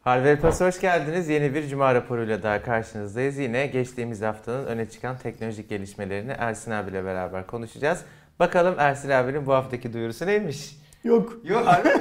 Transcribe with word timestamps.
Harvey 0.00 0.36
Plus 0.36 0.60
hoş 0.60 0.80
geldiniz. 0.80 1.28
Yeni 1.28 1.54
bir 1.54 1.68
Cuma 1.68 1.94
raporuyla 1.94 2.42
daha 2.42 2.62
karşınızdayız. 2.62 3.38
Yine 3.38 3.66
geçtiğimiz 3.66 4.22
haftanın 4.22 4.66
öne 4.66 4.88
çıkan 4.88 5.18
teknolojik 5.18 5.68
gelişmelerini 5.68 6.32
Ersin 6.38 6.70
abiyle 6.70 7.04
beraber 7.04 7.46
konuşacağız. 7.46 8.00
Bakalım 8.38 8.74
Ersin 8.78 9.10
abinin 9.10 9.46
bu 9.46 9.52
haftaki 9.52 9.92
duyurusu 9.92 10.26
neymiş? 10.26 10.76
Yok. 11.04 11.36
Yok 11.44 11.66
harbi 11.66 11.88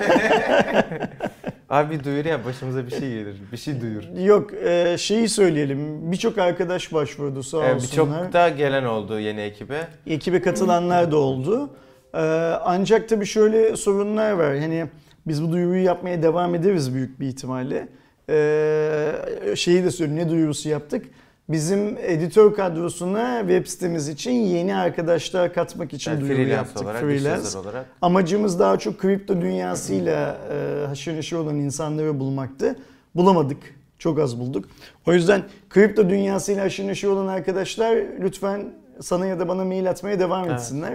Abi 1.69 2.03
duyur 2.03 2.25
ya 2.25 2.45
başımıza 2.45 2.85
bir 2.85 2.91
şey 2.91 2.99
gelir. 2.99 3.35
Bir 3.51 3.57
şey 3.57 3.81
duyur. 3.81 4.03
Yok 4.17 4.53
e, 4.53 4.97
şeyi 4.97 5.29
söyleyelim. 5.29 6.11
Birçok 6.11 6.37
arkadaş 6.37 6.93
başvurdu 6.93 7.43
sağ 7.43 7.57
olsunlar. 7.57 7.81
Birçok 7.81 8.33
da 8.33 8.49
gelen 8.49 8.83
oldu 8.83 9.19
yeni 9.19 9.41
ekibe. 9.41 9.87
Ekibe 10.07 10.41
katılanlar 10.41 11.11
da 11.11 11.17
oldu. 11.17 11.69
E, 12.13 12.19
ancak 12.63 13.09
tabii 13.09 13.25
şöyle 13.25 13.75
sorunlar 13.77 14.31
var. 14.31 14.59
Hani 14.59 14.85
biz 15.27 15.43
bu 15.43 15.51
duyuruyu 15.51 15.83
yapmaya 15.83 16.23
devam 16.23 16.55
ederiz 16.55 16.93
büyük 16.95 17.19
bir 17.19 17.27
ihtimalle. 17.27 17.87
E, 18.29 19.55
şeyi 19.55 19.83
de 19.83 19.91
söyleyeyim 19.91 20.25
ne 20.25 20.29
duyurusu 20.29 20.69
yaptık. 20.69 21.05
Bizim 21.49 21.97
editör 22.01 22.53
kadrosuna 22.53 23.39
web 23.39 23.65
sitemiz 23.65 24.07
için 24.07 24.31
yeni 24.31 24.75
arkadaşlar 24.75 25.53
katmak 25.53 25.93
için 25.93 26.11
Yani 26.11 26.21
duyuru 26.21 26.41
yaptık. 26.41 26.83
olarak, 26.83 27.01
Freelance. 27.01 27.57
olarak. 27.57 27.85
Amacımız 28.01 28.59
daha 28.59 28.79
çok 28.79 28.99
kripto 28.99 29.41
dünyasıyla 29.41 30.37
e, 30.51 30.85
haşır 30.87 31.15
neşir 31.15 31.35
olan 31.35 31.55
insanları 31.55 32.19
bulmaktı. 32.19 32.75
Bulamadık. 33.15 33.57
Çok 33.99 34.19
az 34.19 34.39
bulduk. 34.39 34.65
O 35.07 35.13
yüzden 35.13 35.43
kripto 35.69 36.09
dünyasıyla 36.09 36.63
haşır 36.65 36.87
neşir 36.87 37.07
olan 37.07 37.27
arkadaşlar 37.27 37.97
lütfen 38.21 38.73
sana 39.01 39.25
ya 39.25 39.39
da 39.39 39.47
bana 39.47 39.65
mail 39.65 39.89
atmaya 39.89 40.19
devam 40.19 40.45
Evet. 40.45 40.59
etsinler. 40.59 40.93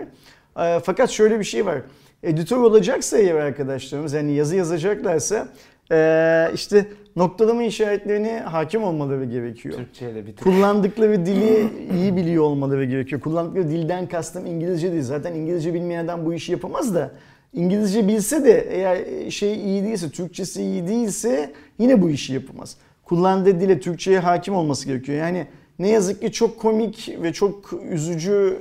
E, 0.58 0.80
fakat 0.84 1.10
şöyle 1.10 1.38
bir 1.38 1.44
şey 1.44 1.66
var. 1.66 1.78
Editör 2.24 2.56
olacaksa 2.56 3.18
eğer 3.18 3.34
arkadaşlarımız 3.34 4.12
yani 4.12 4.32
yazı 4.32 4.56
yazacaklarsa 4.56 5.48
e, 5.92 6.50
işte 6.54 6.86
noktalama 7.16 7.62
işaretlerine 7.62 8.40
hakim 8.40 8.82
olmaları 8.84 9.24
gerekiyor. 9.24 9.74
Türkçe'ye 9.74 10.14
de 10.14 10.26
bir. 10.26 10.36
Kullandıkları 10.36 11.26
dili 11.26 11.68
iyi 11.98 12.16
biliyor 12.16 12.44
olmaları 12.44 12.84
gerekiyor. 12.84 13.20
Kullandıkları 13.20 13.68
dilden 13.70 14.06
kastım 14.06 14.46
İngilizce 14.46 14.92
değil. 14.92 15.02
Zaten 15.02 15.34
İngilizce 15.34 15.74
bilmeyen 15.74 16.04
adam 16.04 16.26
bu 16.26 16.34
işi 16.34 16.52
yapamaz 16.52 16.94
da. 16.94 17.10
İngilizce 17.52 18.08
bilse 18.08 18.44
de 18.44 18.68
eğer 18.70 19.30
şey 19.30 19.54
iyi 19.54 19.84
değilse, 19.84 20.10
Türkçesi 20.10 20.62
iyi 20.62 20.88
değilse 20.88 21.52
yine 21.78 22.02
bu 22.02 22.10
işi 22.10 22.32
yapamaz. 22.34 22.76
Kullandığı 23.04 23.60
dile 23.60 23.80
Türkçe'ye 23.80 24.18
hakim 24.18 24.54
olması 24.54 24.86
gerekiyor. 24.86 25.18
Yani 25.18 25.46
ne 25.78 25.88
yazık 25.88 26.20
ki 26.20 26.32
çok 26.32 26.58
komik 26.58 27.16
ve 27.22 27.32
çok 27.32 27.72
üzücü 27.90 28.58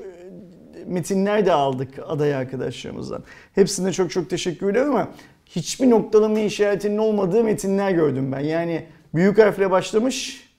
metinler 0.87 1.45
de 1.45 1.51
aldık 1.51 1.89
aday 2.07 2.35
arkadaşlarımızdan. 2.35 3.23
Hepsine 3.55 3.91
çok 3.91 4.11
çok 4.11 4.29
teşekkür 4.29 4.69
ederim 4.69 4.89
ama 4.89 5.07
hiçbir 5.45 5.89
noktalama 5.89 6.39
işaretinin 6.39 6.97
olmadığı 6.97 7.43
metinler 7.43 7.91
gördüm 7.91 8.31
ben. 8.31 8.39
Yani 8.39 8.85
büyük 9.15 9.37
harfle 9.37 9.71
başlamış, 9.71 10.49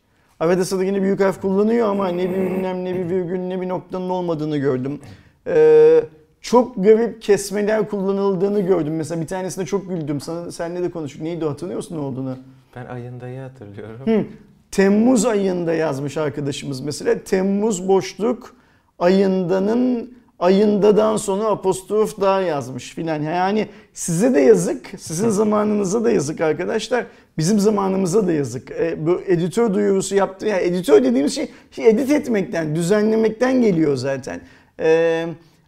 arada 0.40 0.64
sırada 0.64 0.84
yine 0.84 1.02
büyük 1.02 1.20
harf 1.20 1.40
kullanıyor 1.40 1.88
ama 1.88 2.08
ne 2.08 2.30
bir 2.30 2.36
ünlem, 2.36 2.84
ne 2.84 2.94
bir 2.94 3.10
virgül, 3.10 3.38
ne 3.38 3.60
bir 3.60 3.68
noktanın 3.68 4.10
olmadığını 4.10 4.56
gördüm. 4.56 5.00
Ee, 5.46 6.00
çok 6.40 6.84
garip 6.84 7.22
kesmeler 7.22 7.88
kullanıldığını 7.88 8.60
gördüm. 8.60 8.96
Mesela 8.96 9.20
bir 9.20 9.26
tanesinde 9.26 9.66
çok 9.66 9.88
güldüm. 9.88 10.20
Sana, 10.20 10.52
seninle 10.52 10.82
de 10.82 10.90
konuştuk. 10.90 11.22
Neydi 11.22 11.44
hatırlıyor 11.44 11.76
musun 11.76 11.96
ne 11.96 12.00
olduğunu? 12.00 12.36
Ben 12.76 12.86
ayındayı 12.86 13.40
hatırlıyorum. 13.40 14.00
Hı. 14.04 14.24
Temmuz 14.70 15.24
ayında 15.24 15.74
yazmış 15.74 16.16
arkadaşımız 16.16 16.80
mesela. 16.80 17.18
Temmuz 17.18 17.88
boşluk 17.88 18.56
ayındanın 18.98 20.14
ayındadan 20.38 21.16
sonra 21.16 21.44
apostrof 21.44 22.20
daha 22.20 22.40
yazmış 22.40 22.94
filan. 22.94 23.22
Yani 23.22 23.68
size 23.92 24.34
de 24.34 24.40
yazık, 24.40 24.86
sizin 24.98 25.28
zamanınıza 25.28 26.04
da 26.04 26.10
yazık 26.10 26.40
arkadaşlar. 26.40 27.06
Bizim 27.38 27.58
zamanımıza 27.60 28.26
da 28.26 28.32
yazık. 28.32 28.70
E, 28.70 29.06
bu 29.06 29.20
editör 29.26 29.74
duyurusu 29.74 30.14
yaptı. 30.14 30.46
Yani 30.46 30.62
editör 30.62 31.04
dediğimiz 31.04 31.34
şey, 31.34 31.48
şey 31.70 31.88
edit 31.88 32.10
etmekten, 32.10 32.76
düzenlemekten 32.76 33.62
geliyor 33.62 33.96
zaten. 33.96 34.40
E, 34.80 35.26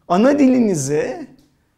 ana 0.09 0.39
dilinize 0.39 1.27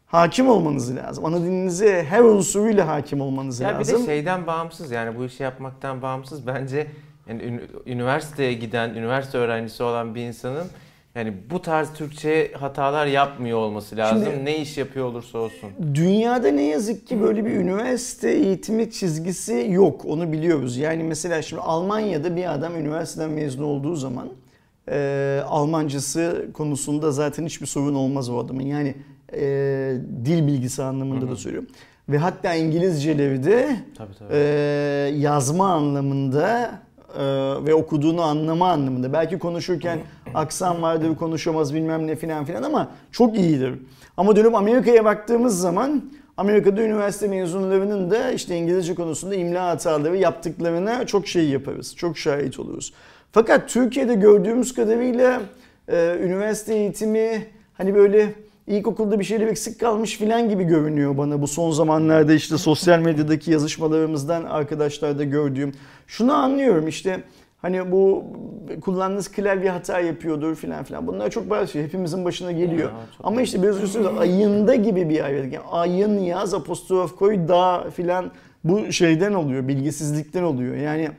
hakim 0.05 0.49
olmanız 0.49 0.95
lazım. 0.95 1.25
Ana 1.25 1.37
dilinize 1.41 2.03
her 2.09 2.21
unsuruyla 2.21 2.87
hakim 2.87 3.21
olmanız 3.21 3.59
Ya 3.59 3.69
bir 3.69 3.75
lazım. 3.75 4.01
de 4.01 4.05
şeyden 4.05 4.47
bağımsız 4.47 4.91
yani 4.91 5.17
bu 5.19 5.25
işi 5.25 5.43
yapmaktan 5.43 6.01
bağımsız 6.01 6.47
bence 6.47 6.87
yani 7.29 7.43
ün- 7.43 7.61
üniversiteye 7.85 8.53
giden, 8.53 8.89
üniversite 8.89 9.37
öğrencisi 9.37 9.83
olan 9.83 10.15
bir 10.15 10.21
insanın 10.21 10.67
yani 11.15 11.33
bu 11.51 11.61
tarz 11.61 11.93
Türkçe 11.93 12.51
hatalar 12.53 13.05
yapmıyor 13.05 13.57
olması 13.57 13.97
lazım. 13.97 14.23
Şimdi- 14.31 14.45
ne 14.45 14.57
iş 14.57 14.77
yapıyor 14.77 15.05
olursa 15.05 15.37
olsun. 15.37 15.69
Dünyada 15.93 16.47
ne 16.51 16.63
yazık 16.63 17.07
ki 17.07 17.21
böyle 17.21 17.45
bir 17.45 17.51
üniversite 17.51 18.31
eğitimi 18.31 18.91
çizgisi 18.91 19.67
yok. 19.69 20.05
Onu 20.05 20.31
biliyoruz. 20.31 20.77
Yani 20.77 21.03
mesela 21.03 21.41
şimdi 21.41 21.61
Almanya'da 21.61 22.35
bir 22.35 22.53
adam 22.53 22.75
üniversiteden 22.75 23.29
mezun 23.29 23.63
olduğu 23.63 23.95
zaman 23.95 24.27
e, 24.91 25.41
Almancası 25.47 26.47
konusunda 26.53 27.11
zaten 27.11 27.45
hiçbir 27.45 27.65
sorun 27.67 27.95
olmaz 27.95 28.29
o 28.29 28.37
adamın. 28.39 28.63
Yani 28.63 28.95
e, 29.33 29.41
dil 30.25 30.47
bilgisi 30.47 30.83
anlamında 30.83 31.21
Hı 31.25 31.27
hı. 31.27 31.31
da 31.31 31.35
söylüyorum. 31.35 31.69
Ve 32.09 32.17
hatta 32.17 32.53
İngilizceleri 32.55 33.43
de 33.43 33.75
Tabii 33.97 34.13
tabii. 34.19 34.33
e, 34.33 34.37
yazma 35.17 35.73
anlamında 35.73 36.71
e, 37.19 37.23
ve 37.65 37.73
okuduğunu 37.73 38.21
anlama 38.21 38.69
anlamında. 38.71 39.13
Belki 39.13 39.39
konuşurken 39.39 39.99
aksan 40.35 40.81
vardır, 40.81 41.15
konuşamaz 41.15 41.73
bilmem 41.73 42.07
ne 42.07 42.15
filan 42.15 42.45
filan 42.45 42.63
ama 42.63 42.91
çok 43.11 43.37
iyidir. 43.37 43.73
Ama 44.17 44.35
dönüp 44.35 44.55
Amerika'ya 44.55 45.05
baktığımız 45.05 45.59
zaman 45.59 46.03
Amerika'da 46.37 46.81
üniversite 46.81 47.27
mezunlarının 47.27 48.11
da 48.11 48.31
işte 48.31 48.55
İngilizce 48.55 48.95
konusunda 48.95 49.35
imla 49.35 49.67
hataları 49.67 50.17
yaptıklarına 50.17 51.07
çok 51.07 51.27
şey 51.27 51.49
yaparız. 51.49 51.95
Çok 51.95 52.17
şahit 52.17 52.59
oluruz. 52.59 52.93
Fakat 53.31 53.69
Türkiye'de 53.69 54.15
gördüğümüz 54.15 54.73
kadarıyla 54.73 55.41
e, 55.87 56.17
üniversite 56.23 56.75
eğitimi 56.75 57.45
hani 57.73 57.95
böyle 57.95 58.33
ilkokulda 58.67 59.19
bir 59.19 59.23
şeyler 59.23 59.47
eksik 59.47 59.79
kalmış 59.79 60.17
filan 60.17 60.49
gibi 60.49 60.63
görünüyor 60.63 61.17
bana 61.17 61.41
bu 61.41 61.47
son 61.47 61.71
zamanlarda 61.71 62.33
işte 62.33 62.57
sosyal 62.57 62.99
medyadaki 62.99 63.51
yazışmalarımızdan 63.51 64.43
arkadaşlarda 64.43 65.23
gördüğüm. 65.23 65.71
Şunu 66.07 66.33
anlıyorum 66.33 66.87
işte 66.87 67.23
hani 67.61 67.91
bu 67.91 68.23
kullandığınız 68.81 69.31
klavye 69.31 69.69
hata 69.71 69.99
yapıyordur 69.99 70.55
filan 70.55 70.83
filan. 70.83 71.07
Bunlar 71.07 71.29
çok 71.29 71.49
bazı 71.49 71.71
şey 71.71 71.83
hepimizin 71.83 72.25
başına 72.25 72.51
geliyor. 72.51 72.89
Ya, 72.89 72.95
Ama 73.23 73.41
işte 73.41 73.63
biraz 73.63 73.75
söyledim 73.75 74.17
ayında 74.17 74.75
gibi 74.75 75.09
bir 75.09 75.23
ayet. 75.23 75.53
Yani 75.53 75.65
ayın 75.71 76.19
yaz 76.19 76.53
apostrof 76.53 77.15
koy 77.15 77.47
da 77.47 77.89
filan 77.95 78.31
bu 78.63 78.91
şeyden 78.91 79.33
oluyor 79.33 79.67
bilgisizlikten 79.67 80.43
oluyor. 80.43 80.75
Yani 80.75 81.09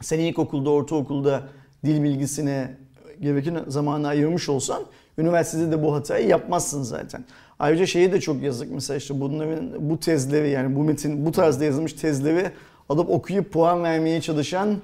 sen 0.00 0.18
ilkokulda, 0.18 0.70
ortaokulda 0.70 1.42
dil 1.84 2.02
bilgisine 2.02 2.76
gereken 3.20 3.58
zamanı 3.66 4.08
ayırmış 4.08 4.48
olsan 4.48 4.82
üniversitede 5.18 5.72
de 5.72 5.82
bu 5.82 5.94
hatayı 5.94 6.26
yapmazsın 6.26 6.82
zaten. 6.82 7.24
Ayrıca 7.58 7.86
şeye 7.86 8.12
de 8.12 8.20
çok 8.20 8.42
yazık 8.42 8.70
mesela 8.70 8.96
işte 8.96 9.20
bunların 9.20 9.90
bu 9.90 10.00
tezleri 10.00 10.50
yani 10.50 10.76
bu 10.76 10.84
metin 10.84 11.26
bu 11.26 11.32
tarzda 11.32 11.64
yazılmış 11.64 11.92
tezleri 11.92 12.50
alıp 12.88 13.10
okuyup 13.10 13.52
puan 13.52 13.82
vermeye 13.82 14.20
çalışan 14.20 14.76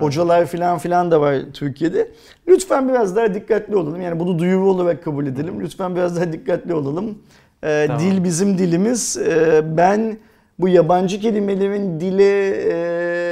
hocalar 0.00 0.46
filan 0.46 0.78
filan 0.78 1.10
da 1.10 1.20
var 1.20 1.36
Türkiye'de. 1.54 2.08
Lütfen 2.48 2.88
biraz 2.88 3.16
daha 3.16 3.34
dikkatli 3.34 3.76
olalım. 3.76 4.00
Yani 4.00 4.20
bunu 4.20 4.38
duyuru 4.38 4.70
olarak 4.70 5.04
kabul 5.04 5.26
edelim. 5.26 5.60
Lütfen 5.60 5.94
biraz 5.96 6.16
daha 6.16 6.32
dikkatli 6.32 6.74
olalım. 6.74 7.18
Ee, 7.64 7.84
Tamam. 7.86 8.02
Dil 8.02 8.24
bizim 8.24 8.58
dilimiz. 8.58 9.16
Ee, 9.16 9.62
ben 9.76 10.16
bu 10.58 10.68
yabancı 10.68 11.20
kelimelerin 11.20 12.00
dile 12.00 12.56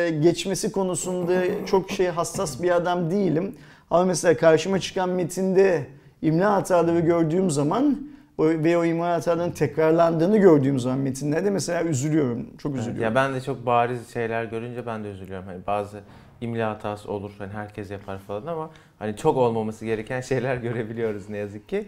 e, 0.06 0.10
geçmesi 0.10 0.72
konusunda 0.72 1.32
çok 1.66 1.90
şey 1.90 2.06
hassas 2.06 2.62
bir 2.62 2.70
adam 2.70 3.10
değilim. 3.10 3.54
Ama 3.90 4.04
mesela 4.04 4.36
karşıma 4.36 4.78
çıkan 4.78 5.08
metinde 5.08 5.86
imla 6.22 6.52
hataları 6.52 7.00
gördüğüm 7.00 7.50
zaman 7.50 7.98
ve 8.38 8.78
o 8.78 8.84
imla 8.84 9.12
hatalarının 9.12 9.52
tekrarlandığını 9.52 10.38
gördüğüm 10.38 10.78
zaman 10.78 10.98
metinlerde 10.98 11.50
mesela 11.50 11.82
üzülüyorum. 11.82 12.46
Çok 12.58 12.72
Evet, 12.72 12.80
üzülüyorum. 12.80 13.04
Ya 13.04 13.14
ben 13.14 13.34
de 13.34 13.40
çok 13.40 13.66
bariz 13.66 14.12
şeyler 14.12 14.44
görünce 14.44 14.86
ben 14.86 15.04
de 15.04 15.08
üzülüyorum. 15.08 15.46
Hani 15.46 15.58
bazı 15.66 16.00
imla 16.40 16.70
hatası 16.70 17.12
olur. 17.12 17.30
Hani 17.38 17.52
herkes 17.52 17.90
yapar 17.90 18.18
falan 18.18 18.46
ama 18.46 18.70
hani 18.98 19.16
çok 19.16 19.36
olmaması 19.36 19.84
gereken 19.84 20.20
şeyler 20.20 20.56
görebiliyoruz 20.66 21.28
ne 21.28 21.36
yazık 21.36 21.68
ki. 21.68 21.84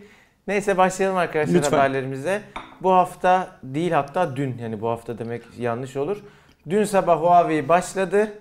Neyse 0.47 0.76
başlayalım 0.76 1.17
arkadaşlar 1.17 1.55
Lütfen. 1.55 1.70
haberlerimize. 1.70 2.43
Bu 2.82 2.93
hafta 2.93 3.49
değil 3.62 3.93
hatta 3.93 4.37
dün 4.37 4.58
yani 4.58 4.81
bu 4.81 4.88
hafta 4.88 5.19
demek 5.19 5.43
yanlış 5.58 5.97
olur. 5.97 6.17
Dün 6.70 6.85
sabah 6.85 7.20
Huawei 7.20 7.69
başladı. 7.69 8.32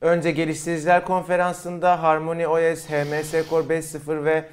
Önce 0.00 0.30
geliştiriciler 0.30 1.04
konferansında 1.04 2.02
Harmony 2.02 2.46
OS, 2.46 2.86
HMS 2.88 3.48
Core 3.50 3.78
5.0 3.78 4.24
ve 4.24 4.44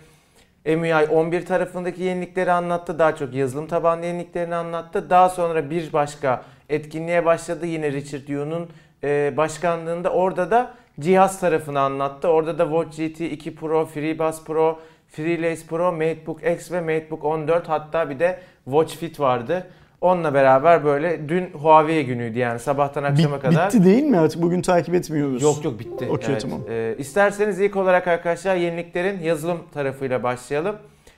MUI 0.75 0.93
11 0.95 1.45
tarafındaki 1.45 2.03
yenilikleri 2.03 2.51
anlattı. 2.51 2.99
Daha 2.99 3.15
çok 3.15 3.33
yazılım 3.33 3.67
tabanlı 3.67 4.05
yeniliklerini 4.05 4.55
anlattı. 4.55 5.09
Daha 5.09 5.29
sonra 5.29 5.69
bir 5.69 5.93
başka 5.93 6.43
etkinliğe 6.69 7.25
başladı. 7.25 7.65
Yine 7.65 7.91
Richard 7.91 8.27
Yu'nun 8.27 8.69
e, 9.03 9.33
başkanlığında. 9.37 10.09
Orada 10.09 10.51
da 10.51 10.73
cihaz 10.99 11.39
tarafını 11.39 11.79
anlattı. 11.79 12.27
Orada 12.27 12.57
da 12.57 12.63
Watch 12.63 12.97
GT 12.97 13.21
2 13.21 13.55
Pro, 13.55 13.85
FreeBuds 13.85 14.43
Pro, 14.43 14.79
FreeLace 15.09 15.61
Pro, 15.69 15.91
MateBook 15.91 16.43
X 16.57 16.71
ve 16.71 16.81
MateBook 16.81 17.25
14 17.25 17.69
hatta 17.69 18.09
bir 18.09 18.19
de 18.19 18.39
Watch 18.65 18.95
Fit 18.95 19.19
vardı. 19.19 19.67
Onunla 20.01 20.33
beraber 20.33 20.85
böyle 20.85 21.29
dün 21.29 21.49
Huawei 21.53 22.05
günüydü 22.05 22.39
yani 22.39 22.59
sabahtan 22.59 23.03
akşama 23.03 23.35
Bit- 23.35 23.41
kadar. 23.41 23.67
Bitti 23.67 23.85
değil 23.85 24.03
mi 24.03 24.17
artık? 24.19 24.41
Bugün 24.41 24.61
takip 24.61 24.95
etmiyoruz. 24.95 25.41
Yok 25.43 25.63
yok 25.65 25.79
bitti. 25.79 26.07
Okey, 26.09 26.29
Evet. 26.31 26.41
tamam. 26.41 26.59
Ee, 26.69 26.95
isterseniz 26.97 27.59
ilk 27.59 27.75
olarak 27.75 28.07
arkadaşlar 28.07 28.55
yeniliklerin 28.55 29.19
yazılım 29.19 29.57
tarafıyla 29.73 30.23
başlayalım. 30.23 30.75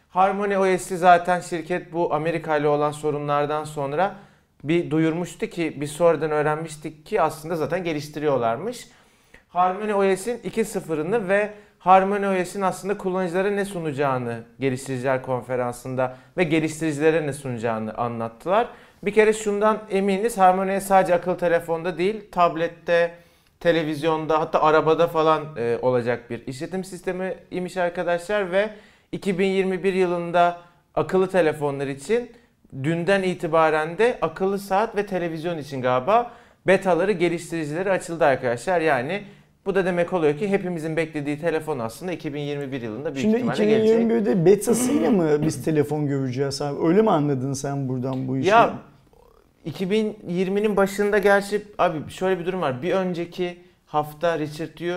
Harmony 0.10 0.58
OS'i 0.58 0.98
zaten 0.98 1.40
şirket 1.40 1.94
bu 1.94 2.14
Amerika 2.14 2.58
ile 2.58 2.68
olan 2.68 2.92
sorunlardan 2.92 3.64
sonra 3.64 4.16
bir 4.64 4.92
duyurmuştu 4.92 5.48
ki 5.48 5.78
biz 5.82 5.92
sonradan 5.92 6.32
öğrenmiştik 6.32 7.06
ki 7.06 7.22
aslında 7.22 7.56
zaten 7.56 7.84
geliştiriyorlarmış. 7.84 8.88
Harmony 9.50 9.94
OS'in 9.94 10.38
2.0'ını 10.38 11.30
ve 11.30 11.54
Harmony 11.80 12.42
OS'in 12.42 12.62
aslında 12.62 12.98
kullanıcılara 12.98 13.52
ne 13.52 13.66
sunacağını 13.66 14.44
geliştiriciler 14.60 15.22
konferansında 15.22 16.18
ve 16.38 16.44
geliştiricilere 16.44 17.28
ne 17.28 17.34
sunacağını 17.34 17.94
anlattılar. 17.94 18.68
Bir 19.04 19.14
kere 19.14 19.34
şundan 19.34 19.78
eminiz 19.90 20.38
Harmony 20.38 20.78
OS 20.78 20.84
sadece 20.84 21.16
akıllı 21.16 21.38
telefonda 21.38 21.98
değil 21.98 22.32
tablette, 22.32 23.16
televizyonda 23.60 24.40
hatta 24.40 24.62
arabada 24.62 25.08
falan 25.08 25.46
e, 25.58 25.78
olacak 25.82 26.30
bir 26.30 26.48
işletim 26.48 26.84
sistemi 26.84 27.36
imiş 27.52 27.78
arkadaşlar 27.78 28.52
ve 28.52 28.70
2021 29.12 29.94
yılında 29.94 30.58
akıllı 30.96 31.30
telefonlar 31.30 31.88
için 31.88 32.32
dünden 32.84 33.24
itibaren 33.24 33.98
de 33.98 34.18
akıllı 34.22 34.60
saat 34.60 34.96
ve 34.96 35.06
televizyon 35.06 35.58
için 35.58 35.82
galiba 35.82 36.32
betaları 36.68 37.12
geliştiricileri 37.12 37.92
açıldı 37.92 38.26
arkadaşlar. 38.26 38.82
Yani 38.82 39.24
bu 39.68 39.76
da 39.76 39.86
demek 39.86 40.14
oluyor 40.14 40.38
ki 40.38 40.48
hepimizin 40.48 40.98
beklediği 40.98 41.40
telefon 41.40 41.80
aslında 41.80 42.12
2021 42.12 42.82
yılında 42.82 43.16
büyük 43.16 43.22
Şimdi 43.22 43.36
ihtimalle 43.36 43.66
gelecek. 43.66 44.02
2021'de 44.02 44.46
betasıyla 44.46 45.12
mı 45.12 45.42
biz 45.42 45.64
telefon 45.64 46.08
göreceğiz 46.08 46.62
abi? 46.62 46.88
Öyle 46.88 47.02
mi 47.02 47.12
anladın 47.12 47.54
sen 47.54 47.90
buradan 47.90 48.28
bu 48.28 48.38
işi? 48.38 48.50
Ya 48.50 48.74
2020'nin 49.68 50.78
başında 50.78 51.18
gerçi 51.18 51.62
abi 51.78 52.10
şöyle 52.10 52.40
bir 52.40 52.46
durum 52.46 52.62
var. 52.62 52.82
Bir 52.82 52.94
önceki 52.94 53.58
hafta 53.86 54.40
Richard 54.40 54.80
Yu 54.80 54.96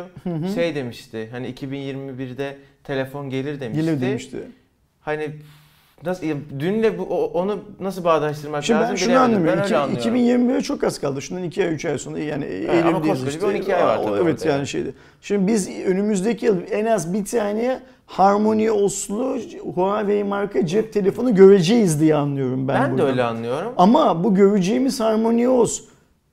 şey 0.55 0.75
demişti. 0.75 1.29
Hani 1.31 1.53
2021'de 1.53 2.57
telefon 2.85 3.31
gelir 3.31 3.61
demişti. 3.61 3.85
Gelir 3.85 4.01
demişti. 4.01 4.39
Hani 5.01 5.31
nasıl 6.05 6.27
ya 6.27 6.37
dünle 6.59 6.99
bu 6.99 7.05
onu 7.27 7.59
nasıl 7.81 8.05
bağdaştırmak 8.05 8.65
Şimdi 8.65 8.77
ben 8.79 8.83
lazım 8.85 8.97
şunu 8.99 9.09
bilemedim. 9.09 9.25
anlamıyorum. 9.35 9.59
Ben 9.59 9.65
öyle 9.65 9.77
anlıyorum. 9.77 10.17
2021'e 10.51 10.61
çok 10.61 10.85
az 10.85 10.99
kaldı. 11.01 11.23
Şundan 11.23 11.43
2 11.45 11.65
ay 11.65 11.75
3 11.75 11.85
ay 11.85 11.99
sonra 11.99 12.19
yani 12.19 12.45
ama 12.45 12.75
Eylül'deyiz 12.75 13.07
koskoca 13.25 13.29
işte. 13.31 13.41
bir 13.41 13.47
12 13.55 13.77
ay 13.77 13.85
var 13.85 14.03
tabii 14.05 14.17
Evet 14.23 14.39
orada 14.43 14.49
yani 14.53 14.67
şeydi. 14.67 14.95
Şimdi 15.23 15.47
biz 15.47 15.69
önümüzdeki 15.87 16.47
yıl 16.47 16.57
en 16.71 16.87
az 16.87 17.13
bir 17.15 17.25
tane 17.25 17.81
Harmony 18.07 18.71
Oslo 18.71 19.37
Huawei 19.75 20.25
marka 20.25 20.67
cep 20.67 20.93
telefonu 20.93 21.35
göreceğiz 21.35 22.01
diye 22.01 22.15
anlıyorum 22.15 22.69
ben, 22.69 22.83
Ben, 22.83 22.89
de 22.89 22.93
buradan. 22.93 23.09
öyle 23.11 23.23
anlıyorum. 23.23 23.73
Ama 23.77 24.25
bu 24.25 24.35
göreceğimiz 24.35 25.01
Harmony 25.01 25.49
OS 25.49 25.81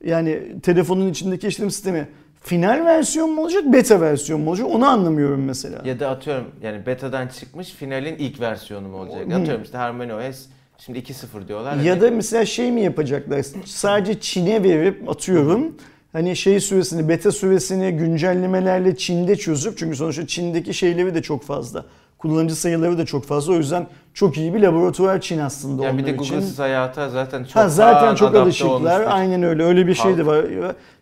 yani 0.03 0.39
telefonun 0.63 1.09
içindeki 1.09 1.47
işletim 1.47 1.71
sistemi 1.71 2.07
final 2.41 2.85
versiyon 2.85 3.29
mu 3.31 3.41
olacak, 3.41 3.63
beta 3.73 4.01
versiyon 4.01 4.41
mu 4.41 4.49
olacak 4.49 4.67
onu 4.71 4.85
anlamıyorum 4.87 5.45
mesela. 5.45 5.81
Ya 5.85 5.99
da 5.99 6.09
atıyorum 6.09 6.45
yani 6.63 6.85
betadan 6.85 7.27
çıkmış 7.27 7.69
finalin 7.71 8.15
ilk 8.15 8.39
versiyonu 8.39 8.87
mu 8.87 8.97
olacak? 8.97 9.31
Hı. 9.31 9.35
Atıyorum 9.35 9.63
işte 9.63 9.77
Harmony 9.77 10.13
OS 10.13 10.37
şimdi 10.77 10.99
2.0 10.99 11.47
diyorlar. 11.47 11.75
Ya 11.77 11.93
Hani 11.93 12.01
da 12.01 12.11
mesela 12.11 12.45
şey 12.45 12.71
mi 12.71 12.81
yapacaklar? 12.81 13.45
Sadece 13.65 14.19
Çin'e 14.19 14.63
verip 14.63 15.09
atıyorum. 15.09 15.75
Hani 16.13 16.35
şey 16.35 16.59
süresini, 16.59 17.09
beta 17.09 17.31
süresini 17.31 17.91
güncellemelerle 17.91 18.95
Çin'de 18.97 19.35
çözüp 19.35 19.77
çünkü 19.77 19.95
sonuçta 19.95 20.27
Çin'deki 20.27 20.73
şeyleri 20.73 21.15
de 21.15 21.21
çok 21.21 21.43
fazla. 21.43 21.85
Kullanıcı 22.17 22.55
sayıları 22.55 22.97
da 22.97 23.05
çok 23.05 23.25
fazla. 23.25 23.53
O 23.53 23.55
yüzden 23.55 23.87
çok 24.13 24.37
iyi 24.37 24.53
bir 24.53 24.59
laboratuvar 24.61 25.21
Çin 25.21 25.39
aslında 25.39 25.83
yani 25.83 25.97
bir 25.97 26.03
onlar 26.03 26.13
de 26.19 26.23
için. 26.23 26.33
Google'sız 26.35 26.59
hayata 26.59 27.09
zaten 27.09 27.43
çok 27.43 27.55
Ha, 27.55 27.69
zaten 27.69 28.15
çok 28.15 28.35
alışıklar. 28.35 28.69
olmuş 28.71 28.91
bir- 28.91 29.15
Aynen 29.17 29.43
öyle. 29.43 29.63
Öyle 29.63 29.87
bir 29.87 29.93
şey 29.93 30.17
de 30.17 30.23
halk. 30.23 30.27
var. 30.27 30.45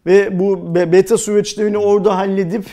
Ve 0.06 0.40
bu 0.40 0.76
be- 0.76 0.92
beta 0.92 1.18
süreçlerini 1.18 1.78
orada 1.78 2.18
halledip 2.18 2.66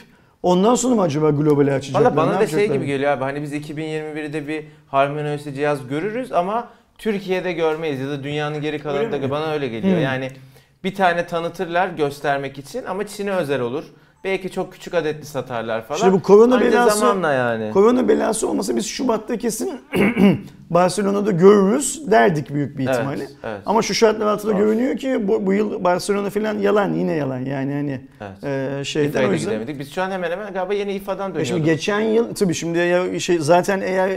ondan 0.42 0.74
sonra 0.74 0.94
mı 0.94 1.02
acaba 1.02 1.30
globale 1.30 1.72
açacaklar? 1.74 2.10
Valla 2.10 2.16
bana 2.16 2.40
da 2.40 2.46
şey 2.46 2.72
gibi 2.72 2.86
geliyor 2.86 3.12
abi 3.12 3.24
hani 3.24 3.42
biz 3.42 3.52
2021'de 3.52 4.48
bir 4.48 4.64
Harmony 4.88 5.34
OS 5.34 5.44
cihaz 5.44 5.88
görürüz 5.88 6.32
ama 6.32 6.68
Türkiye'de 6.98 7.52
görmeyiz 7.52 8.00
ya 8.00 8.08
da 8.08 8.22
dünyanın 8.24 8.60
geri 8.60 8.78
kalanında 8.78 9.16
Öyle 9.16 9.30
bana 9.30 9.46
öyle 9.52 9.68
geliyor. 9.68 9.96
Hı. 9.96 10.00
Yani 10.00 10.30
bir 10.84 10.94
tane 10.94 11.26
tanıtırlar 11.26 11.88
göstermek 11.88 12.58
için 12.58 12.84
ama 12.84 13.06
Çin'e 13.06 13.30
özel 13.32 13.60
olur. 13.60 13.84
Belki 14.24 14.50
çok 14.50 14.72
küçük 14.72 14.94
adetli 14.94 15.26
satarlar 15.26 15.82
falan. 15.86 15.96
İşte 15.98 16.12
bu 16.12 16.22
korona 16.22 16.54
Anca 16.54 16.66
belası- 16.66 16.98
zamanla 16.98 17.32
yani. 17.32 17.70
Korona 17.70 18.08
belası 18.08 18.48
olmasa 18.48 18.76
biz 18.76 18.86
Şubat'ta 18.86 19.36
kesin 19.38 19.80
Barcelona'da 20.70 21.30
görürüz 21.30 22.10
derdik 22.10 22.50
büyük 22.54 22.78
bir 22.78 22.86
Evet, 22.86 22.94
ihtimalle. 22.96 23.26
evet. 23.44 23.60
Ama 23.66 23.82
şu 23.82 23.94
şartlar 23.94 24.26
altında 24.26 24.52
Doğru. 24.52 24.58
görünüyor 24.60 24.96
ki 24.96 25.28
bu, 25.28 25.46
bu 25.46 25.52
yıl 25.52 25.84
Barcelona 25.84 26.30
falan 26.30 26.58
yalan 26.58 26.92
yine 26.92 27.12
yalan 27.12 27.38
yani 27.38 27.72
hani 27.72 28.00
Evet. 28.20 28.44
e, 28.80 28.84
şeyden 28.84 29.08
İFA'ya 29.08 29.28
o 29.28 29.32
yüzden. 29.32 29.50
gidemedik. 29.52 29.78
Biz 29.80 29.92
şu 29.92 30.02
an 30.02 30.10
hemen 30.10 30.30
hemen 30.30 30.52
galiba 30.52 30.74
yeni 30.74 30.92
İFA'dan 30.92 31.26
E 31.30 31.34
dönüyoruz. 31.34 31.48
Şimdi 31.48 31.62
geçen 31.64 32.00
yıl 32.00 32.34
tabii 32.34 32.54
şimdi 32.54 32.78
ya 32.78 33.20
şey 33.20 33.38
zaten 33.38 33.80
eğer 33.80 34.10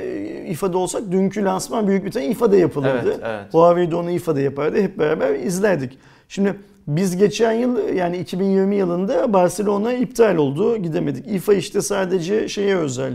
İFA'da 0.47 0.77
olsak 0.77 1.11
dünkü 1.11 1.43
lansman 1.43 1.87
büyük 1.87 2.05
bir 2.05 2.11
tane 2.11 2.25
İFA'da 2.25 2.57
yapılırdı. 2.57 3.03
Evet, 3.05 3.19
evet. 3.23 3.53
Huawei 3.53 3.91
de 3.91 3.95
onu 3.95 4.11
İFA'da 4.11 4.39
yapardı. 4.39 4.81
Hep 4.81 4.99
beraber 4.99 5.35
izlerdik. 5.35 5.97
Şimdi 6.29 6.55
biz 6.87 7.17
geçen 7.17 7.51
yıl 7.51 7.93
yani 7.95 8.17
2020 8.17 8.75
yılında 8.75 9.33
Barcelona 9.33 9.93
iptal 9.93 10.35
oldu. 10.37 10.77
Gidemedik. 10.77 11.27
İFA 11.27 11.53
işte 11.53 11.81
sadece 11.81 12.47
şeye 12.47 12.75
özel. 12.75 13.13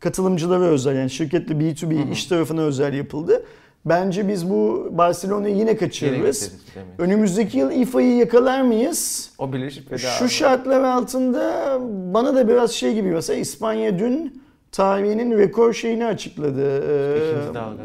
Katılımcılara 0.00 0.64
özel 0.64 0.96
yani 0.96 1.10
şirketli 1.10 1.54
B2B 1.54 2.12
iş 2.12 2.24
tarafına 2.24 2.60
özel 2.62 2.94
yapıldı. 2.94 3.42
Bence 3.84 4.28
biz 4.28 4.50
bu 4.50 4.88
Barcelona'yı 4.92 5.56
yine 5.56 5.76
kaçırırız. 5.76 6.52
Önümüzdeki 6.98 7.58
yıl 7.58 7.70
İFA'yı 7.70 8.16
yakalar 8.16 8.62
mıyız? 8.62 9.30
O 9.38 9.52
bile 9.52 9.70
şüpheli 9.70 9.98
Şu 9.98 10.28
şartlar 10.28 10.80
altında 10.82 11.78
bana 12.14 12.34
da 12.34 12.48
biraz 12.48 12.72
şey 12.72 12.94
gibi 12.94 13.08
mesela 13.10 13.38
İspanya 13.40 13.98
dün 13.98 14.42
tarihinin 14.72 15.38
rekor 15.38 15.72
şeyini 15.72 16.06
açıkladı. 16.06 16.82
Ee, 16.88 17.16
İkinci 17.16 17.54
dalga. 17.54 17.82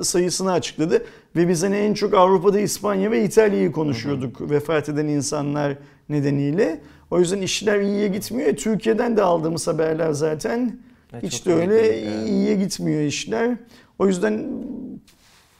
e, 0.00 0.04
sayısını 0.04 0.52
açıkladı. 0.52 1.02
Ve 1.36 1.48
biz 1.48 1.62
hani 1.62 1.76
en 1.76 1.94
çok 1.94 2.14
Avrupa'da 2.14 2.60
İspanya 2.60 3.10
ve 3.10 3.24
İtalya'yı 3.24 3.72
konuşuyorduk 3.72 4.50
vefat 4.50 4.88
eden 4.88 5.06
insanlar 5.06 5.74
nedeniyle. 6.08 6.80
O 7.10 7.20
yüzden 7.20 7.40
işler 7.42 7.80
iyiye 7.80 8.08
gitmiyor. 8.08 8.48
E, 8.48 8.56
Türkiye'den 8.56 9.16
de 9.16 9.22
aldığımız 9.22 9.66
haberler 9.68 10.12
zaten 10.12 10.76
Evet, 11.12 11.22
hiç 11.22 11.36
çok 11.36 11.46
de 11.46 11.54
öyle 11.54 11.78
evet. 11.78 12.28
iyiye 12.28 12.54
gitmiyor 12.54 13.00
işler. 13.00 13.50
O 13.98 14.06
yüzden 14.06 14.46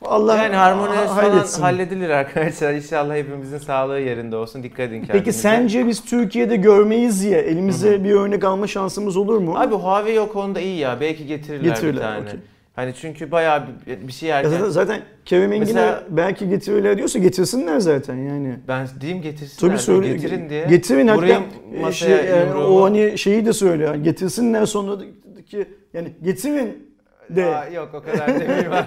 Allah 0.03 0.37
Yani 0.37 0.57
harmoni 0.57 0.95
halletsin. 0.97 1.63
halledilir 1.63 2.11
arkadaşlar. 2.11 2.73
İnşallah 2.75 3.15
hepimizin 3.15 3.59
sağlığı 3.59 4.01
yerinde 4.01 4.37
olsun. 4.37 4.63
Dikkat 4.63 4.81
edin 4.81 4.91
kendinize. 5.01 5.13
Peki 5.19 5.33
sence 5.33 5.87
biz 5.87 6.05
Türkiye'de 6.05 6.57
görmeyiz 6.57 7.25
ya 7.25 7.39
elimize 7.41 8.05
bir 8.05 8.11
örnek 8.13 8.45
alma 8.45 8.67
şansımız 8.67 9.17
olur 9.17 9.39
mu? 9.39 9.55
Abi 9.59 9.75
Huawei 9.75 10.21
o 10.21 10.29
konuda 10.33 10.61
iyi 10.61 10.79
ya. 10.79 11.01
Belki 11.01 11.27
getirirler, 11.27 11.65
Getirirler, 11.65 11.95
bir 11.95 12.01
tane. 12.01 12.21
okey. 12.29 12.41
Hani 12.75 12.95
çünkü 12.95 13.31
bayağı 13.31 13.67
bir, 13.87 14.09
bir 14.09 14.13
şey 14.13 14.29
Ya 14.29 14.37
erken. 14.39 14.51
zaten, 14.51 14.69
zaten 14.69 15.03
Kerem 15.25 15.53
Engin'e 15.53 15.95
belki 16.09 16.49
getirirler 16.49 16.97
diyorsa 16.97 17.19
getirsinler 17.19 17.81
zaten 17.81 18.17
yani. 18.17 18.59
Ben 18.69 18.89
diyeyim 19.01 19.23
getirsinler. 19.23 19.71
Tabii 19.71 19.83
söyle. 19.83 20.09
Getirin 20.09 20.49
diye. 20.51 20.65
Getirin 20.67 21.09
hatta 21.09 21.19
Vurayım 21.19 21.45
e, 21.75 21.81
masaya 21.81 22.23
şey, 22.23 22.31
yani 22.31 22.49
yumruğumu. 22.49 22.79
o 22.81 22.85
hani 22.85 23.19
şeyi 23.19 23.47
de 23.47 23.53
söyle. 23.53 23.85
Yani 23.85 24.03
getirsinler 24.03 24.67
sonra 24.67 25.01
da 25.01 25.05
ki 25.47 25.69
yani 25.93 26.13
getirin 26.23 26.95
de. 27.31 27.45
Aa, 27.57 27.67
yok 27.67 27.91
o 27.95 28.03
kadar 28.03 28.41
demeyeyim. 28.41 28.71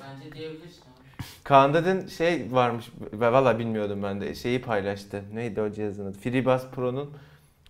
Bence 0.00 0.32
diyebilirsin 0.34 0.82
abi. 0.82 1.24
Kaan'da 1.44 1.84
dün 1.84 2.06
şey 2.06 2.46
varmış. 2.50 2.90
Valla 3.12 3.58
bilmiyordum 3.58 4.02
ben 4.02 4.20
de. 4.20 4.34
Şeyi 4.34 4.60
paylaştı. 4.60 5.22
Neydi 5.34 5.60
o 5.60 5.70
cihazın 5.70 6.06
adı? 6.06 6.18
FreeBuds 6.18 6.62
Pro'nun 6.74 7.10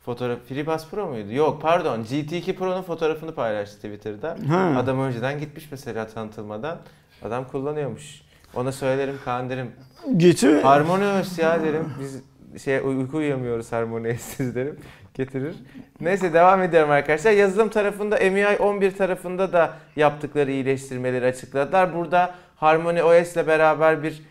fotoğraf 0.04 0.38
FreeBuds 0.48 0.88
Pro 0.90 1.06
muydu? 1.06 1.32
Yok 1.32 1.62
pardon. 1.62 2.00
GT2 2.02 2.54
Pro'nun 2.54 2.82
fotoğrafını 2.82 3.34
paylaştı 3.34 3.76
Twitter'da. 3.76 4.36
Ha. 4.48 4.74
Adam 4.78 5.00
önceden 5.00 5.38
gitmiş 5.38 5.68
mesela 5.70 6.06
tanıtılmadan. 6.06 6.78
Adam 7.22 7.48
kullanıyormuş. 7.48 8.22
Ona 8.54 8.72
söylerim 8.72 9.18
Kaan 9.24 9.50
derim. 9.50 9.72
Getir. 10.16 10.62
Harmonious 10.62 11.38
ya 11.38 11.62
derim. 11.62 11.88
Biz 12.00 12.22
şey 12.62 12.78
uyku 12.78 13.16
uyuyamıyoruz 13.16 13.72
harmoniyesiz 13.72 14.54
derim. 14.54 14.76
Getirir. 15.14 15.54
Neyse 16.00 16.32
devam 16.32 16.62
ediyorum 16.62 16.90
arkadaşlar. 16.90 17.32
Yazılım 17.32 17.68
tarafında 17.68 18.16
MII 18.16 18.56
11 18.58 18.96
tarafında 18.96 19.52
da 19.52 19.76
yaptıkları 19.96 20.50
iyileştirmeleri 20.50 21.26
açıkladılar. 21.26 21.94
Burada 21.94 22.34
Harmony 22.56 23.02
OS 23.02 23.32
ile 23.32 23.46
beraber 23.46 24.02
bir 24.02 24.22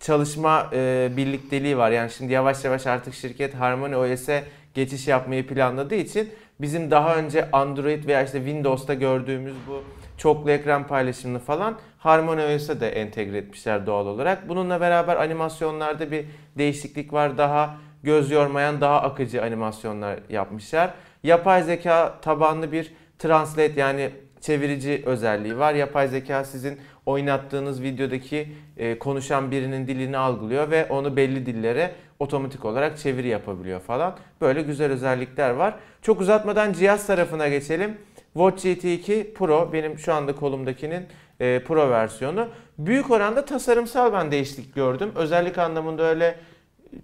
çalışma 0.00 0.70
e, 0.72 1.10
birlikteliği 1.16 1.78
var. 1.78 1.90
Yani 1.90 2.10
şimdi 2.10 2.32
yavaş 2.32 2.64
yavaş 2.64 2.86
artık 2.86 3.14
şirket 3.14 3.54
Harmony 3.54 3.96
OS'e 3.96 4.44
geçiş 4.74 5.08
yapmayı 5.08 5.46
planladığı 5.46 5.94
için 5.94 6.30
bizim 6.60 6.90
daha 6.90 7.16
önce 7.16 7.50
Android 7.50 8.06
veya 8.06 8.22
işte 8.22 8.38
Windows'ta 8.38 8.94
gördüğümüz 8.94 9.54
bu 9.68 9.82
çoklu 10.18 10.50
ekran 10.50 10.86
paylaşımını 10.86 11.38
falan 11.38 11.78
Harmony 11.98 12.54
OS'e 12.54 12.80
de 12.80 12.88
entegre 12.88 13.38
etmişler 13.38 13.86
doğal 13.86 14.06
olarak. 14.06 14.48
Bununla 14.48 14.80
beraber 14.80 15.16
animasyonlarda 15.16 16.10
bir 16.10 16.24
değişiklik 16.58 17.12
var. 17.12 17.38
Daha 17.38 17.76
göz 18.02 18.30
yormayan, 18.30 18.80
daha 18.80 19.02
akıcı 19.02 19.42
animasyonlar 19.42 20.18
yapmışlar. 20.28 20.94
Yapay 21.22 21.62
zeka 21.62 22.14
tabanlı 22.22 22.72
bir 22.72 22.92
translate 23.18 23.80
yani 23.80 24.10
çevirici 24.40 25.02
özelliği 25.06 25.58
var. 25.58 25.74
Yapay 25.74 26.08
zeka 26.08 26.44
sizin 26.44 26.78
oynattığınız 27.06 27.82
videodaki 27.82 28.48
e, 28.76 28.98
konuşan 28.98 29.50
birinin 29.50 29.86
dilini 29.86 30.16
algılıyor 30.16 30.70
ve 30.70 30.86
onu 30.86 31.16
belli 31.16 31.46
dillere 31.46 31.92
otomatik 32.18 32.64
olarak 32.64 32.98
çeviri 32.98 33.28
yapabiliyor 33.28 33.80
falan. 33.80 34.16
Böyle 34.40 34.62
güzel 34.62 34.92
özellikler 34.92 35.50
var. 35.50 35.74
Çok 36.02 36.20
uzatmadan 36.20 36.72
cihaz 36.72 37.06
tarafına 37.06 37.48
geçelim. 37.48 37.96
Watch 38.32 38.62
GT 38.64 38.84
2 38.84 39.32
Pro 39.34 39.70
benim 39.72 39.98
şu 39.98 40.14
anda 40.14 40.34
kolumdakinin 40.34 41.02
e, 41.40 41.62
Pro 41.66 41.90
versiyonu. 41.90 42.46
Büyük 42.78 43.10
oranda 43.10 43.44
tasarımsal 43.44 44.12
ben 44.12 44.30
değişiklik 44.30 44.74
gördüm. 44.74 45.10
Özellik 45.16 45.58
anlamında 45.58 46.02
öyle 46.02 46.34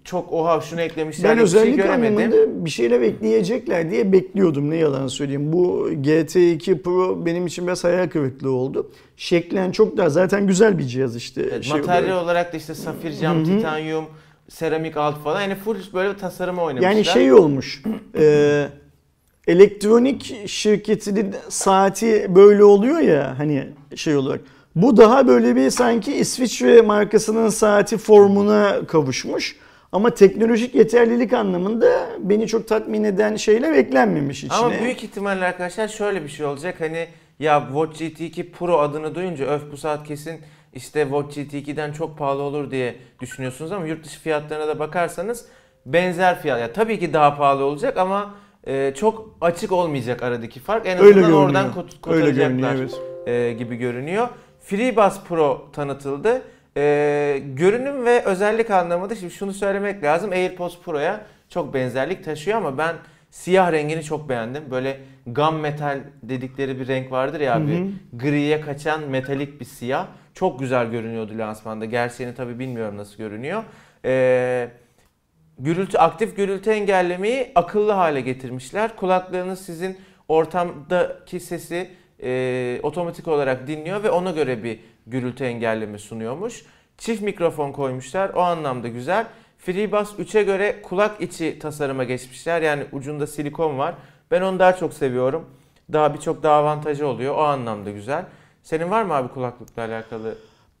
çok 0.03 0.33
oha 0.33 0.61
şunu 0.61 0.81
eklemişler 0.81 1.29
Ben 1.31 1.35
şey 1.35 1.43
özellik 1.43 1.75
göremedim. 1.77 2.17
anlamında 2.17 2.65
bir 2.65 2.69
şeyler 2.69 3.01
ekleyecekler 3.01 3.91
diye 3.91 4.11
bekliyordum 4.11 4.69
ne 4.69 4.75
yalan 4.75 5.07
söyleyeyim. 5.07 5.53
Bu 5.53 5.89
GT2 5.91 6.81
Pro 6.81 7.25
benim 7.25 7.47
için 7.47 7.67
biraz 7.67 7.83
hayal 7.83 8.09
kırıklığı 8.09 8.51
oldu. 8.51 8.91
Şeklen 9.17 9.71
çok 9.71 9.97
daha 9.97 10.09
zaten 10.09 10.47
güzel 10.47 10.77
bir 10.77 10.83
cihaz 10.83 11.15
işte. 11.15 11.41
Evet, 11.41 11.63
şey 11.63 11.79
materyal 11.81 12.03
olarak. 12.11 12.23
olarak 12.23 12.53
da 12.53 12.57
işte 12.57 12.75
safir 12.75 13.13
cam, 13.13 13.43
titanyum, 13.43 14.05
seramik 14.51 14.97
alt 14.97 15.23
falan 15.23 15.41
yani 15.41 15.55
full 15.55 15.77
böyle 15.93 16.17
tasarıma 16.17 16.63
oynamışlar. 16.63 16.91
Yani 16.91 17.05
şey 17.05 17.33
olmuş. 17.33 17.83
e, 18.17 18.67
elektronik 19.47 20.49
şirketinin 20.49 21.35
saati 21.49 22.35
böyle 22.35 22.63
oluyor 22.63 22.99
ya 22.99 23.39
hani 23.39 23.67
şey 23.95 24.15
olarak. 24.15 24.41
Bu 24.75 24.97
daha 24.97 25.27
böyle 25.27 25.55
bir 25.55 25.69
sanki 25.69 26.15
İsviçre 26.15 26.81
markasının 26.81 27.49
saati 27.49 27.97
formuna 27.97 28.85
kavuşmuş. 28.87 29.55
Ama 29.91 30.09
teknolojik 30.09 30.75
yeterlilik 30.75 31.33
anlamında 31.33 32.09
beni 32.19 32.47
çok 32.47 32.67
tatmin 32.67 33.03
eden 33.03 33.35
şeyler 33.35 33.73
eklenmemiş 33.73 34.43
içine. 34.43 34.57
Ama 34.57 34.71
büyük 34.83 35.03
ihtimalle 35.03 35.45
arkadaşlar 35.45 35.87
şöyle 35.87 36.23
bir 36.23 36.29
şey 36.29 36.45
olacak 36.45 36.75
hani 36.79 37.07
ya 37.39 37.63
Watch 37.67 38.01
GT2 38.01 38.51
Pro 38.51 38.79
adını 38.79 39.15
duyunca 39.15 39.45
öf 39.45 39.71
bu 39.71 39.77
saat 39.77 40.07
kesin 40.07 40.39
işte 40.73 41.01
Watch 41.03 41.37
GT2'den 41.37 41.91
çok 41.91 42.17
pahalı 42.17 42.41
olur 42.41 42.71
diye 42.71 42.95
düşünüyorsunuz 43.21 43.71
ama 43.71 43.85
yurt 43.85 44.05
dışı 44.05 44.19
fiyatlarına 44.19 44.67
da 44.67 44.79
bakarsanız 44.79 45.45
benzer 45.85 46.41
fiyat. 46.41 46.59
Ya 46.61 46.73
tabii 46.73 46.99
ki 46.99 47.13
daha 47.13 47.37
pahalı 47.37 47.63
olacak 47.65 47.97
ama 47.97 48.33
e, 48.67 48.93
çok 48.95 49.37
açık 49.41 49.71
olmayacak 49.71 50.23
aradaki 50.23 50.59
fark. 50.59 50.87
En 50.87 50.91
Öyle 50.97 51.01
azından 51.03 51.21
görünüyor. 51.21 51.45
oradan 51.45 51.71
kot- 51.73 51.77
Öyle 51.85 52.01
kotaracaklar 52.01 52.47
görünüyor, 52.49 52.89
evet. 53.25 53.27
e, 53.27 53.53
gibi 53.53 53.75
görünüyor. 53.75 54.27
FreeBuds 54.59 55.19
Pro 55.27 55.67
tanıtıldı. 55.73 56.41
E, 56.77 57.41
görünüm 57.45 58.05
ve 58.05 58.23
özellik 58.25 58.71
anlamında 58.71 59.15
şimdi 59.15 59.33
şunu 59.33 59.53
söylemek 59.53 60.03
lazım. 60.03 60.31
AirPods 60.31 60.75
Pro'ya 60.85 61.25
çok 61.49 61.73
benzerlik 61.73 62.23
taşıyor 62.25 62.57
ama 62.57 62.77
ben 62.77 62.95
siyah 63.31 63.71
rengini 63.71 64.03
çok 64.03 64.29
beğendim. 64.29 64.63
Böyle 64.71 64.99
gam 65.27 65.59
metal 65.59 65.99
dedikleri 66.23 66.79
bir 66.79 66.87
renk 66.87 67.11
vardır 67.11 67.39
ya 67.39 67.55
abi. 67.55 67.91
Griye 68.13 68.61
kaçan 68.61 69.01
metalik 69.09 69.59
bir 69.59 69.65
siyah. 69.65 70.07
Çok 70.33 70.59
güzel 70.59 70.91
görünüyordu 70.91 71.37
lansmanda. 71.37 71.85
Gerçeğini 71.85 72.35
tabii 72.35 72.59
bilmiyorum 72.59 72.97
nasıl 72.97 73.17
görünüyor. 73.17 73.63
Ee, 74.05 74.69
gürültü 75.59 75.97
aktif 75.97 76.35
gürültü 76.35 76.69
engellemeyi 76.69 77.51
akıllı 77.55 77.91
hale 77.91 78.21
getirmişler. 78.21 78.95
Kulaklarınız 78.95 79.65
sizin 79.65 79.97
ortamdaki 80.27 81.39
sesi 81.39 81.89
e, 82.23 82.79
otomatik 82.83 83.27
olarak 83.27 83.67
dinliyor 83.67 84.03
ve 84.03 84.09
ona 84.11 84.31
göre 84.31 84.63
bir 84.63 84.79
gürültü 85.07 85.43
engelleme 85.43 85.97
sunuyormuş. 85.97 86.65
Çift 86.97 87.21
mikrofon 87.21 87.71
koymuşlar. 87.71 88.29
O 88.29 88.39
anlamda 88.39 88.87
güzel. 88.87 89.25
FreeBuds 89.57 90.11
3'e 90.13 90.43
göre 90.43 90.81
kulak 90.81 91.21
içi 91.21 91.59
tasarıma 91.59 92.03
geçmişler. 92.03 92.61
Yani 92.61 92.83
ucunda 92.91 93.27
silikon 93.27 93.77
var. 93.77 93.95
Ben 94.31 94.41
onu 94.41 94.59
daha 94.59 94.75
çok 94.75 94.93
seviyorum. 94.93 95.49
Daha 95.93 96.13
birçok 96.13 96.43
daha 96.43 96.55
avantajı 96.55 97.07
oluyor. 97.07 97.35
O 97.35 97.41
anlamda 97.41 97.91
güzel. 97.91 98.25
Senin 98.63 98.89
var 98.91 99.03
mı 99.03 99.13
abi 99.13 99.27
kulaklıkla 99.33 99.81
alakalı? 99.85 100.35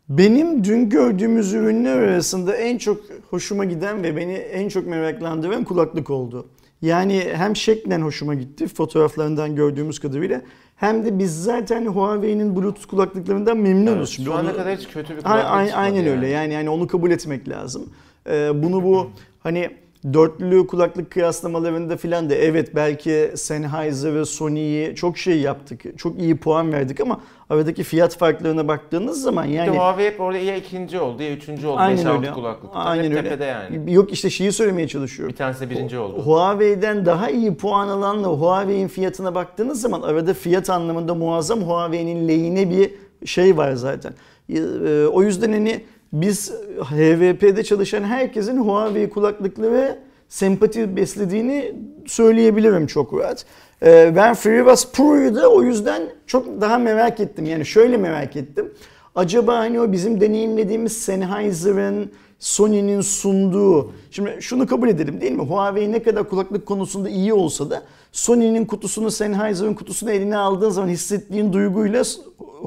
Benim 0.09 0.63
dün 0.63 0.89
gördüğümüz 0.89 1.53
ürünler 1.53 1.97
arasında 1.97 2.55
en 2.55 2.77
çok 2.77 3.01
hoşuma 3.29 3.65
giden 3.65 4.03
ve 4.03 4.15
beni 4.15 4.33
en 4.33 4.69
çok 4.69 4.87
meraklandıran 4.87 5.63
kulaklık 5.63 6.09
oldu. 6.09 6.47
Yani 6.81 7.23
hem 7.33 7.55
şeklen 7.55 8.01
hoşuma 8.01 8.33
gitti 8.35 8.67
fotoğraflarından 8.67 9.55
gördüğümüz 9.55 9.99
kadarıyla 9.99 10.41
hem 10.75 11.05
de 11.05 11.19
biz 11.19 11.43
zaten 11.43 11.85
Huawei'nin 11.85 12.55
Bluetooth 12.55 12.85
kulaklıklarından 12.87 13.57
memnunuz. 13.57 13.97
Evet, 13.97 14.07
Şimdi 14.07 14.29
şu 14.29 14.33
ana 14.33 14.49
onu- 14.49 14.57
kadar 14.57 14.77
hiç 14.77 14.87
kötü 14.87 15.17
bir 15.17 15.21
kulaklık 15.21 15.45
a- 15.45 15.65
çıkmadı 15.65 15.81
Aynen 15.83 16.07
öyle 16.07 16.27
yani 16.27 16.53
yani 16.53 16.69
onu 16.69 16.87
kabul 16.87 17.11
etmek 17.11 17.49
lazım. 17.49 17.89
Ee, 18.29 18.63
bunu 18.63 18.83
bu 18.83 19.09
hani 19.39 19.69
dörtlü 20.13 20.67
kulaklık 20.67 21.11
kıyaslamalarında 21.11 21.97
filan 21.97 22.29
da 22.29 22.35
evet 22.35 22.75
belki 22.75 23.31
Sennheiser 23.35 24.15
ve 24.15 24.25
Sony'yi 24.25 24.95
çok 24.95 25.17
şey 25.17 25.39
yaptık. 25.39 25.97
Çok 25.97 26.19
iyi 26.21 26.37
puan 26.37 26.71
verdik 26.73 26.99
ama 27.01 27.21
aradaki 27.51 27.83
fiyat 27.83 28.17
farklarına 28.17 28.67
baktığınız 28.67 29.21
zaman 29.21 29.47
Bir 29.47 29.51
de 29.51 29.55
yani 29.55 29.77
Huawei 29.77 30.05
hep 30.07 30.19
orada 30.21 30.37
ya 30.37 30.55
ikinci 30.55 30.99
oldu 30.99 31.23
ya 31.23 31.31
üçüncü 31.31 31.67
oldu. 31.67 31.79
Aynen 31.79 32.05
5-6 32.05 32.17
öyle. 32.17 32.31
kulaklıkta. 32.31 32.79
Aynen 32.79 33.03
hep 33.03 33.11
öyle. 33.11 33.23
tepede 33.23 33.45
yani. 33.45 33.93
Yok 33.93 34.13
işte 34.13 34.29
şeyi 34.29 34.51
söylemeye 34.51 34.87
çalışıyorum. 34.87 35.33
Bir 35.33 35.37
tanesi 35.37 35.69
birinci 35.69 35.97
oldu. 35.97 36.21
Huawei'den 36.21 37.05
daha 37.05 37.29
iyi 37.29 37.55
puan 37.55 37.87
alanla 37.87 38.27
Huawei'in 38.27 38.87
fiyatına 38.87 39.35
baktığınız 39.35 39.81
zaman 39.81 40.01
arada 40.01 40.33
fiyat 40.33 40.69
anlamında 40.69 41.15
muazzam 41.15 41.61
Huawei'nin 41.61 42.27
lehine 42.27 42.69
bir 42.69 42.91
şey 43.25 43.57
var 43.57 43.73
zaten. 43.73 44.13
Ee, 44.49 44.61
O 45.05 45.23
yüzden 45.23 45.51
hani 45.51 45.81
biz 46.13 46.51
HVP'de 46.91 47.63
çalışan 47.63 48.03
herkesin 48.03 48.57
Huawei 48.57 49.09
kulaklıkları 49.09 49.99
sempati 50.29 50.95
beslediğini 50.95 51.75
söyleyebilirim 52.07 52.87
çok 52.87 53.13
rahat. 53.13 53.45
Ee, 53.83 54.13
Ben 54.15 54.33
FreeBuds 54.33 54.91
Pro'yu 54.91 55.35
da 55.35 55.47
o 55.47 55.63
yüzden 55.63 56.01
çok 56.27 56.61
daha 56.61 56.77
merak 56.77 57.19
ettim. 57.19 57.45
Yani 57.45 57.65
şöyle 57.65 57.97
merak 57.97 58.35
ettim. 58.35 58.73
Acaba 59.15 59.57
hani 59.57 59.79
o 59.79 59.91
bizim 59.91 60.21
deneyimlediğimiz 60.21 60.97
Sennheiser'ın, 60.97 62.11
Sony'nin 62.39 63.01
sunduğu, 63.01 63.91
şimdi 64.11 64.37
şunu 64.39 64.67
kabul 64.67 64.89
edelim 64.89 65.21
değil 65.21 65.31
mi? 65.31 65.41
Huawei 65.41 65.91
ne 65.91 66.03
kadar 66.03 66.29
kulaklık 66.29 66.65
konusunda 66.65 67.09
iyi 67.09 67.33
olsa 67.33 67.69
da 67.69 67.81
Sony'nin 68.11 68.65
kutusunu, 68.65 69.11
Sennheiser'ın 69.11 69.73
kutusunu 69.73 70.11
eline 70.11 70.37
aldığın 70.37 70.69
zaman 70.69 70.89
hissettiğin 70.89 71.53
duyguyla 71.53 72.03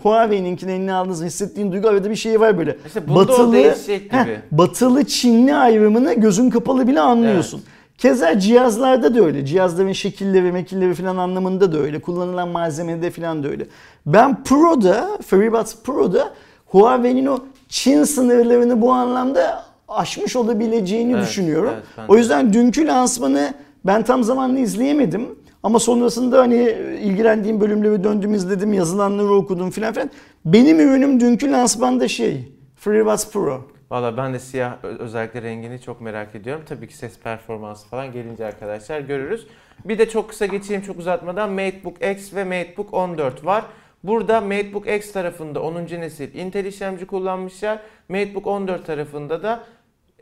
Huawei'ninkini 0.03 0.73
eline 0.73 0.93
aldığın 0.93 1.13
zaman 1.13 1.27
hissettiğin 1.27 1.73
duygu 1.73 1.89
arada 1.89 2.11
bir 2.11 2.17
şey 2.17 2.41
var 2.41 2.59
böyle. 2.59 2.77
İşte 2.87 3.09
gibi. 4.05 4.17
Heh, 4.17 4.59
batılı 4.59 5.05
Çinli 5.05 5.55
ayrımını 5.55 6.15
gözün 6.15 6.51
kapalı 6.51 6.89
bile 6.89 7.01
anlıyorsun. 7.01 7.63
Keza 7.99 8.39
cihazlarda 8.39 9.15
da 9.15 9.21
öyle. 9.25 9.47
Cihazların 9.47 9.93
şekilleri, 9.93 10.53
mekilleri 10.53 10.95
falan 10.95 11.17
anlamında 11.17 11.73
da 11.73 11.79
öyle. 11.79 11.99
Kullanılan 12.01 12.49
malzemede 12.49 13.11
falan 13.11 13.43
da 13.43 13.49
öyle. 13.49 13.67
Ben 14.07 14.45
Pro'da, 14.45 15.19
FreeBuds 15.27 15.75
Pro'da 15.85 16.31
Huawei'nin 16.67 17.27
o 17.27 17.39
Çin 17.69 18.05
sınırlarını 18.05 18.81
bu 18.81 18.93
anlamda 18.93 19.65
aşmış 19.89 20.37
olabileceğini 20.37 21.13
Evet, 21.13 21.23
düşünüyorum. 21.23 21.71
evet, 21.99 22.11
o 22.11 22.17
yüzden 22.17 22.53
dünkü 22.53 22.87
lansmanı 22.87 23.55
ben 23.87 24.03
tam 24.03 24.25
zamanlı 24.25 24.59
izleyemedim. 24.59 25.29
Ama 25.63 25.79
sonrasında 25.79 26.39
hani 26.41 26.57
ilgilendiğim 27.03 27.61
bölümleri 27.61 28.05
döndüm 28.05 28.35
izledim, 28.35 28.73
yazılanları 28.73 29.35
okudum 29.35 29.71
filan 29.71 29.93
filan. 29.95 30.11
Benim 30.45 30.81
ürünüm 30.81 31.21
dünkü 31.21 31.53
lansmanda 31.53 32.09
şey, 32.09 32.53
FreeBuds 32.77 33.31
Pro. 33.31 33.61
Valla 33.95 34.17
ben 34.17 34.35
de 34.35 34.39
siyah 34.39 34.85
özellikle 34.85 35.43
rengini 35.43 35.81
çok 35.81 36.01
merak 36.01 36.35
ediyorum. 36.35 36.63
Tabii 36.69 36.89
ki 36.89 36.97
ses 36.97 37.19
performansı 37.19 37.89
falan 37.89 38.13
gelince 38.13 38.47
arkadaşlar 38.47 39.01
görürüz. 39.01 39.47
Bir 39.85 39.99
de 39.99 40.09
çok 40.09 40.29
kısa 40.29 40.47
geçeyim 40.47 40.83
çok 40.83 40.99
uzatmadan 40.99 41.51
MateBook 41.51 42.05
X 42.05 42.35
ve 42.35 42.45
MateBook 42.45 42.95
14 42.95 43.45
var. 43.45 43.65
Burada 44.05 44.41
MateBook 44.41 44.89
X 44.89 45.13
tarafında 45.13 45.63
10. 45.63 45.75
nesil 45.75 46.35
Intel 46.35 46.65
işlemci 46.65 47.07
kullanmışlar. 47.07 47.79
MateBook 48.09 48.47
14 48.47 48.87
tarafında 48.87 49.43
da 49.43 49.53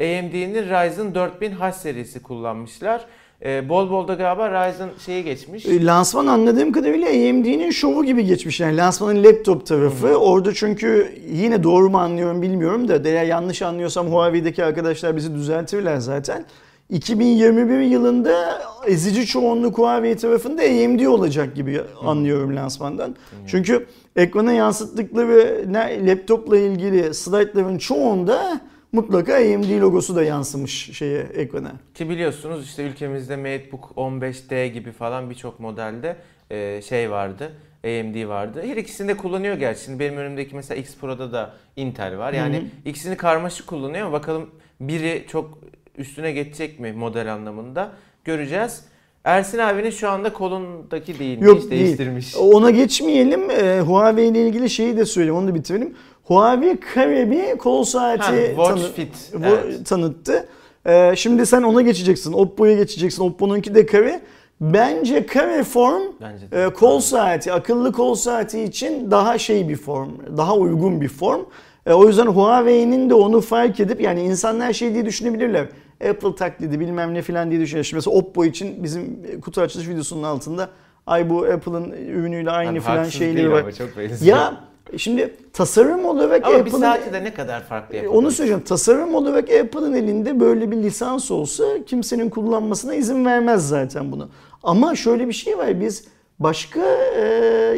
AMD'nin 0.01 0.63
Ryzen 0.63 1.13
4000H 1.13 1.73
serisi 1.73 2.23
kullanmışlar. 2.23 3.07
Ee, 3.45 3.69
bol 3.69 3.91
bol 3.91 4.09
da 4.09 4.15
galiba 4.15 4.51
Ryzen 4.51 4.89
şeyi 5.07 5.25
geçmiş. 5.25 5.67
E, 5.67 5.85
Lansman 5.85 6.27
anladığım 6.27 6.73
kadarıyla 6.73 7.09
AMD'nin 7.09 7.71
şovu 7.71 8.05
gibi 8.05 8.27
geçmiş. 8.27 8.61
Yani 8.61 8.77
lansmanın 8.77 9.25
laptop 9.25 9.67
tarafı. 9.67 10.17
Orada 10.17 10.55
çünkü 10.55 11.15
yine 11.33 11.63
doğru 11.63 11.91
mu 11.91 11.99
anlıyorum 11.99 12.43
bilmiyorum 12.43 12.89
da 12.89 13.09
eğer 13.09 13.25
yanlış 13.25 13.63
anlıyorsam 13.63 14.07
Huawei'deki 14.07 14.65
arkadaşlar 14.65 15.17
bizi 15.17 15.35
düzeltirler 15.35 15.97
zaten. 15.97 16.45
2021 16.91 17.81
yılında 17.81 18.63
ezici 18.87 19.27
çoğunluk 19.27 19.79
Huawei 19.79 20.17
tarafında 20.17 20.63
AMD 20.63 21.07
olacak 21.07 21.57
gibi 21.57 21.81
anlıyorum 22.05 22.57
lansmandan. 22.57 23.17
Çünkü 23.47 23.87
ekrana 24.17 24.53
yansıttıkları 24.53 25.65
laptopla 26.07 26.59
ilgili 26.59 27.15
slaytların 27.15 27.79
çoğunda 27.79 28.61
mutlaka 28.93 29.35
AMD 29.35 29.81
logosu 29.81 30.17
da 30.17 30.23
yansımış 30.23 30.91
şeye 30.99 31.21
ekrana. 31.21 31.73
Ki 31.95 32.09
biliyorsunuz 32.09 32.65
işte 32.65 32.83
ülkemizde 32.83 33.37
MateBook 33.37 33.93
15D 33.97 34.67
gibi 34.67 34.93
falan 34.93 35.31
birçok 35.31 35.61
modelde 35.61 36.17
e, 36.51 36.83
şey 36.83 37.11
vardı. 37.11 37.53
AMD 37.85 38.29
vardı. 38.29 38.63
Her 38.67 38.77
ikisini 38.77 39.09
de 39.09 39.17
kullanıyor 39.17 39.57
gerçi. 39.57 39.85
Şimdi 39.85 39.99
benim 39.99 40.17
önümdeki 40.17 40.57
mesela 40.57 40.81
X 40.81 40.97
Pro'da 40.97 41.33
da 41.33 41.55
Intel 41.77 42.19
var. 42.19 42.33
Yani 42.33 42.65
ikisini 42.85 43.17
karmaşık 43.17 43.67
kullanıyor 43.67 44.13
bakalım 44.13 44.51
biri 44.81 45.25
çok 45.29 45.59
üstüne 45.99 46.33
geçecek 46.33 46.81
mi 46.81 46.93
model 46.93 47.35
anlamında 47.35 47.93
göreceğiz. 48.25 48.85
Ersin 49.25 49.59
abinin 49.59 49.91
şu 49.91 50.09
anda 50.09 50.33
kolundaki 50.33 51.19
değil. 51.19 51.41
Yok 51.41 51.63
hiç 51.63 51.71
değil. 51.71 51.85
değiştirmiş. 51.85 52.37
Ona 52.37 52.71
geçmeyelim. 52.71 53.51
Ee, 53.51 53.81
Huawei 53.81 54.29
ile 54.29 54.47
ilgili 54.47 54.71
şeyi 54.71 54.97
de 54.97 55.05
söyleyeyim. 55.05 55.37
Onu 55.37 55.49
da 55.49 55.55
bitirelim. 55.55 55.95
Huawei 56.25 56.81
kare 56.81 57.31
bir 57.31 57.59
kol 57.59 57.85
saati 57.85 58.23
Ha, 58.23 58.33
Watch 58.47 58.71
tanı- 58.83 58.93
Fit, 58.93 59.33
evet. 59.45 59.87
tanıttı. 59.87 60.47
Ee, 60.87 61.13
şimdi 61.17 61.47
sen 61.47 61.63
ona 61.63 61.83
geçeceksin. 61.83 62.33
Oppo'ya 62.33 62.77
geçeceksin. 62.77 63.23
Oppo'nunki 63.23 63.75
de 63.75 63.87
kare. 63.87 64.21
Bence 64.61 65.27
kare 65.27 65.65
form 65.65 66.03
Bence 66.21 66.51
de. 66.51 66.65
e, 66.65 66.69
kol 66.73 67.01
saati, 67.01 67.53
akıllı 67.53 67.93
kol 67.93 68.15
saati 68.15 68.63
için 68.63 69.11
daha 69.11 69.39
şey 69.39 69.69
bir 69.69 69.77
form, 69.77 70.09
daha 70.37 70.57
uygun 70.57 71.01
bir 71.01 71.09
form. 71.09 71.41
E, 71.87 71.93
o 71.93 72.07
yüzden 72.09 72.27
Huawei'nin 72.27 73.11
de 73.11 73.15
onu 73.15 73.41
fark 73.41 73.81
edip 73.81 74.01
yani 74.01 74.23
insanlar 74.23 74.73
şey 74.73 74.95
diye 74.95 75.07
düşünebilirler. 75.07 75.67
Apple 76.11 76.35
taklidi 76.35 76.81
bilmem 76.81 77.15
ne 77.15 77.23
filan 77.23 77.51
diye 77.51 77.61
düşünüyor. 77.61 77.85
Şimdi 77.85 77.97
mesela 77.97 78.17
Oppo 78.17 78.45
için 78.45 78.83
bizim 78.85 79.23
kutu 79.41 79.61
açılış 79.61 79.89
videosunun 79.89 80.23
altında 80.23 80.69
ay 81.07 81.31
bu 81.31 81.45
Apple'ın 81.45 81.91
ürünüyle 81.91 82.51
aynı 82.51 82.69
Hani 82.69 82.81
filan 82.81 83.05
şeyleri 83.05 83.51
var. 83.53 83.61
ama 83.61 83.73
çok 83.73 83.97
benziyor. 83.99 84.37
Ya 84.37 84.55
şimdi 84.97 85.35
tasarım 85.53 86.05
olarak 86.05 86.47
Ama 86.47 86.55
bir 86.55 86.61
Apple'ın 86.61 86.81
saati 86.81 87.13
de 87.13 87.25
ne 87.25 87.35
kadar 87.35 87.63
farklı 87.63 87.95
e, 87.95 87.97
yapabilir? 87.97 88.19
onu 88.19 88.31
söyleyeceğim. 88.31 88.63
Tasarım 88.65 89.15
olarak 89.15 89.51
Apple'ın 89.51 89.93
elinde 89.93 90.41
böyle 90.41 90.71
bir 90.71 90.77
lisans 90.77 91.31
olsa 91.31 91.65
kimsenin 91.87 92.31
kullanmasına 92.31 92.95
izin 92.95 93.25
vermez 93.25 93.69
zaten 93.69 94.13
bunu. 94.13 94.29
Ama 94.63 94.95
şöyle 94.95 95.29
bir 95.29 95.33
şey 95.33 95.59
var. 95.59 95.81
Biz 95.81 96.05
başka 96.39 96.81
e, 97.17 97.23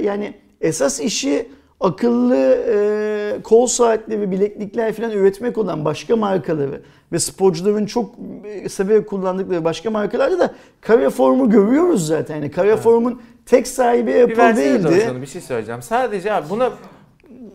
yani 0.03 0.35
esas 0.61 1.01
işi 1.01 1.49
akıllı 1.81 2.37
e, 2.69 3.43
kol 3.43 3.67
saatleri 3.67 4.21
ve 4.21 4.31
bileklikler 4.31 4.93
falan 4.93 5.11
üretmek 5.11 5.59
olan 5.59 5.85
başka 5.85 6.17
markaları 6.17 6.83
ve 7.13 7.19
sporcuların 7.19 7.87
çok 7.87 8.15
e, 8.45 8.69
severek 8.69 9.09
kullandıkları 9.09 9.65
başka 9.65 9.91
markalarda 9.91 10.39
da 10.39 10.55
kare 10.81 11.11
formu 11.11 11.51
görüyoruz 11.51 12.07
zaten. 12.07 12.35
Yani 12.35 12.51
kare 12.51 12.77
formun 12.77 13.23
tek 13.47 13.69
sahibi 13.69 14.07
bir 14.07 14.23
Apple 14.23 14.37
versene 14.37 14.85
değildi. 14.85 15.23
bir 15.23 15.27
şey 15.27 15.41
söyleyeceğim. 15.41 15.83
Sadece 15.83 16.33
abi 16.33 16.51
buna 16.51 16.73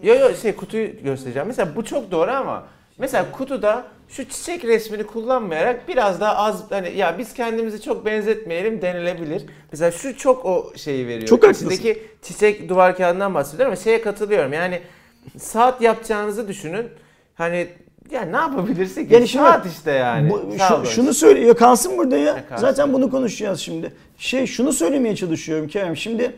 yo 0.04 0.16
yo 0.16 0.36
şey 0.36 0.56
kutuyu 0.56 1.04
göstereceğim. 1.04 1.48
Mesela 1.48 1.76
bu 1.76 1.86
çok 1.86 2.12
doğru 2.12 2.32
ama 2.32 2.68
mesela 2.98 3.32
kutuda 3.32 3.86
şu 4.10 4.30
çiçek 4.30 4.66
resmini 4.66 5.04
kullanmayarak 5.04 5.88
biraz 5.88 6.22
daha 6.22 6.36
az 6.36 6.64
hani 6.70 6.98
ya 6.98 7.18
biz 7.18 7.34
kendimizi 7.34 7.82
çok 7.82 8.06
benzetmeyelim 8.06 8.82
denilebilir. 8.82 9.46
Mesela 9.72 9.92
şu 9.92 10.18
çok 10.18 10.46
o 10.46 10.74
şeyi 10.76 11.08
veriyor. 11.08 11.28
Çok 11.28 11.44
haklısın. 11.44 11.70
İçindeki 11.70 12.04
çiçek 12.22 12.70
duvar 12.70 12.98
kağıdından 12.98 13.34
bahsediyorum 13.34 13.74
ama 13.74 13.84
şeye 13.84 14.02
katılıyorum. 14.02 14.54
Yani 14.54 14.82
saat 15.38 15.82
yapacağınızı 15.82 16.48
düşünün. 16.48 16.88
Hani 17.36 17.68
ya 18.12 18.22
ne 18.22 18.38
yapabilirsin 18.38 19.08
ki? 19.08 19.14
Yani 19.14 19.28
şimdi 19.28 19.46
saat 19.46 19.66
işte 19.66 19.92
yani. 19.92 20.30
Bu, 20.30 20.58
şu- 20.68 20.74
olun. 20.74 20.84
şunu 20.84 21.14
söyle 21.14 21.48
ya 21.48 21.54
kalsın 21.54 21.98
burada 21.98 22.18
ya. 22.18 22.26
Ya 22.26 22.48
kalsın. 22.48 22.62
Zaten 22.62 22.94
bunu 22.94 23.12
konuşacağız 23.12 23.60
şimdi. 23.60 23.94
Şey 24.18 24.46
şunu 24.48 24.74
söylemeye 24.74 25.16
çalışıyorum 25.16 25.68
Kerem. 25.68 25.98
Şimdi 25.98 26.36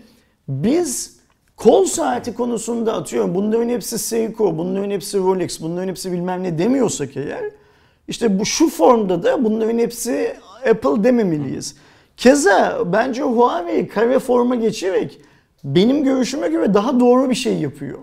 biz 0.48 1.21
kol 1.62 1.86
saati 1.86 2.34
konusunda 2.34 2.94
atıyorum 2.94 3.36
bunların 3.36 3.70
hepsi 3.70 4.00
Seiko, 4.00 4.58
bunların 4.58 4.92
hepsi 4.92 5.18
Rolex, 5.18 5.62
bunların 5.62 5.88
hepsi 5.88 6.12
bilmem 6.12 6.44
ne 6.44 6.60
demiyorsak 6.60 7.18
eğer 7.18 7.44
işte 8.08 8.40
bu 8.40 8.46
şu 8.46 8.70
formda 8.70 9.24
da 9.24 9.44
bunların 9.44 9.78
hepsi 9.78 10.36
Apple 10.70 11.04
dememeliyiz. 11.04 11.76
Keza 12.18 12.80
bence 12.86 13.22
Huawei 13.22 13.88
kare 13.88 14.20
forma 14.20 14.56
geçerek 14.56 15.22
benim 15.64 16.04
görüşüme 16.04 16.48
göre 16.48 16.74
daha 16.74 17.00
doğru 17.00 17.30
bir 17.30 17.36
şey 17.36 17.54
yapıyor. 17.54 18.00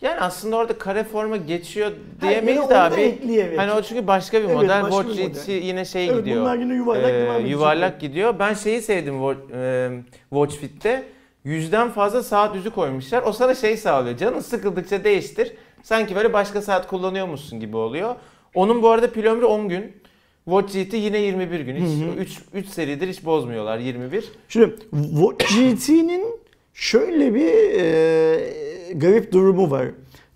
Yani 0.00 0.20
aslında 0.20 0.56
orada 0.56 0.78
kare 0.78 1.04
forma 1.04 1.36
geçiyor 1.36 1.90
diyemeyiz 2.22 2.68
de 2.68 2.78
abi. 2.78 3.56
Hani 3.56 3.72
o 3.72 3.82
çünkü 3.82 4.06
başka 4.06 4.38
bir 4.40 4.44
Evet, 4.44 4.56
model. 4.56 4.82
başka 4.82 5.02
Watch 5.02 5.18
bir 5.18 5.28
model. 5.28 5.66
Yine 5.66 5.84
şey 5.84 6.06
Evet, 6.08 6.18
gidiyor. 6.18 6.40
bunlar 6.40 6.56
yine 6.56 6.74
yuvarlak 6.74 7.10
edecek. 7.10 7.50
Yuvarlak 7.50 8.00
gidiyor. 8.00 8.38
Ben 8.38 8.54
şeyi 8.54 8.82
sevdim 8.82 9.14
e, 9.54 9.90
Watch 10.30 10.56
Fit'te. 10.56 11.17
Yüzden 11.48 11.90
fazla 11.90 12.22
saat 12.22 12.54
yüzü 12.54 12.70
koymuşlar. 12.70 13.22
O 13.22 13.32
sana 13.32 13.54
şey 13.54 13.76
sağlıyor. 13.76 14.16
Canın 14.16 14.40
sıkıldıkça 14.40 15.04
değiştir. 15.04 15.52
Sanki 15.82 16.16
böyle 16.16 16.32
başka 16.32 16.62
saat 16.62 16.86
kullanıyormuşsun 16.86 17.60
gibi 17.60 17.76
oluyor. 17.76 18.14
Onun 18.54 18.82
bu 18.82 18.88
arada 18.88 19.10
pil 19.12 19.26
ömrü 19.26 19.44
10 19.44 19.68
gün. 19.68 19.92
Watch 20.44 20.72
GT 20.74 20.94
yine 20.94 21.18
21 21.18 21.60
gün. 21.60 21.76
Hiç 21.76 22.18
3 22.18 22.38
3 22.54 22.68
seridir 22.68 23.08
hiç 23.08 23.24
bozmuyorlar 23.24 23.78
21. 23.78 24.24
Şimdi 24.48 24.76
Watch 24.90 25.44
GT'nin 25.44 26.26
şöyle 26.74 27.34
bir 27.34 27.80
e, 27.80 28.92
garip 28.94 29.32
durumu 29.32 29.70
var. 29.70 29.86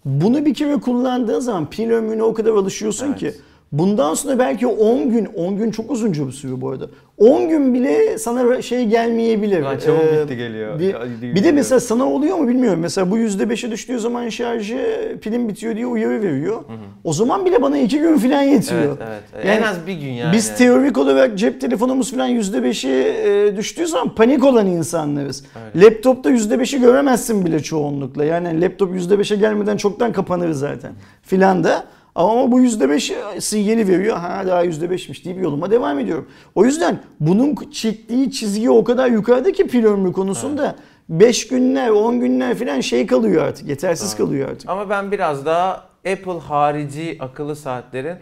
Bunu 0.05 0.47
bir 0.47 0.55
kere 0.55 0.75
kullandığın 0.81 1.41
zaman 1.41 1.71
pil 1.71 1.91
ömrüne 1.91 2.23
o 2.23 2.35
kadar 2.35 2.51
alışıyorsun 2.51 3.07
Evet. 3.07 3.19
ki 3.19 3.33
bundan 3.73 4.15
sonra 4.15 4.39
belki 4.39 4.67
10 4.67 5.11
gün, 5.11 5.25
10 5.25 5.57
gün 5.57 5.71
çok 5.71 5.91
uzunca 5.91 6.27
bir 6.27 6.33
süre 6.33 6.61
bu 6.61 6.71
arada. 6.71 6.89
10 7.23 7.49
gün 7.49 7.75
bile 7.75 8.19
sana 8.19 8.63
şey 8.63 8.87
gelmeyebilir. 8.87 9.63
Lan 9.63 9.79
çabuk 9.79 10.01
Ee, 10.05 10.23
bitti 10.23 10.37
geliyor. 10.37 10.79
Bir, 10.79 10.95
Ya, 10.95 11.01
bir 11.23 11.45
de 11.45 11.53
mesela 11.53 11.81
sana 11.81 12.05
oluyor 12.13 12.37
mu 12.39 12.49
bilmiyorum. 12.49 12.81
Mesela 12.81 13.11
bu 13.11 13.19
%5'e 13.19 13.71
düştüğü 13.71 13.99
zaman 13.99 14.29
şarjı 14.29 14.79
pilin 15.23 15.49
bitiyor 15.49 15.77
diye 15.77 15.87
uyarı 15.87 16.23
veriyor. 16.23 16.65
O 17.05 17.13
zaman 17.13 17.45
bile 17.47 17.63
bana 17.63 17.79
2 17.79 17.99
gün 17.99 18.19
falan 18.19 18.43
yetiyor. 18.43 18.83
Evet 18.83 18.99
evet. 19.35 19.47
Yani 19.47 19.59
en 19.59 19.63
az 19.63 19.87
bir 19.87 19.93
gün 19.93 20.09
yani. 20.13 20.33
Biz 20.33 20.55
teorik 20.57 20.99
olarak 20.99 21.39
cep 21.39 21.61
telefonumuz 21.61 22.11
falan 22.13 22.31
%5'i 22.31 22.91
e, 23.51 23.57
düştüğü 23.57 23.87
zaman 23.87 24.15
panik 24.15 24.45
olan 24.45 24.67
insanlarız. 24.67 25.45
Laptopta 25.77 26.31
%5'i 26.31 26.81
göremezsin 26.81 27.47
bile 27.47 27.63
çoğunlukla. 27.63 28.25
Yani 28.25 28.61
laptop 28.61 28.95
%5'e 28.95 29.37
gelmeden 29.37 29.77
çoktan 29.77 30.13
kapanır 30.13 30.53
zaten 30.53 30.93
filan 31.23 31.65
da. 31.65 31.85
Ama 32.15 32.53
bu 32.53 32.61
%5 32.61 33.41
sinyali 33.41 33.89
veriyor. 33.89 34.17
Ha 34.17 34.47
daha 34.47 34.65
%5'miş 34.65 35.25
deyip 35.25 35.43
yoluma 35.43 35.71
devam 35.71 35.99
ediyorum. 35.99 36.29
O 36.55 36.65
yüzden 36.65 37.01
bunun 37.21 37.71
çektiği 37.71 38.31
çizgi 38.31 38.71
o 38.71 38.85
kadar 38.85 39.09
yukarıda 39.09 39.53
ki 39.53 39.67
pil 39.67 39.85
ömrü 39.85 40.13
konusunda 40.13 40.77
5 41.09 41.49
günler 41.49 41.89
10 41.91 42.21
günler 42.21 42.55
falan 42.55 42.81
şey 42.81 43.07
kalıyor 43.07 43.45
artık. 43.45 43.69
Yetersiz 43.69 44.17
kalıyor 44.17 44.49
artık. 44.51 44.71
Ama 44.71 44.91
ben 44.91 45.13
biraz 45.13 45.47
daha 45.47 45.73
Apple 46.13 46.39
harici 46.49 47.17
akıllı 47.21 47.57
saatlerin 47.57 48.17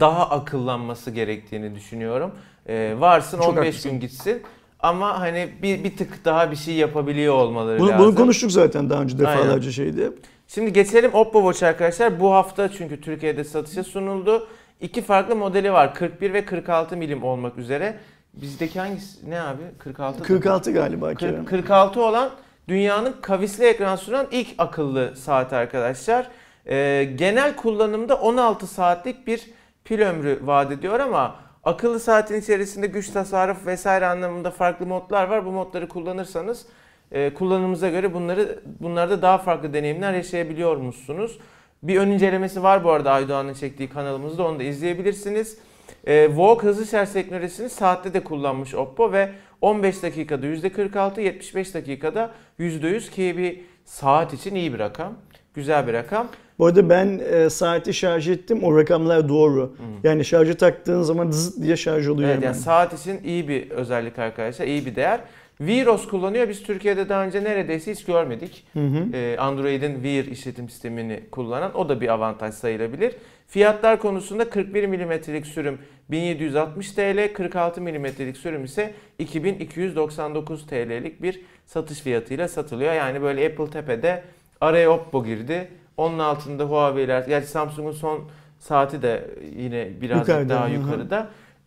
daha 0.00 0.30
akıllanması 0.30 1.10
gerektiğini 1.10 1.74
düşünüyorum. 1.74 2.30
Ee, 2.68 2.94
varsın 2.98 3.38
Çok 3.38 3.48
15 3.48 3.66
haklısın. 3.66 3.90
gün 3.90 4.00
gitsin 4.00 4.42
ama 4.80 5.20
hani 5.20 5.48
bir, 5.62 5.84
bir 5.84 5.96
tık 5.96 6.24
daha 6.24 6.50
bir 6.50 6.56
şey 6.56 6.74
yapabiliyor 6.74 7.34
olmaları 7.34 7.78
Bunu, 7.78 7.88
lazım. 7.90 8.06
bunu 8.06 8.14
konuştuk 8.14 8.52
zaten 8.52 8.90
daha 8.90 9.02
önce 9.02 9.18
defalarca 9.18 9.52
Aynen. 9.52 9.70
şeydi. 9.70 10.12
Şimdi 10.48 10.72
geçelim 10.72 11.14
Oppo 11.14 11.38
Watch 11.42 11.62
arkadaşlar. 11.62 12.20
Bu 12.20 12.32
hafta 12.34 12.68
çünkü 12.72 13.00
Türkiye'de 13.00 13.44
satışa 13.44 13.84
sunuldu. 13.84 14.48
İki 14.80 15.02
farklı 15.02 15.36
modeli 15.36 15.72
var. 15.72 15.94
41 15.94 16.32
ve 16.32 16.44
46 16.44 16.96
milim 16.96 17.24
olmak 17.24 17.58
üzere. 17.58 17.96
Bizdeki 18.34 18.80
hangisi 18.80 19.30
ne 19.30 19.40
abi? 19.40 19.62
46 19.78 20.18
da- 20.20 20.22
46 20.22 20.72
galiba 20.72 21.08
Kır- 21.08 21.16
Kerem. 21.18 21.44
46 21.44 22.02
olan 22.02 22.30
dünyanın 22.68 23.14
kavisli 23.22 23.64
ekran 23.66 23.96
sunan 23.96 24.26
ilk 24.30 24.48
akıllı 24.58 25.16
saat 25.16 25.52
arkadaşlar. 25.52 26.28
Ee, 26.66 27.04
genel 27.16 27.56
kullanımda 27.56 28.14
16 28.16 28.66
saatlik 28.66 29.26
bir 29.26 29.50
pil 29.84 30.00
ömrü 30.00 30.38
vaat 30.42 30.72
ediyor 30.72 31.00
ama 31.00 31.36
akıllı 31.64 32.00
saatin 32.00 32.40
içerisinde 32.40 32.86
güç 32.86 33.10
tasarruf 33.10 33.66
vesaire 33.66 34.06
anlamında 34.06 34.50
farklı 34.50 34.86
modlar 34.86 35.24
var. 35.28 35.44
Bu 35.46 35.50
modları 35.52 35.88
kullanırsanız 35.88 36.66
e, 37.12 37.34
kullanımınıza 37.34 37.88
göre 37.88 38.14
bunları 38.14 38.60
bunlarda 38.80 39.22
daha 39.22 39.38
farklı 39.38 39.72
deneyimler 39.74 40.12
yaşayabiliyor 40.14 40.76
musunuz? 40.76 41.38
Bir 41.82 41.96
ön 41.96 42.10
incelemesi 42.10 42.62
var 42.62 42.84
bu 42.84 42.90
arada 42.90 43.12
Aydoğan'ın 43.12 43.54
çektiği 43.54 43.88
kanalımızda 43.88 44.46
onu 44.46 44.58
da 44.58 44.62
izleyebilirsiniz. 44.62 45.58
E, 46.06 46.36
VOOC 46.36 46.62
hızlı 46.62 46.86
şarj 46.86 47.10
teknolojisini 47.10 47.68
saatte 47.68 48.14
de 48.14 48.24
kullanmış 48.24 48.74
Oppo 48.74 49.12
ve 49.12 49.30
15 49.60 50.02
dakikada 50.02 50.46
%46, 50.46 51.20
75 51.20 51.74
dakikada 51.74 52.30
%100 52.60 53.10
ki 53.10 53.38
bir 53.38 53.60
saat 53.84 54.34
için 54.34 54.54
iyi 54.54 54.74
bir 54.74 54.78
rakam. 54.78 55.12
Güzel 55.54 55.86
bir 55.86 55.92
rakam. 55.92 56.28
Bu 56.58 56.66
arada 56.66 56.90
ben 56.90 57.20
e, 57.32 57.50
saati 57.50 57.94
şarj 57.94 58.28
ettim. 58.28 58.64
O 58.64 58.78
rakamlar 58.78 59.28
doğru. 59.28 59.76
Yani 60.04 60.24
şarjı 60.24 60.56
taktığın 60.56 61.02
zaman 61.02 61.30
zıt 61.30 61.62
diye 61.62 61.76
şarj 61.76 62.08
oluyor 62.08 62.28
Evet 62.28 62.36
hemen. 62.36 62.46
yani 62.52 62.62
saat 62.62 63.00
için 63.00 63.20
iyi 63.24 63.48
bir 63.48 63.70
özellik 63.70 64.18
arkadaşlar, 64.18 64.66
iyi 64.66 64.86
bir 64.86 64.96
değer. 64.96 65.20
Viros 65.60 66.08
kullanıyor. 66.08 66.48
Biz 66.48 66.62
Türkiye'de 66.62 67.08
daha 67.08 67.24
önce 67.24 67.44
neredeyse 67.44 67.92
hiç 67.92 68.04
görmedik. 68.04 68.66
Ee, 69.14 69.36
Android'in 69.38 69.94
Wear 69.94 70.24
işletim 70.24 70.68
sistemini 70.68 71.20
kullanan 71.30 71.76
o 71.76 71.88
da 71.88 72.00
bir 72.00 72.08
avantaj 72.08 72.54
sayılabilir. 72.54 73.14
Fiyatlar 73.46 73.98
konusunda 74.00 74.50
41 74.50 74.86
mm'lik 74.86 75.46
sürüm 75.46 75.78
1760 76.10 76.92
TL, 76.92 77.32
46 77.32 77.80
mm'lik 77.80 78.36
sürüm 78.36 78.64
ise 78.64 78.94
2299 79.18 80.66
TL'lik 80.66 81.22
bir 81.22 81.40
satış 81.66 82.00
fiyatıyla 82.00 82.48
satılıyor. 82.48 82.92
Yani 82.92 83.22
böyle 83.22 83.46
Apple 83.46 83.70
Tepe'de 83.70 84.22
araya 84.60 84.90
Oppo 84.90 85.24
girdi. 85.24 85.68
Onun 85.96 86.18
altında 86.18 86.64
Huawei'ler, 86.64 87.26
gerçi 87.26 87.48
Samsung'un 87.48 87.92
son 87.92 88.20
saati 88.58 89.02
de 89.02 89.30
yine 89.56 90.00
birazcık 90.00 90.28
Yukarıda, 90.28 90.54
daha 90.54 90.68
hı 90.68 91.14
hı. 91.14 91.18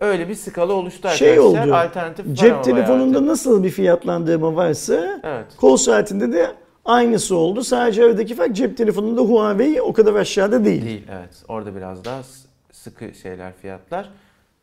Öyle 0.02 0.30
bir 0.30 0.36
skala 0.36 0.74
oluştu 0.74 1.10
Şey 1.10 1.30
arkadaşlar. 1.32 1.64
oldu, 1.68 1.76
Alternatif 1.76 2.26
Cep 2.38 2.64
telefonunda 2.64 3.14
bayağı. 3.20 3.28
nasıl 3.28 3.64
bir 3.64 3.70
fiyatlandırma 3.70 4.56
varsa 4.56 5.20
Evet. 5.24 5.46
kol 5.58 5.78
saatinde 5.78 6.32
de 6.32 6.48
aynısı 6.86 7.36
oldu. 7.36 7.64
Sadece 7.64 8.04
aradaki 8.06 8.36
fark 8.36 8.56
cep 8.56 8.78
telefonunda 8.78 9.22
Huawei 9.22 9.82
o 9.82 9.94
kadar 9.94 10.16
aşağıda 10.16 10.66
değil. 10.66 10.86
Değil 10.86 11.04
evet. 11.12 11.44
Orada 11.48 11.76
biraz 11.76 12.06
daha 12.06 12.22
sıkı 12.72 13.14
şeyler 13.16 13.54
fiyatlar. 13.62 14.10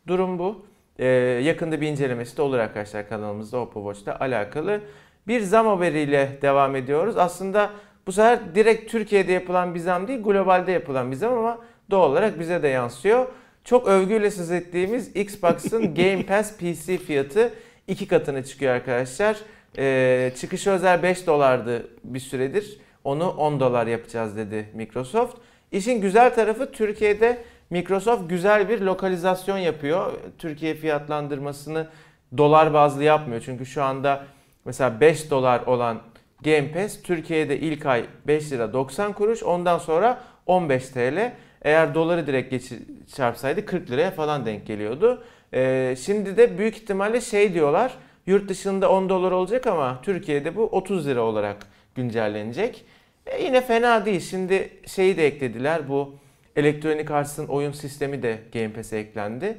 Durum 0.07 0.39
bu. 0.39 0.63
Ee, 0.99 1.07
yakında 1.45 1.81
bir 1.81 1.89
incelemesi 1.89 2.37
de 2.37 2.43
olur 2.43 2.59
arkadaşlar 2.59 3.09
kanalımızda 3.09 3.59
Oppo 3.59 3.93
Watch'la 3.95 4.21
alakalı. 4.25 4.81
Bir 5.27 5.41
zam 5.41 5.67
haberiyle 5.67 6.39
devam 6.43 6.77
ediyoruz. 6.77 7.17
Aslında 7.17 7.71
bu 8.07 8.13
sefer 8.13 8.39
direkt 8.55 8.91
Türkiye'de 8.91 9.33
yapılan 9.33 9.75
bir 9.75 9.81
zam 9.81 10.09
değil, 10.09 10.23
globalde 10.23 10.73
yapılan 10.73 11.11
bir 11.11 11.17
zam 11.17 11.33
ama 11.39 11.59
doğal 11.91 12.11
olarak 12.11 12.41
bize 12.41 12.63
de 12.63 12.69
yansıyor. 12.69 13.27
Çok 13.69 13.89
övgüyle 13.89 14.31
söz 14.31 14.51
ettiğimiz 14.51 15.17
Xbox'ın 15.17 15.95
Game 15.95 16.27
Pass 16.27 16.57
PC 16.57 16.99
fiyatı 16.99 17.53
iki 17.89 18.09
katına 18.09 18.45
çıkıyor 18.45 18.75
arkadaşlar. 18.75 19.37
Ee, 19.79 20.33
çıkışı 20.41 20.71
özel 20.71 21.03
5 21.03 21.27
dolardı 21.27 21.89
bir 22.05 22.21
süredir. 22.21 22.81
Onu 23.05 23.31
10 23.31 23.61
dolar 23.61 23.87
yapacağız 23.87 24.37
dedi 24.37 24.69
Microsoft. 24.75 25.37
İşin 25.73 26.01
güzel 26.01 26.35
tarafı 26.35 26.73
Türkiye'de 26.73 27.39
Microsoft 27.71 28.31
güzel 28.31 28.69
bir 28.69 28.81
lokalizasyon 28.81 29.59
yapıyor. 29.59 30.13
Türkiye 30.39 30.75
fiyatlandırmasını 30.75 31.89
dolar 32.37 32.75
bazlı 32.75 33.05
yapmıyor. 33.05 33.43
Çünkü 33.45 33.67
şu 33.67 33.83
anda 33.83 34.25
mesela 34.65 35.01
5 35.01 35.31
dolar 35.31 35.61
olan 35.67 36.01
Game 36.45 36.73
Pass 36.73 37.03
Türkiye'de 37.03 37.59
ilk 37.59 37.87
ay 37.87 38.05
5 38.27 38.53
lira 38.53 38.73
90 38.73 39.13
kuruş 39.13 39.43
ondan 39.43 39.79
sonra 39.79 40.21
15 40.47 40.89
TL. 40.89 41.33
Eğer 41.63 41.95
doları 41.95 42.27
direkt 42.27 42.51
geçir, 42.51 42.79
çarpsaydı 43.17 43.67
40 43.67 43.91
liraya 43.91 44.11
falan 44.11 44.47
denk 44.47 44.67
geliyordu. 44.67 45.23
Ee, 45.55 45.95
şimdi 46.01 46.37
de 46.37 46.59
büyük 46.59 46.77
ihtimalle 46.77 47.21
şey 47.21 47.55
diyorlar 47.55 47.93
yurt 48.27 48.49
dışında 48.49 48.91
10 48.91 49.09
dolar 49.09 49.33
olacak 49.33 49.67
ama 49.67 50.01
Türkiye'de 50.03 50.57
bu 50.57 50.63
30 50.63 51.07
lira 51.07 51.23
olarak 51.23 51.57
güncellenecek. 51.95 52.85
E, 53.27 53.45
yine 53.45 53.61
fena 53.61 54.07
değil. 54.07 54.21
Şimdi 54.21 54.71
şeyi 54.87 55.17
de 55.17 55.27
eklediler 55.27 55.89
bu 55.89 56.15
Electronic 56.57 57.15
Arts'ın 57.15 57.47
oyun 57.47 57.73
sistemi 57.73 58.23
de 58.23 58.39
Game 58.53 58.73
Pass'e 58.73 58.99
eklendi. 58.99 59.59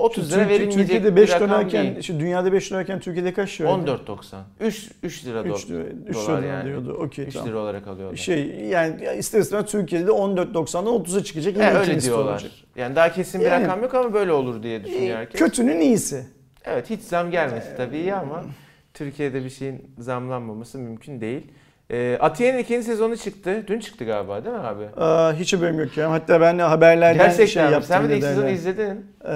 30 0.00 0.32
lira 0.32 0.40
verilmeyecek 0.48 0.78
Türkiye'de 0.78 1.16
bir 1.16 1.22
5 1.22 1.30
rakam 1.30 1.50
dönerken, 1.50 2.00
şu 2.00 2.20
dünyada 2.20 2.52
5 2.52 2.70
dönerken 2.70 3.00
Türkiye'de 3.00 3.32
kaç 3.32 3.60
lira? 3.60 3.68
14.90. 3.68 4.40
3 4.60 4.90
3 5.02 5.24
lira 5.26 5.42
3 5.42 5.46
do- 5.52 5.68
lira, 5.68 5.82
3 6.08 6.14
dolar 6.16 6.38
lira 6.42 6.46
yani. 6.46 6.64
diyordu. 6.64 6.92
Okey 6.92 7.24
3 7.24 7.32
tamam. 7.34 7.48
lira 7.48 7.58
olarak 7.58 7.86
alıyorlar. 7.86 8.16
Şey 8.16 8.46
yani 8.64 8.96
ister 9.18 9.40
istemez 9.40 9.66
Türkiye'de 9.66 10.10
14.90'dan 10.10 10.86
30'a 10.86 11.24
çıkacak. 11.24 11.56
E, 11.56 11.58
Yine 11.58 11.70
öyle 11.70 11.82
ikincisi 11.84 12.06
diyorlar. 12.06 12.32
olacak. 12.32 12.50
Yani 12.76 12.96
daha 12.96 13.12
kesin 13.12 13.40
bir 13.40 13.46
Yani- 13.46 13.64
rakam 13.64 13.82
yok 13.82 13.94
ama 13.94 14.14
böyle 14.14 14.32
olur 14.32 14.62
diye 14.62 14.84
düşünüyor 14.84 15.16
herkes. 15.16 15.40
Kötünün 15.40 15.80
iyisi. 15.80 16.26
Evet 16.64 16.90
hiç 16.90 17.00
zam 17.00 17.30
gelmesi 17.30 17.76
tabii 17.76 17.98
iyi 17.98 18.14
ama 18.14 18.44
Türkiye'de 18.94 19.44
bir 19.44 19.50
şeyin 19.50 19.82
zamlanmaması 19.98 20.78
mümkün 20.78 21.20
değil. 21.20 21.42
Ee, 21.92 22.16
Atiye'nin 22.20 22.58
ikinci 22.58 22.86
sezonu 22.86 23.16
çıktı. 23.16 23.64
Dün 23.66 23.80
çıktı 23.80 24.04
galiba 24.04 24.44
değil 24.44 24.56
mi 24.56 24.62
abi? 24.62 24.84
Aa, 24.96 25.32
hiç 25.32 25.52
haberim 25.54 25.80
yok 25.80 25.96
ya. 25.96 26.10
Hatta 26.10 26.40
ben 26.40 26.58
de 26.58 26.62
haberlerden 26.62 27.18
Gerçekten 27.26 27.46
şey 27.46 27.62
mi? 27.64 27.72
yaptım. 27.72 27.88
Sen 27.88 28.04
bir 28.04 28.08
de 28.08 28.16
ilk 28.16 28.24
sezonu 28.24 28.48
izledin. 28.48 29.06
Ee, 29.24 29.30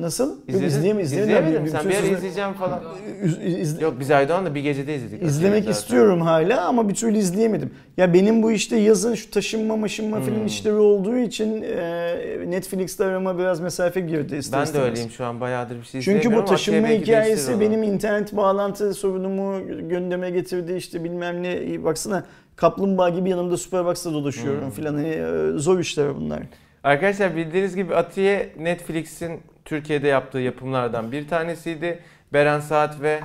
nasıl? 0.00 0.28
Yok 0.30 0.38
İzledin. 0.48 0.66
izleyeyim, 0.66 1.00
izleyemedim. 1.00 1.68
Sen 1.68 1.88
bir 1.88 1.94
ara 1.96 2.06
izleyeceğim 2.06 2.52
falan. 2.52 2.80
İz- 3.24 3.38
iz- 3.60 3.80
Yok 3.82 3.94
biz 4.00 4.10
Aydoğan'la 4.10 4.54
bir 4.54 4.60
gecede 4.60 4.94
izledik. 4.94 5.22
İzlemek 5.22 5.68
istiyorum 5.68 6.20
hala 6.20 6.66
ama 6.66 6.88
bir 6.88 6.94
türlü 6.94 7.18
izleyemedim. 7.18 7.70
Ya 8.00 8.14
benim 8.14 8.42
bu 8.42 8.52
işte 8.52 8.76
yazın 8.76 9.14
şu 9.14 9.30
taşınma 9.30 9.76
maşınma 9.76 10.16
Hmm. 10.16 10.24
film 10.24 10.46
işleri 10.46 10.74
olduğu 10.74 11.16
için 11.18 11.62
e, 11.62 12.16
Netflix'te 12.46 13.04
arama 13.04 13.38
biraz 13.38 13.60
mesafe 13.60 14.00
girdi 14.00 14.36
ister 14.36 14.58
Ben 14.60 14.66
de 14.66 14.68
istemez. 14.68 14.88
öyleyim 14.88 15.10
şu 15.10 15.24
an 15.24 15.40
bayağıdır 15.40 15.76
bir 15.80 15.84
şey 15.84 16.00
Çünkü 16.00 16.36
bu 16.36 16.44
taşınma 16.44 16.88
hikayesi 16.88 17.60
benim 17.60 17.82
internet 17.82 18.36
bağlantı 18.36 18.94
sorunumu 18.94 19.66
gündeme 19.88 20.30
getirdi 20.30 20.72
işte 20.74 21.04
bilmem 21.04 21.42
ne 21.42 21.84
baksana 21.84 22.24
kaplumbağa 22.56 23.08
gibi 23.08 23.30
yanımda 23.30 23.56
Superbox'ta 23.56 24.12
dolaşıyorum 24.12 24.64
Hmm. 24.64 24.70
filan 24.70 24.94
hani 24.94 25.08
e, 25.08 25.58
zor 25.58 25.78
işler 25.78 26.16
bunlar. 26.16 26.40
Arkadaşlar 26.84 27.36
bildiğiniz 27.36 27.76
gibi 27.76 27.94
Atiye 27.94 28.48
Netflix'in 28.58 29.40
Türkiye'de 29.64 30.08
yaptığı 30.08 30.38
yapımlardan 30.38 31.12
bir 31.12 31.28
tanesiydi. 31.28 31.98
Beren 32.32 32.60
Saat 32.60 33.00
ve 33.02 33.20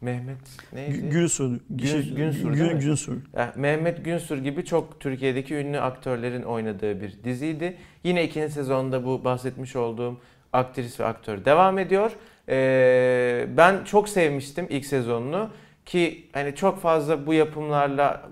Mehmet 0.00 0.38
neydi? 0.72 0.96
Gü- 0.98 1.08
Gülsur. 1.10 1.58
Gün- 1.70 1.86
Şey, 1.86 2.14
Günsur 2.14 2.52
Gün- 2.52 2.60
değil 2.64 2.72
mi? 2.72 2.80
Günsur. 2.80 3.16
Ya, 3.36 3.52
Mehmet 3.56 4.04
Günsur 4.04 4.38
gibi 4.38 4.64
çok 4.64 5.00
Türkiye'deki 5.00 5.54
ünlü 5.54 5.80
aktörlerin 5.80 6.42
oynadığı 6.42 7.00
bir 7.00 7.24
diziydi. 7.24 7.76
Yine 8.04 8.24
ikinci 8.24 8.52
sezonda 8.52 9.04
bu 9.06 9.24
bahsetmiş 9.24 9.76
olduğum 9.76 10.20
aktris 10.52 11.00
ve 11.00 11.04
aktör 11.04 11.44
devam 11.44 11.78
ediyor. 11.78 12.12
Ee, 12.48 13.46
ben 13.56 13.84
çok 13.84 14.08
sevmiştim 14.08 14.66
ilk 14.70 14.86
sezonunu 14.86 15.50
ki 15.86 16.26
hani 16.32 16.54
çok 16.54 16.80
fazla 16.80 17.26
bu 17.26 17.34
yapımlarla 17.34 18.22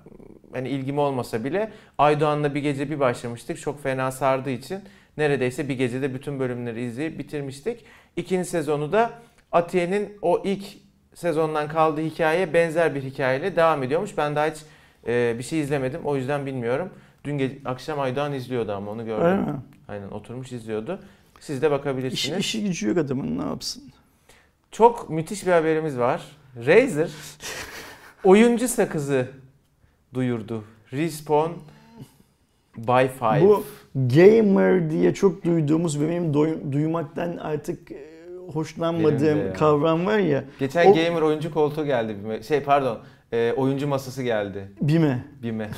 hani 0.53 0.69
ilgim 0.69 0.99
olmasa 0.99 1.45
bile 1.45 1.71
Aydoğan'la 1.99 2.55
bir 2.55 2.61
gece 2.63 2.91
bir 2.91 3.01
başlamıştık. 3.01 3.61
Çok 3.61 3.83
fena 3.83 4.11
sardığı 4.13 4.51
için 4.51 4.79
neredeyse 5.17 5.69
bir 5.69 5.75
gecede 5.75 6.15
bütün 6.15 6.41
bölümleri 6.41 6.83
izleyip 6.85 7.19
bitirmiştik. 7.19 7.85
İkinci 8.17 8.49
sezonu 8.49 8.93
da 8.93 9.11
Atiye'nin 9.53 10.13
o 10.23 10.43
ilk 10.45 10.65
sezondan 11.15 11.69
kaldığı 11.69 12.01
hikayeye 12.01 12.55
benzer 12.55 12.95
bir 12.95 13.03
hikayeyle 13.03 13.57
devam 13.57 13.83
ediyormuş. 13.83 14.19
Ben 14.19 14.37
daha 14.37 14.47
hiç 14.47 14.57
e, 15.07 15.35
bir 15.39 15.43
şey 15.43 15.61
izlemedim. 15.61 16.01
O 16.05 16.17
yüzden 16.17 16.47
bilmiyorum. 16.47 16.89
Dün 17.25 17.39
gece, 17.39 17.59
akşam 17.65 18.01
Aydoğan 18.01 18.33
izliyordu 18.33 18.73
ama 18.73 18.91
onu 18.91 19.05
gördüm. 19.05 19.27
Öyle 19.27 19.37
mi? 19.41 19.57
Aynen 19.89 20.09
oturmuş 20.09 20.53
izliyordu. 20.53 21.01
Siz 21.41 21.63
de 21.63 21.71
bakabilirsiniz. 21.71 22.39
işi 22.39 22.65
gücü 22.65 22.89
yok 22.89 22.99
adamın 22.99 23.39
ne 23.39 23.43
yapsın. 23.43 23.83
Çok 24.71 25.11
müthiş 25.11 25.47
bir 25.47 25.53
haberimiz 25.53 25.99
var. 25.99 26.23
Razer 26.57 27.11
oyuncu 28.25 28.69
sakızı 28.69 29.29
duyurdu. 30.15 30.65
Respawn 30.93 31.53
by 32.77 32.93
5. 32.93 33.43
Bu 33.43 33.65
gamer 33.95 34.91
diye 34.91 35.15
çok 35.15 35.45
duyduğumuz 35.45 36.01
ve 36.01 36.09
benim 36.09 36.35
doy- 36.35 36.73
duymaktan 36.73 37.37
artık 37.37 37.93
hoşlanmadığım 38.53 39.47
ya. 39.47 39.53
kavram 39.53 40.07
var 40.07 40.19
ya. 40.19 40.45
Geçen 40.59 40.91
o- 40.91 40.95
gamer 40.95 41.23
oyuncu 41.23 41.55
koltuğu 41.55 41.85
geldi. 41.85 42.17
BİM'e. 42.23 42.43
Şey 42.43 42.61
pardon 42.61 42.99
e, 43.33 43.53
oyuncu 43.53 43.87
masası 43.89 44.23
geldi 44.23 44.69
Bime. 44.81 45.25
BİM'e. 45.43 45.71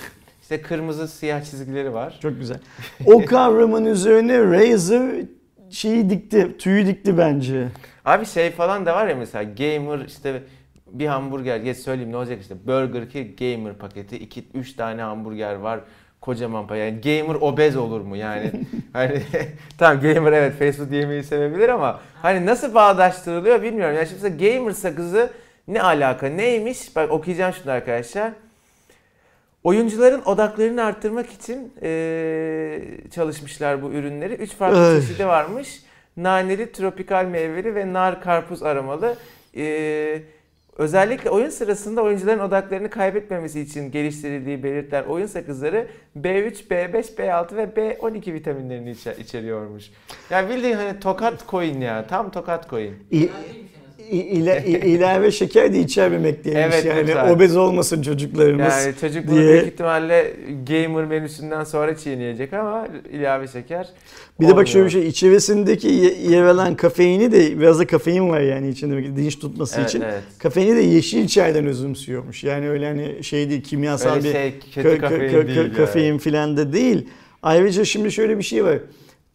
İşte 0.43 0.63
kırmızı 0.63 1.09
siyah 1.09 1.45
çizgileri 1.45 1.93
var. 1.95 2.19
Çok 2.23 2.39
güzel. 2.39 2.59
O 3.07 3.25
kavramın 3.25 3.85
üzerine 3.85 4.43
Razer 4.43 5.25
şeyi 5.71 6.11
dikti, 6.11 6.59
tüyü 6.59 6.87
dikti 6.87 7.19
bence. 7.19 7.69
Abi 8.05 8.27
şey 8.27 8.51
falan 8.51 8.87
da 8.87 8.95
var 8.95 9.07
ya 9.07 9.17
mesela 9.17 9.43
gamer 9.43 10.07
işte 10.07 10.43
bir 10.93 11.07
hamburger 11.07 11.57
geç 11.57 11.77
söyleyeyim 11.77 12.13
ne 12.13 12.17
olacak 12.17 12.39
işte 12.41 12.55
Burger 12.67 13.11
King 13.11 13.39
gamer 13.39 13.75
paketi 13.75 14.17
2 14.17 14.45
3 14.55 14.73
tane 14.73 15.03
hamburger 15.03 15.55
var 15.55 15.81
kocaman 16.27 16.67
paket. 16.67 16.85
Yani 16.85 17.01
gamer 17.01 17.35
obez 17.41 17.77
olur 17.77 18.01
mu 18.01 18.17
yani? 18.17 18.51
hani 18.93 19.23
tamam 19.79 20.01
gamer 20.01 20.33
evet 20.33 20.59
fast 20.59 20.79
food 20.79 20.91
yemeyi 20.93 21.23
sevebilir 21.23 21.69
ama 21.69 22.01
hani 22.23 22.47
nasıl 22.47 22.75
bağdaştırılıyor 22.75 23.63
bilmiyorum. 23.63 23.97
Yani 23.97 24.07
şimdi 24.09 24.23
mesela 24.23 24.59
gamer 24.59 24.73
sakızı 24.73 25.31
ne 25.69 25.83
alaka 25.83 26.27
neymiş? 26.27 26.97
Bak 26.97 27.11
okuyacağım 27.11 27.53
şimdi 27.53 27.71
arkadaşlar. 27.71 28.33
Oyuncuların 29.65 30.23
odaklarını 30.25 30.85
arttırmak 30.85 31.31
için 31.31 31.73
eee, 31.83 32.81
çalışmışlar 33.15 33.83
bu 33.83 33.93
ürünleri. 33.93 34.35
Üç 34.35 34.51
farklı 34.51 35.01
çeşidi 35.01 35.27
varmış. 35.27 35.81
Naneli, 36.17 36.73
tropikal 36.73 37.25
meyveli 37.25 37.75
ve 37.75 37.93
nar 37.93 38.21
karpuz 38.21 38.63
aromalı. 38.63 39.17
Eee, 39.55 40.23
özellikle 40.79 41.31
oyun 41.31 41.49
sırasında 41.49 42.03
oyuncuların 42.03 42.39
odaklarını 42.39 42.91
kaybetmemesi 42.91 43.61
için 43.61 43.91
geliştirildiği 43.91 44.63
belirtilen 44.63 45.05
oyun 45.05 45.27
sakızları 45.27 45.87
B3, 46.17 46.69
B5, 46.71 47.17
B6 47.17 47.57
ve 47.57 47.63
B12 47.77 48.33
vitaminlerini 48.35 48.91
içe- 48.91 49.17
içeriyormuş. 49.21 49.91
Ya 50.31 50.49
bildiğin 50.49 50.77
hani 50.77 51.01
tokat 51.01 51.49
coin 51.49 51.81
ya. 51.81 52.07
Tam 52.07 52.31
tokat 52.31 52.71
coin. 52.71 52.95
İ- 53.13 53.31
ile- 54.11 54.65
ilave 54.85 55.31
şeker 55.31 55.73
de 55.73 55.79
içermemekteymiş 55.81 56.63
Evet, 56.75 56.85
yani 56.85 57.01
lütfen. 57.01 57.35
obez 57.35 57.57
olmasın 57.57 58.03
çocuklarımız. 58.03 58.75
Yani 58.87 58.95
çocuk 59.01 59.27
bunu 59.29 59.37
diye. 59.41 59.49
büyük 59.53 59.67
ihtimalle 59.67 60.33
gamer 60.69 61.05
menüsünden 61.05 61.65
sonra 61.65 61.97
çiğneyecek 61.97 62.53
ama 62.53 62.89
ilave 63.13 63.49
şeker 63.49 63.89
Bir 64.41 64.49
de 64.49 64.57
bak 64.57 64.69
şöyle 64.69 64.87
bir 64.87 64.91
olmuyor. 64.91 65.03
şey 65.03 65.11
içerisindeki 65.11 65.89
ye- 65.89 66.15
yer 66.31 66.43
alan 66.43 66.75
kafeini 66.77 67.33
de 67.33 67.61
biraz 67.61 67.79
da 67.79 67.87
kafein 67.87 68.29
var 68.29 68.41
yani 68.41 68.69
içinde 68.69 69.17
dinç 69.17 69.39
tutması 69.39 69.77
Evet, 69.81 69.89
için. 69.89 70.01
evet. 70.01 70.23
Kafeini 70.39 70.77
de 70.77 70.81
yeşil 70.81 71.27
çaydan 71.29 71.67
özümsüyormuş. 71.67 72.45
Yani 72.45 72.69
öyle 72.71 72.87
hani 72.89 73.25
şey 73.25 73.51
değil 73.51 73.63
kimyasal 73.63 74.17
Öyle 74.17 74.25
bir 74.29 74.33
şey 74.33 74.55
kötü 74.75 74.89
ka- 74.89 74.99
kafein 75.01 75.21
ka- 75.21 75.33
ka- 75.43 75.47
değil 75.47 75.57
yani. 75.59 75.73
kafein 75.73 76.19
filan 76.19 76.57
da 76.57 76.73
değil. 76.73 77.07
Ayrıca 77.43 77.85
şimdi 77.85 78.13
şöyle 78.13 78.39
bir 78.39 78.43
şey 78.43 78.65
var. 78.65 78.79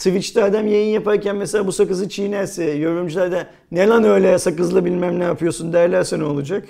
Twitch'te 0.02 0.44
adam 0.44 0.68
yayın 0.68 0.94
yaparken 0.94 1.36
mesela 1.36 1.68
bu 1.68 1.72
sakızı 1.72 2.10
çiğnerse 2.10 2.64
yorumcular 2.72 3.32
da 3.32 3.48
ne 3.72 3.88
lan 3.88 4.04
öyle 4.04 4.40
sakızla 4.40 4.86
bilmem 4.86 5.20
ne 5.20 5.24
yapıyorsun 5.24 5.74
derlerse 5.74 6.20
ne 6.20 6.24
olacak? 6.24 6.64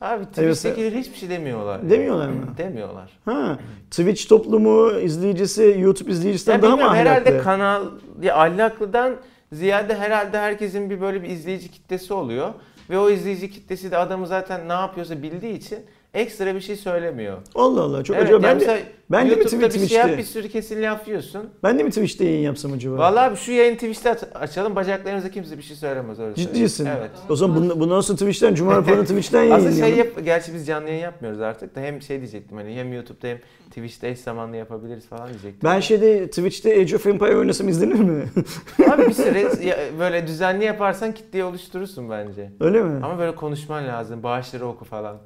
Abi 0.00 0.24
Twitch'tekiler 0.24 0.92
hiçbir 0.92 1.16
şey 1.16 1.30
demiyorlar. 1.30 1.90
Demiyorlar 1.90 2.28
mı? 2.28 2.46
Demiyorlar. 2.58 3.10
Ha, 3.24 3.58
Twitch 3.90 4.28
toplumu 4.28 4.90
izleyicisi 5.00 5.76
YouTube 5.78 6.10
izleyicisinden 6.10 6.56
Ya 6.56 6.62
daha 6.62 6.70
mı 6.70 6.76
bilmiyorum, 6.76 6.96
herhalde 6.98 7.28
ahlaklı? 7.28 7.44
kanal 7.44 7.82
ya 8.22 8.36
ahlaklıdan 8.36 9.16
ziyade 9.52 9.94
herhalde 9.94 10.38
herkesin 10.38 10.90
bir 10.90 11.00
böyle 11.00 11.22
bir 11.22 11.28
izleyici 11.28 11.70
kitlesi 11.70 12.14
oluyor. 12.14 12.48
Ve 12.90 12.98
o 12.98 13.10
izleyici 13.10 13.50
kitlesi 13.50 13.90
de 13.90 13.96
adamı 13.96 14.26
zaten 14.26 14.68
ne 14.68 14.72
yapıyorsa 14.72 15.22
bildiği 15.22 15.52
için 15.56 15.78
ekstra 16.14 16.54
bir 16.54 16.60
şey 16.60 16.76
söylemiyor. 16.76 17.38
Allah 17.54 17.82
Allah 17.82 18.04
çok 18.04 18.16
evet, 18.16 18.30
yani 18.30 18.42
Ben 18.42 18.60
de, 18.60 18.82
ben 19.10 19.30
de 19.30 19.34
mi 19.36 19.44
tweet 19.44 19.74
bir 19.74 19.88
şey 19.88 19.98
yap 19.98 20.06
bir 20.08 20.12
Twitch'te? 20.12 20.40
sürü 20.40 20.48
kesin 20.48 20.82
laf 20.82 21.08
yiyorsun. 21.08 21.50
Ben 21.62 21.78
de 21.78 21.82
mi 21.82 21.88
Twitch'te 21.90 22.24
yayın 22.24 22.40
yapsam 22.42 22.72
acaba? 22.72 22.98
Vallahi 22.98 23.28
abi 23.30 23.36
şu 23.36 23.52
yayın 23.52 23.74
Twitch'te 23.74 24.10
aç- 24.10 24.22
açalım 24.34 24.76
bacaklarınıza 24.76 25.30
kimse 25.30 25.58
bir 25.58 25.62
şey 25.62 25.76
söylemez 25.76 26.20
öyle. 26.20 26.34
Ciddisin. 26.34 26.86
Evet. 26.86 27.10
O 27.28 27.36
zaman 27.36 27.56
bundan, 27.56 27.80
bundan 27.80 28.00
sonra 28.00 28.16
Twitch'ten, 28.18 28.54
Cuma 28.54 28.76
raporunu 28.76 29.02
Twitch'ten 29.04 29.50
Aslında 29.50 29.70
yayınlayalım. 29.70 29.88
şey 29.96 29.98
yap, 29.98 30.08
gerçi 30.24 30.54
biz 30.54 30.66
canlı 30.66 30.88
yayın 30.88 31.02
yapmıyoruz 31.02 31.40
artık 31.40 31.74
da 31.76 31.80
hem 31.80 32.02
şey 32.02 32.18
diyecektim 32.18 32.56
hani 32.56 32.74
hem 32.74 32.92
YouTube'da 32.92 33.26
hem 33.28 33.38
Twitch'te 33.68 34.08
eş 34.08 34.18
zamanlı 34.18 34.56
yapabiliriz 34.56 35.06
falan 35.06 35.28
diyecektim. 35.28 35.60
Ben 35.70 35.80
şeyde 35.80 36.26
Twitch'te 36.26 36.80
Age 36.80 36.96
of 36.96 37.06
Empire 37.06 37.36
oynasam 37.36 37.68
izlenir 37.68 37.94
mi? 37.94 38.24
Abi 38.92 39.06
bir 39.06 39.12
süre 39.14 39.40
ya- 39.66 39.78
böyle 39.98 40.26
düzenli 40.26 40.64
yaparsan 40.64 41.12
kitleyi 41.14 41.44
oluşturursun 41.44 42.10
bence. 42.10 42.50
Öyle 42.60 42.82
mi? 42.82 43.04
Ama 43.04 43.18
böyle 43.18 43.34
konuşman 43.34 43.86
lazım. 43.88 44.22
Bağışları 44.22 44.66
oku 44.66 44.84
falan. 44.84 45.16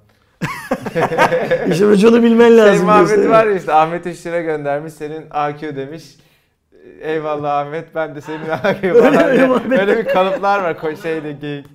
İşte 1.71 1.87
raconı 1.89 2.23
bilmen 2.23 2.49
Şey 2.49 2.57
lazım. 2.57 2.85
muhabbeti 2.87 3.09
diyorsun. 3.13 3.31
var 3.31 3.47
ya 3.47 3.53
işte 3.57 3.73
Ahmet 3.73 4.07
3 4.07 4.27
lira 4.27 4.41
göndermiş 4.41 4.93
senin 4.93 5.25
AQ 5.31 5.77
demiş. 5.77 6.05
Eyvallah 7.01 7.59
Ahmet 7.59 7.95
ben 7.95 8.15
de 8.15 8.21
senin 8.21 8.49
AQ 8.49 8.95
falan 9.01 9.25
öyle. 9.25 9.81
Öyle 9.81 9.99
bir 9.99 10.05
kalıplar 10.05 10.61
var 10.63 10.73
ko- 10.75 11.03
şeyde 11.03 11.33
geyik. 11.33 11.67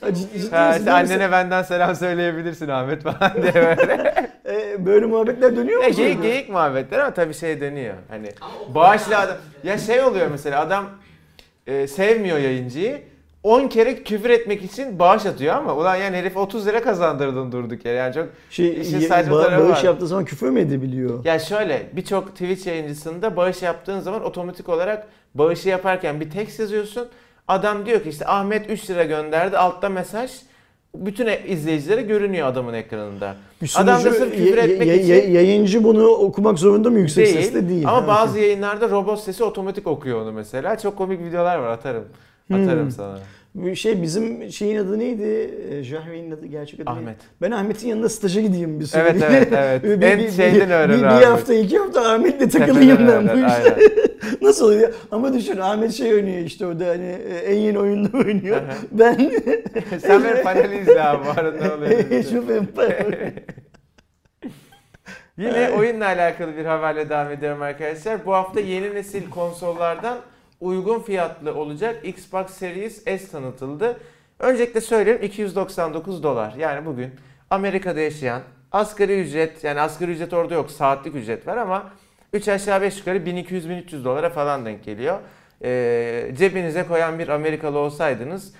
Ha, 0.00 0.08
ciddi- 0.08 0.40
ciddi 0.40 0.56
Ha, 0.56 0.68
misin? 0.68 0.78
işte 0.80 0.92
annene 0.92 1.32
benden 1.32 1.62
selam 1.62 1.94
söyleyebilirsin 1.96 2.68
Ahmet 2.68 3.02
falan 3.02 3.32
diye 3.42 3.54
böyle. 3.54 4.14
Ee, 4.48 4.86
böyle 4.86 5.06
muhabbetler 5.06 5.56
dönüyor 5.56 5.84
mu? 5.84 5.90
geyik, 5.96 6.22
geyik 6.22 6.48
muhabbetler 6.48 6.98
ama 6.98 7.14
tabii 7.14 7.34
şey 7.34 7.60
dönüyor. 7.60 7.94
Hani 8.08 8.28
bağışlı 8.74 9.16
adam. 9.18 9.36
Ya 9.64 9.78
şey 9.78 10.00
oluyor 10.02 10.26
mesela 10.30 10.60
adam 10.60 10.84
e, 11.66 11.86
sevmiyor 11.86 12.38
yayıncıyı. 12.38 13.02
10 13.42 13.68
kere 13.68 14.02
küfür 14.02 14.30
etmek 14.30 14.62
için 14.64 14.98
bağış 14.98 15.26
atıyor 15.26 15.54
ama 15.54 15.74
ulan 15.76 15.96
yani 15.96 16.16
herif 16.16 16.36
30 16.36 16.66
lira 16.66 16.82
kazandırdın 16.82 17.52
durduk 17.52 17.84
yere. 17.84 17.96
Yani 17.96 18.14
çok 18.14 18.26
Şey, 18.50 18.80
İşin 18.80 19.00
saçma 19.00 19.36
ba- 19.36 19.42
tarafı 19.44 19.68
bağış 19.68 19.78
var. 19.78 19.84
yaptığı 19.84 20.06
zaman 20.06 20.24
küfür 20.24 20.50
mü 20.50 20.60
edebiliyor? 20.60 21.24
Ya 21.24 21.38
şöyle 21.38 21.86
birçok 21.92 22.28
Twitch 22.28 22.66
yayıncısında 22.66 23.36
bağış 23.36 23.62
yaptığın 23.62 24.00
zaman 24.00 24.24
otomatik 24.24 24.68
olarak 24.68 25.06
bağışı 25.34 25.68
yaparken 25.68 26.20
bir 26.20 26.30
tekst 26.30 26.60
yazıyorsun. 26.60 27.08
Adam 27.48 27.86
diyor 27.86 28.02
ki 28.02 28.08
işte 28.08 28.26
Ahmet 28.26 28.70
3 28.70 28.90
lira 28.90 29.04
gönderdi 29.04 29.58
altta 29.58 29.88
mesaj. 29.88 30.30
Bütün 30.94 31.26
e- 31.26 31.40
izleyicilere 31.46 32.02
görünüyor 32.02 32.48
adamın 32.48 32.74
ekranında. 32.74 33.34
Bir 33.62 33.72
Adam 33.76 33.86
da 34.04 34.08
sunucu- 34.08 34.14
sırf 34.18 34.32
küfür 34.36 34.56
etmek 34.58 34.86
ye- 34.88 34.96
için- 34.96 35.08
ye- 35.14 35.30
yayıncı 35.30 35.84
bunu 35.84 36.06
okumak 36.06 36.58
zorunda 36.58 36.90
mı 36.90 36.98
yüksek 36.98 37.26
Değil. 37.26 37.36
sesle 37.36 37.68
değil. 37.68 37.88
Ama 37.88 38.02
Ha, 38.02 38.08
bazı 38.08 38.38
yayınlarda 38.38 38.90
robot 38.90 39.20
sesi 39.20 39.44
otomatik 39.44 39.86
okuyor 39.86 40.22
onu 40.22 40.32
mesela. 40.32 40.78
Çok 40.78 40.96
komik 40.98 41.20
videolar 41.24 41.58
var 41.58 41.68
atarım. 41.70 42.04
Atarım 42.52 42.82
Hmm. 42.84 42.90
sana. 42.90 43.18
Bir 43.54 43.74
şey 43.74 44.02
bizim 44.02 44.50
şeyin 44.52 44.76
adı 44.76 44.98
neydi? 44.98 45.50
Ee, 45.70 45.82
Jahve'nin 45.82 46.30
adı 46.30 46.46
gerçek 46.46 46.80
adı 46.80 46.90
neydi? 46.90 47.00
Ahmet. 47.00 47.16
Ben 47.42 47.50
Ahmet'in 47.50 47.88
yanına 47.88 48.08
staja 48.08 48.40
gideyim 48.40 48.80
bir 48.80 48.84
süre. 48.86 49.00
Evet 49.02 49.22
evet 49.30 49.48
evet. 49.52 49.82
Bir- 50.00 50.06
en 50.06 50.18
bir- 50.18 50.30
şeyden 50.30 50.68
bir, 50.68 50.74
öğren 50.74 50.98
bir, 50.98 51.04
abi. 51.04 51.20
bir 51.20 51.24
hafta 51.26 51.54
iki 51.54 51.78
hafta 51.78 52.12
Ahmet'le 52.12 52.52
takılayım 52.52 52.98
ben 53.08 53.26
bu 53.28 53.30
aynen. 53.30 53.78
Nasıl 54.42 54.66
oluyor? 54.66 54.92
Ama 55.10 55.34
düşün 55.34 55.56
Ahmet 55.56 55.92
şey 55.92 56.14
oynuyor 56.14 56.38
işte 56.38 56.66
orada 56.66 56.86
hani 56.86 57.04
e, 57.30 57.34
en 57.38 57.56
yeni 57.56 57.78
oyunda 57.78 58.18
oynuyor. 58.18 58.60
Ben 58.92 59.30
Sen 59.98 60.24
benim 60.24 60.42
paneli 60.42 60.80
izle 60.80 61.02
abi 61.02 61.24
bu 61.26 61.30
arada 61.40 61.64
ne 61.66 61.72
oluyor. 61.72 61.90
Age 62.00 62.38
of 62.38 62.50
Empires. 62.50 63.32
Yine 65.38 65.70
oyunla 65.78 66.06
alakalı 66.06 66.56
bir 66.56 66.64
haberle 66.64 67.08
devam 67.08 67.30
ediyorum 67.30 67.62
arkadaşlar. 67.62 68.26
Bu 68.26 68.34
hafta 68.34 68.60
yeni 68.60 68.94
nesil 68.94 69.30
konsollardan 69.30 70.18
uygun 70.60 71.00
fiyatlı 71.00 71.54
olacak 71.54 72.06
Xbox 72.06 72.50
Series 72.50 73.04
S 73.04 73.28
tanıtıldı. 73.30 74.00
Öncelikle 74.38 74.80
söyleyeyim 74.80 75.22
299 75.22 76.22
dolar. 76.22 76.54
Yani 76.58 76.86
bugün 76.86 77.10
Amerika'da 77.50 78.00
yaşayan 78.00 78.42
asgari 78.72 79.20
ücret 79.20 79.64
yani 79.64 79.80
asgari 79.80 80.10
ücret 80.10 80.32
orada 80.32 80.54
yok 80.54 80.70
saatlik 80.70 81.14
ücret 81.14 81.46
var 81.46 81.56
ama 81.56 81.92
3 82.32 82.48
aşağı 82.48 82.82
5 82.82 82.98
yukarı 82.98 83.18
1200-1300 83.18 84.04
dolara 84.04 84.30
falan 84.30 84.66
denk 84.66 84.84
geliyor. 84.84 85.18
Ee, 85.62 86.30
cebinize 86.38 86.86
koyan 86.86 87.18
bir 87.18 87.28
Amerikalı 87.28 87.78
olsaydınız 87.78 88.54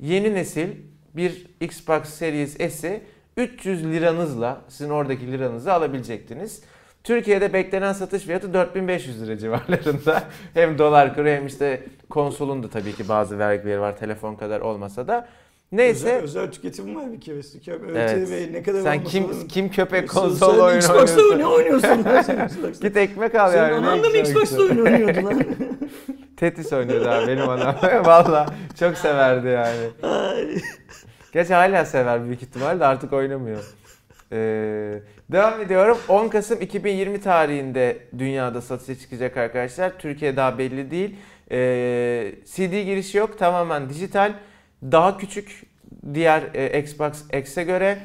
yeni 0.00 0.34
nesil 0.34 0.68
bir 1.14 1.46
Xbox 1.60 2.08
Series 2.08 2.74
S'i 2.74 3.02
300 3.36 3.84
liranızla 3.84 4.60
sizin 4.68 4.90
oradaki 4.90 5.32
liranızı 5.32 5.72
alabilecektiniz. 5.72 6.62
Türkiye'de 7.08 7.52
beklenen 7.52 7.92
satış 7.92 8.22
fiyatı 8.22 8.54
4500 8.54 9.22
lira 9.22 9.38
civarlarında. 9.38 10.22
hem 10.54 10.78
dolar 10.78 11.14
kuru 11.14 11.28
hem 11.28 11.46
işte 11.46 11.82
konsolun 12.10 12.62
da 12.62 12.68
tabii 12.70 12.92
ki 12.92 13.08
bazı 13.08 13.38
vergileri 13.38 13.80
var 13.80 13.96
telefon 13.96 14.34
kadar 14.34 14.60
olmasa 14.60 15.08
da. 15.08 15.28
Neyse 15.72 16.06
Özel, 16.06 16.22
özel 16.22 16.52
tüketim 16.52 16.96
var 16.96 17.12
bir 17.12 17.20
kere. 17.20 17.42
Tüketim, 17.42 17.96
Evet. 17.96 18.28
evet. 18.28 18.50
ne 18.52 18.62
kadar 18.62 18.80
sen 18.80 19.04
kim 19.04 19.48
kim 19.48 19.70
köpek 19.70 20.08
konsol 20.10 20.52
sen 20.54 20.60
oyunu 20.60 20.78
Xbox'ta 20.78 21.20
oynuyorsun? 21.22 21.38
ne 21.38 21.46
oynuyorsun 21.46 21.98
Xbox'ta? 22.44 22.88
Git 22.88 22.96
ekmek 22.96 23.34
al 23.34 23.50
Senin 23.52 23.62
yani. 23.62 23.74
anan 23.74 24.02
da 24.02 24.08
mı 24.08 24.14
ne 24.14 24.20
Xbox'ta 24.20 24.62
oyun 24.62 24.78
oynuyordu 24.78 25.24
lan? 25.26 25.42
Tetris 26.36 26.72
oynuyordu 26.72 27.08
abi 27.08 27.26
benim 27.26 27.48
anam. 27.48 27.74
Valla 28.04 28.46
çok 28.80 28.96
severdi 28.96 29.48
yani. 29.48 29.90
Gerçi 31.32 31.54
hala 31.54 31.84
sever 31.84 32.24
büyük 32.24 32.42
ihtimalle 32.42 32.84
artık 32.84 33.12
oynamıyor. 33.12 33.64
Ee, 34.32 35.00
devam 35.32 35.60
ediyorum. 35.60 35.98
10 36.08 36.28
Kasım 36.28 36.60
2020 36.60 37.20
tarihinde 37.20 37.98
dünyada 38.18 38.60
satışa 38.60 39.00
çıkacak 39.00 39.36
arkadaşlar. 39.36 39.98
Türkiye 39.98 40.36
daha 40.36 40.58
belli 40.58 40.90
değil. 40.90 41.16
Ee, 41.50 42.34
CD 42.44 42.84
girişi 42.84 43.18
yok. 43.18 43.38
Tamamen 43.38 43.88
dijital. 43.88 44.32
Daha 44.82 45.18
küçük 45.18 45.62
diğer 46.14 46.42
e, 46.54 46.80
Xbox 46.80 47.24
X'e 47.32 47.64
göre. 47.64 47.98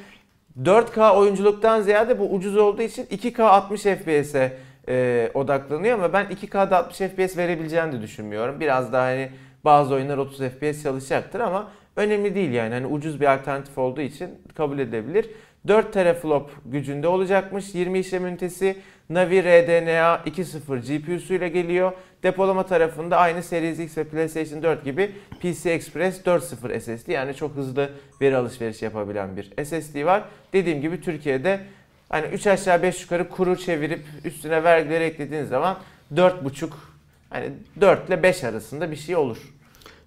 4K 0.63 1.15
oyunculuktan 1.15 1.81
ziyade 1.81 2.19
bu 2.19 2.33
ucuz 2.33 2.57
olduğu 2.57 2.81
için 2.81 3.05
2K 3.05 3.41
60 3.41 3.81
FPS'e 3.81 4.57
e, 4.89 5.31
odaklanıyor 5.33 5.97
ama 5.97 6.13
ben 6.13 6.25
2K'da 6.25 6.77
60 6.77 6.97
FPS 6.97 7.37
verebileceğini 7.37 7.91
de 7.91 8.01
düşünmüyorum. 8.01 8.59
Biraz 8.59 8.93
daha 8.93 9.05
hani 9.05 9.29
bazı 9.65 9.93
oyunlar 9.93 10.17
30 10.17 10.39
FPS 10.39 10.83
çalışacaktır 10.83 11.39
ama 11.39 11.71
önemli 11.95 12.35
değil 12.35 12.51
yani. 12.51 12.73
Hani 12.73 12.87
ucuz 12.87 13.21
bir 13.21 13.33
alternatif 13.33 13.77
olduğu 13.77 14.01
için 14.01 14.29
kabul 14.55 14.79
edilebilir. 14.79 15.29
4 15.67 15.93
teraflop 15.93 16.51
gücünde 16.65 17.07
olacakmış. 17.07 17.75
20 17.75 17.99
işlem 17.99 18.25
ünitesi 18.25 18.77
Navi 19.09 19.43
RDNA 19.43 20.15
2.0 20.25 20.79
GPU'su 20.79 21.33
ile 21.33 21.49
geliyor. 21.49 21.91
Depolama 22.23 22.65
tarafında 22.65 23.17
aynı 23.17 23.43
Series 23.43 23.79
X 23.79 23.97
ve 23.97 24.03
PlayStation 24.03 24.63
4 24.63 24.85
gibi 24.85 25.11
PC 25.41 25.71
Express 25.71 26.21
4.0 26.21 26.79
SSD 26.79 27.11
yani 27.11 27.35
çok 27.35 27.55
hızlı 27.55 27.89
veri 28.21 28.37
alışverişi 28.37 28.85
yapabilen 28.85 29.37
bir 29.37 29.65
SSD 29.65 30.05
var. 30.05 30.23
Dediğim 30.53 30.81
gibi 30.81 31.01
Türkiye'de 31.01 31.59
hani 32.09 32.27
3 32.27 32.47
aşağı 32.47 32.83
5 32.83 33.01
yukarı 33.01 33.29
kuru 33.29 33.57
çevirip 33.57 34.05
üstüne 34.23 34.63
vergileri 34.63 35.03
eklediğiniz 35.03 35.49
zaman 35.49 35.77
4.5 36.13 36.69
hani 37.29 37.49
4 37.81 38.07
ile 38.07 38.23
5 38.23 38.43
arasında 38.43 38.91
bir 38.91 38.95
şey 38.95 39.15
olur. 39.15 39.52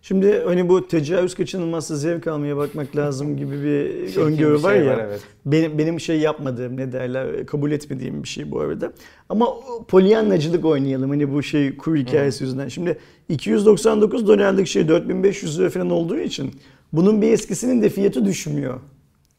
Şimdi 0.09 0.43
hani 0.45 0.69
bu 0.69 0.89
tecavüz 0.89 1.35
kaçınılmazsa 1.35 1.97
zevk 1.97 2.27
almaya 2.27 2.57
bakmak 2.57 2.97
lazım 2.97 3.37
gibi 3.37 3.63
bir 3.63 4.07
Çirkin 4.07 4.21
öngörü 4.21 4.55
bir 4.55 4.61
şey 4.61 4.71
var 4.71 4.75
ya. 4.75 5.07
evet. 5.09 5.21
Benim, 5.47 5.79
benim 5.79 6.01
şey 6.01 6.21
yapmadığım 6.21 6.77
ne 6.77 6.93
derler 6.93 7.47
kabul 7.47 7.73
etmediğim 7.73 8.23
bir 8.23 8.29
şey 8.29 8.51
bu 8.51 8.61
arada. 8.61 8.93
Ama 9.29 9.47
polyanlacılık 9.89 10.65
oynayalım 10.65 11.11
hani 11.11 11.33
bu 11.33 11.43
şey 11.43 11.77
kur 11.77 11.97
hikayesi 11.97 12.45
yüzünden. 12.45 12.69
Şimdi 12.69 12.99
299 13.29 14.29
dolarlık 14.29 14.69
şey 14.69 14.89
4500 14.89 15.59
lira 15.59 15.71
falan 15.71 15.91
olduğu 15.91 16.19
için 16.19 16.51
bunun 16.93 17.23
bir 17.23 17.33
eskisinin 17.33 17.83
de 17.83 17.89
fiyatı 17.89 18.25
düşmüyor 18.25 18.81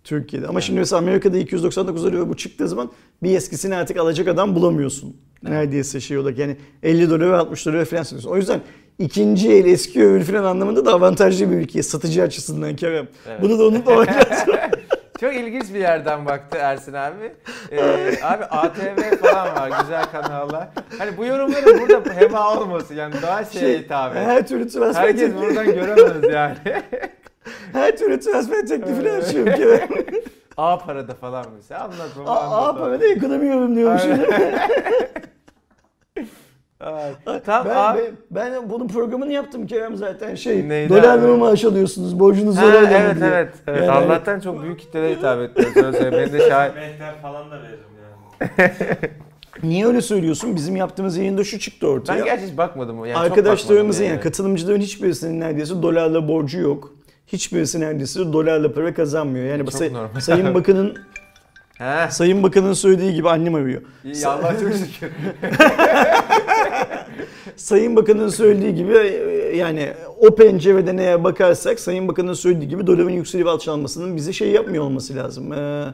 Türkiye'de. 0.03 0.47
Ama 0.47 0.61
şimdi 0.61 0.79
mesela 0.79 0.99
Amerika'da 0.99 1.37
299 1.37 2.05
lira 2.05 2.29
bu 2.29 2.37
çıktığı 2.37 2.67
zaman 2.67 2.91
bir 3.23 3.35
eskisini 3.35 3.75
artık 3.75 3.97
alacak 3.97 4.27
adam 4.27 4.55
bulamıyorsun. 4.55 5.15
Neredeyse 5.43 5.99
şey 5.99 6.17
olarak 6.17 6.37
yani 6.37 6.57
50 6.83 7.09
dolar 7.09 7.31
ve 7.31 7.35
60 7.35 7.65
dolar 7.65 7.85
falan 7.85 8.03
satıyorsun. 8.03 8.29
O 8.29 8.37
yüzden 8.37 8.61
ikinci 8.99 9.51
el 9.51 9.65
eski 9.65 9.99
ürün 10.01 10.21
falan 10.23 10.43
anlamında 10.43 10.85
da 10.85 10.93
avantajlı 10.93 11.51
bir 11.51 11.55
ülke 11.55 11.83
satıcı 11.83 12.23
açısından 12.23 12.75
Kerem. 12.75 13.07
Evet. 13.27 13.41
Bunu 13.41 13.59
da 13.59 13.63
unutmamak 13.63 14.07
lazım. 14.07 14.55
Çok 15.19 15.35
ilginç 15.35 15.73
bir 15.73 15.79
yerden 15.79 16.25
baktı 16.25 16.57
Ersin 16.61 16.93
abi. 16.93 17.33
Ee, 17.71 17.79
abi 18.23 18.43
ATV 18.45 19.17
falan 19.21 19.55
var 19.55 19.81
güzel 19.81 20.05
kanallar. 20.05 20.67
Hani 20.97 21.17
bu 21.17 21.25
yorumların 21.25 21.79
burada 21.81 22.15
heba 22.15 22.57
olmasın 22.57 22.95
yani 22.95 23.15
daha 23.21 23.45
şeye 23.45 23.59
Şey, 23.59 23.79
hitap 23.83 24.15
et. 24.15 24.21
her 24.25 24.47
türlü 24.47 24.69
transfer 24.69 25.03
Herkes 25.03 25.35
buradan 25.35 25.65
göremez 25.65 26.33
yani. 26.33 26.57
her 27.73 27.97
türlü 27.97 28.19
transfer 28.19 28.65
teklifiyle 28.67 29.11
açıyorum 29.11 29.53
Kerem. 29.53 29.89
A 30.57 30.77
parada 30.79 31.13
falan 31.13 31.45
mesela 31.55 31.81
anlat 31.83 32.09
baba 32.19 32.31
Aa, 32.31 32.57
anlat. 32.69 32.79
parada 32.79 33.05
ekonomi 33.07 33.47
yorumluyormuş. 33.47 34.01
Ay, 36.79 37.11
Tamam 37.45 37.67
ben, 37.69 37.75
abi. 37.75 37.99
ben, 38.31 38.53
ben 38.53 38.69
bunun 38.69 38.87
programını 38.87 39.31
yaptım 39.33 39.67
Kerem 39.67 39.95
zaten 39.95 40.35
şey. 40.35 40.69
Neydi 40.69 40.89
dolarla 40.89 41.27
mı 41.27 41.37
maaş 41.37 41.65
alıyorsunuz? 41.65 42.19
Borcunuzu 42.19 42.61
Ha, 42.61 42.65
orayla 42.65 42.81
mı 42.99 43.05
evet 43.05 43.15
diye. 43.15 43.29
evet. 43.29 43.53
evet. 43.67 43.79
Yani- 43.81 43.91
Allah'tan 43.91 44.39
çok 44.39 44.63
büyük 44.63 44.79
kitlere 44.79 45.15
hitap 45.15 45.39
söyle. 45.75 46.11
Benim 46.17 46.33
de 46.33 46.49
şahit. 46.49 46.75
Mehter 46.75 47.21
falan 47.21 47.51
da 47.51 47.55
veririm 47.61 47.79
yani. 48.39 48.71
Niye 49.63 49.85
öyle 49.87 50.01
söylüyorsun? 50.01 50.55
Bizim 50.55 50.75
yaptığımız 50.75 51.17
yayında 51.17 51.43
şu 51.43 51.59
çıktı 51.59 51.87
ortaya. 51.87 52.17
Ben 52.19 52.25
gerçi 52.25 52.45
hiç 52.45 52.57
bakmadım. 52.57 53.05
Yani 53.05 53.13
çok 53.13 53.21
Arkadaşlarımızın 53.23 54.01
bakmadım 54.03 54.15
yani 54.17 54.23
katılımcıların 54.23 54.79
hiçbirisinin 54.79 55.39
neredeyse 55.39 55.81
dolarla 55.81 56.27
borcu 56.27 56.59
yok. 56.59 56.93
Hiçbirisi 57.27 57.79
neredeyse 57.79 58.33
dolarla 58.33 58.73
para 58.73 58.93
kazanmıyor. 58.93 59.45
Yani 59.45 59.59
Çok 59.65 59.73
Say- 59.73 59.93
normal. 59.93 60.19
Sayın 60.19 60.53
Bakan'ın 60.55 60.97
He. 61.77 62.11
Sayın 62.11 62.43
Bakan'ın 62.43 62.73
söylediği 62.73 63.13
gibi 63.13 63.29
annem 63.29 63.55
arıyor. 63.55 63.81
İyi 64.03 64.27
Allah 64.27 64.51
çok 64.59 64.73
şükür. 64.73 65.11
Sayın 67.55 67.95
Bakan'ın 67.95 68.29
söylediği 68.29 68.75
gibi 68.75 68.93
e, 68.97 69.55
yani 69.57 69.93
o 70.19 70.35
pencereden 70.35 70.97
eğer 70.97 71.23
bakarsak 71.23 71.79
Sayın 71.79 72.07
Bakan'ın 72.07 72.33
söylediği 72.33 72.69
gibi 72.69 72.87
doların 72.87 73.09
yükselip 73.09 73.47
alçalmasının 73.47 74.15
bizi 74.15 74.33
şey 74.33 74.51
yapmıyor 74.51 74.83
olması 74.83 75.15
lazım. 75.15 75.53
E, 75.53 75.85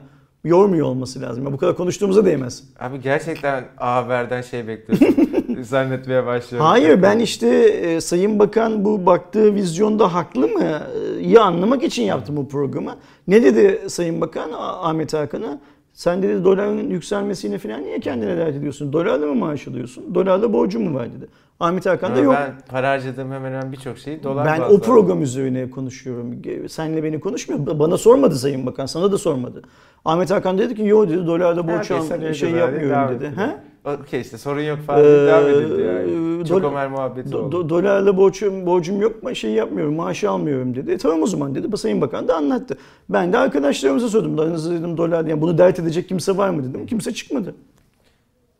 yormuyor 0.43 0.87
olması 0.87 1.21
lazım. 1.21 1.45
Ya 1.45 1.53
bu 1.53 1.57
kadar 1.57 1.75
konuştuğumuza 1.75 2.25
değmez. 2.25 2.63
Abi 2.79 3.01
gerçekten 3.01 3.65
A 3.77 3.95
Haber'den 3.95 4.41
şey 4.41 4.67
bekliyorsun. 4.67 5.27
Zannetmeye 5.63 6.25
başlıyorum. 6.25 6.67
Hayır 6.69 7.01
ben 7.01 7.19
işte 7.19 7.47
e, 7.57 8.01
Sayın 8.01 8.39
Bakan 8.39 8.85
bu 8.85 9.05
baktığı 9.05 9.55
vizyonda 9.55 10.13
haklı 10.13 10.47
mı? 10.47 10.81
İyi 11.23 11.39
anlamak 11.39 11.83
için 11.83 12.03
yaptım 12.03 12.37
bu 12.37 12.47
programı. 12.47 12.95
Ne 13.27 13.43
dedi 13.43 13.89
Sayın 13.89 14.21
Bakan 14.21 14.49
Ah- 14.55 14.85
Ahmet 14.85 15.13
Hakan'a? 15.13 15.59
Sen 15.93 16.23
dedi 16.23 16.43
doların 16.43 16.89
yükselmesine 16.89 17.57
falan 17.57 17.83
niye 17.83 17.99
kendine 17.99 18.37
dert 18.37 18.55
ediyorsun? 18.55 18.93
Dolarla 18.93 19.27
mı 19.27 19.35
maaş 19.35 19.67
alıyorsun? 19.67 20.15
Dolarla 20.15 20.53
borcun 20.53 20.83
mu 20.83 20.97
var 20.97 21.07
dedi. 21.17 21.27
Ahmet 21.59 21.85
Hakan 21.85 22.15
da 22.15 22.19
yok. 22.19 22.35
Ben 22.37 22.53
para 22.67 22.89
harcadığım 22.89 23.31
hemen 23.31 23.51
hemen 23.51 23.71
birçok 23.71 23.97
şeyi 23.97 24.23
dolar 24.23 24.45
Ben 24.45 24.61
o 24.61 24.79
program 24.79 25.21
üzerine 25.21 25.69
konuşuyorum. 25.69 26.41
Senle 26.69 27.03
beni 27.03 27.19
konuşmuyor. 27.19 27.79
Bana 27.79 27.97
sormadı 27.97 28.35
Sayın 28.35 28.65
Bakan. 28.65 28.85
Sana 28.85 29.11
da 29.11 29.17
sormadı. 29.17 29.61
Ahmet 30.05 30.31
Hakan 30.31 30.57
dedi 30.57 30.75
ki 30.75 30.83
yo 30.85 31.09
dedi 31.09 31.27
dolarda 31.27 31.67
borç 31.67 31.91
al 31.91 32.33
şey 32.33 32.51
yapmıyorum 32.51 33.19
dedi. 33.19 33.27
Ha? 33.35 33.55
Okey 33.85 34.21
işte 34.21 34.37
sorun 34.37 34.61
yok 34.61 34.79
falan 34.87 35.03
deyip 35.03 35.27
devam 35.27 35.47
edildi 35.49 35.81
yani. 35.81 36.41
Ee, 36.41 36.45
Çok 36.45 36.63
Ömer 36.63 36.87
muhabbeti 36.87 37.29
Do- 37.29 37.37
oldu. 37.37 37.55
do- 37.55 37.69
dolarla 37.69 38.17
borcum, 38.17 38.65
borcum 38.65 39.01
yok 39.01 39.23
mu 39.23 39.35
şey 39.35 39.51
yapmıyorum 39.51 39.95
maaşı 39.95 40.29
almıyorum 40.29 40.75
dedi. 40.75 40.91
E, 40.91 40.97
tamam 40.97 41.21
o 41.23 41.27
zaman 41.27 41.55
dedi. 41.55 41.77
Sayın 41.77 42.01
Bakan 42.01 42.27
da 42.27 42.35
anlattı. 42.35 42.77
Ben 43.09 43.33
de 43.33 43.37
arkadaşlarımıza 43.37 44.09
sordum. 44.09 44.37
Dolarınızı 44.37 44.73
dedim 44.79 44.97
dolar 44.97 45.25
yani 45.25 45.41
bunu 45.41 45.57
dert 45.57 45.79
edecek 45.79 46.07
kimse 46.09 46.37
var 46.37 46.49
mı 46.49 46.63
dedim. 46.69 46.85
Kimse 46.85 47.13
çıkmadı. 47.13 47.55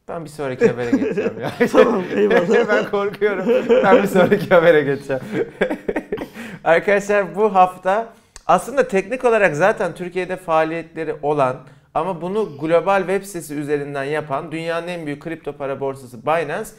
Ben 0.07 0.23
bir 0.25 0.29
sonraki 0.29 0.67
habere 0.67 0.91
geçeceğim 0.91 1.33
ya. 1.41 1.67
Tamam 1.71 2.03
eyvallah. 2.15 2.67
ben 2.69 2.91
korkuyorum. 2.91 3.45
Ben 3.83 4.03
bir 4.03 4.07
sonraki 4.07 4.49
habere 4.49 4.81
geçeceğim. 4.81 5.21
Arkadaşlar 6.63 7.36
bu 7.36 7.55
hafta 7.55 8.13
aslında 8.47 8.88
teknik 8.88 9.25
olarak 9.25 9.55
zaten 9.55 9.95
Türkiye'de 9.95 10.36
faaliyetleri 10.36 11.15
olan 11.21 11.55
ama 11.93 12.21
bunu 12.21 12.58
global 12.58 12.99
web 12.99 13.23
sitesi 13.23 13.53
üzerinden 13.53 14.03
yapan 14.03 14.51
dünyanın 14.51 14.88
en 14.88 15.06
büyük 15.06 15.23
kripto 15.23 15.53
para 15.53 15.79
borsası 15.79 16.25
Binance 16.25 16.69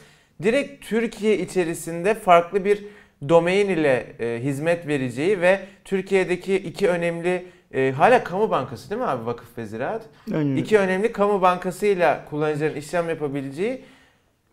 direkt 0.43 0.85
Türkiye 0.85 1.37
içerisinde 1.37 2.13
farklı 2.13 2.65
bir 2.65 2.85
domain 3.29 3.69
ile 3.69 4.15
e, 4.19 4.39
hizmet 4.43 4.87
vereceği 4.87 5.41
ve 5.41 5.59
Türkiye'deki 5.85 6.55
iki 6.55 6.89
önemli 6.89 7.45
e, 7.73 7.91
hala 7.91 8.23
kamu 8.23 8.49
bankası 8.49 8.89
değil 8.89 9.01
mi 9.01 9.07
abi 9.07 9.25
Vakıf 9.25 9.57
ve 9.57 9.65
Ziraat? 9.65 10.01
Aynen. 10.35 10.55
İki 10.55 10.79
önemli 10.79 11.11
kamu 11.11 11.41
bankasıyla 11.41 12.25
kullanıcıların 12.25 12.75
işlem 12.75 13.09
yapabileceği 13.09 13.81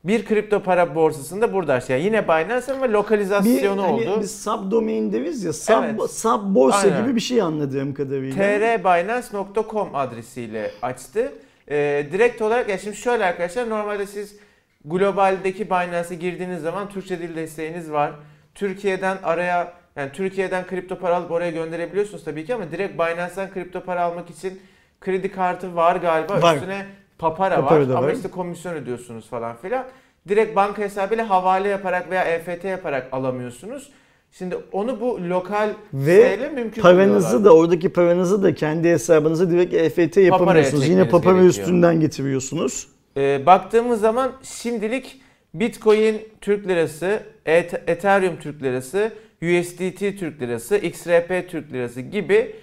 bir 0.05 0.25
kripto 0.25 0.63
para 0.63 0.95
borsasında 0.95 1.53
burada 1.53 1.75
aşağı. 1.75 1.99
Yine 2.01 2.25
Binance 2.25 2.73
ama 2.73 2.89
bir, 2.89 2.93
lokalizasyonu 2.93 3.83
hani 3.83 3.93
oldu. 3.93 4.19
biz 4.21 4.43
subdomain 4.43 5.13
deriz 5.13 5.45
ya 5.45 5.53
sub, 5.53 5.85
Evet. 5.85 6.11
sub 6.11 6.55
borsa 6.55 6.79
Aynen. 6.79 7.03
gibi 7.03 7.17
bir 7.17 7.21
şey 7.21 7.43
anladığım 7.43 7.95
kadarıyla. 7.95 8.37
trbinance.com 8.37 9.95
adresiyle 9.95 10.71
açtı. 10.83 11.33
Ee, 11.71 12.07
direkt 12.13 12.43
olarak 12.43 12.69
ya 12.69 12.79
şimdi 12.79 12.97
şöyle 12.97 13.25
arkadaşlar 13.25 13.71
normalde 13.71 14.07
siz 14.07 14.37
globaldeki 14.85 15.67
Binance'e 15.71 16.15
girdiğiniz 16.15 16.63
zaman 16.63 16.89
Türkçe 16.89 17.19
dil 17.19 17.37
desteğiniz 17.37 17.93
var. 17.93 18.13
Türkiye'den 18.55 19.17
araya 19.23 19.73
yani 19.97 20.13
Türkiye'den 20.13 20.67
kripto 20.67 20.99
para 20.99 21.17
alıp 21.17 21.31
oraya 21.31 21.51
gönderebiliyorsunuz 21.51 22.25
tabii 22.25 22.45
ki 22.45 22.55
ama 22.55 22.71
direkt 22.71 22.95
Binance'dan 22.95 23.51
kripto 23.51 23.81
para 23.81 24.03
almak 24.03 24.31
için 24.31 24.61
kredi 25.01 25.33
kartı 25.33 25.77
var 25.77 25.97
galiba. 25.97 26.43
Var. 26.43 26.55
Üstüne 26.57 26.87
papara, 27.19 27.57
Papara 27.57 27.81
var 27.89 27.95
ama 27.97 28.07
var. 28.07 28.13
işte 28.13 28.29
komisyon 28.29 28.75
ödüyorsunuz 28.75 29.29
falan 29.29 29.57
filan. 29.57 29.85
Direkt 30.29 30.57
banka 30.57 30.83
hesabıyla 30.83 31.31
havale 31.31 31.69
yaparak 31.69 32.11
veya 32.11 32.25
EFT 32.25 32.65
yaparak 32.65 33.09
alamıyorsunuz. 33.13 33.91
Şimdi 34.33 34.57
onu 34.73 35.01
bu 35.01 35.21
lokal 35.29 35.69
Ve 35.95 36.51
mümkün 36.55 36.83
Paranızı 36.83 37.45
da 37.45 37.55
oradaki 37.57 37.89
paranızı 37.89 38.43
da 38.43 38.55
kendi 38.55 38.89
hesabınıza 38.89 39.51
direkt 39.51 39.75
EFT 39.75 40.17
yapamıyorsunuz. 40.17 40.89
Yine 40.89 41.09
papara 41.09 41.39
gerekiyor. 41.39 41.51
üstünden 41.65 42.01
getiriyorsunuz. 42.01 42.89
Ee, 43.17 43.47
baktığımız 43.47 44.01
zaman 44.01 44.33
şimdilik 44.43 45.23
Bitcoin 45.55 46.21
Türk 46.41 46.69
Lirası, 46.69 47.23
Et- 47.47 47.83
Ethereum 47.87 48.37
Türk 48.37 48.63
Lirası, 48.63 49.13
USDT 49.43 49.99
Türk 50.19 50.43
Lirası, 50.43 50.77
XRP 50.77 51.49
Türk 51.49 51.73
Lirası 51.73 52.01
gibi 52.01 52.57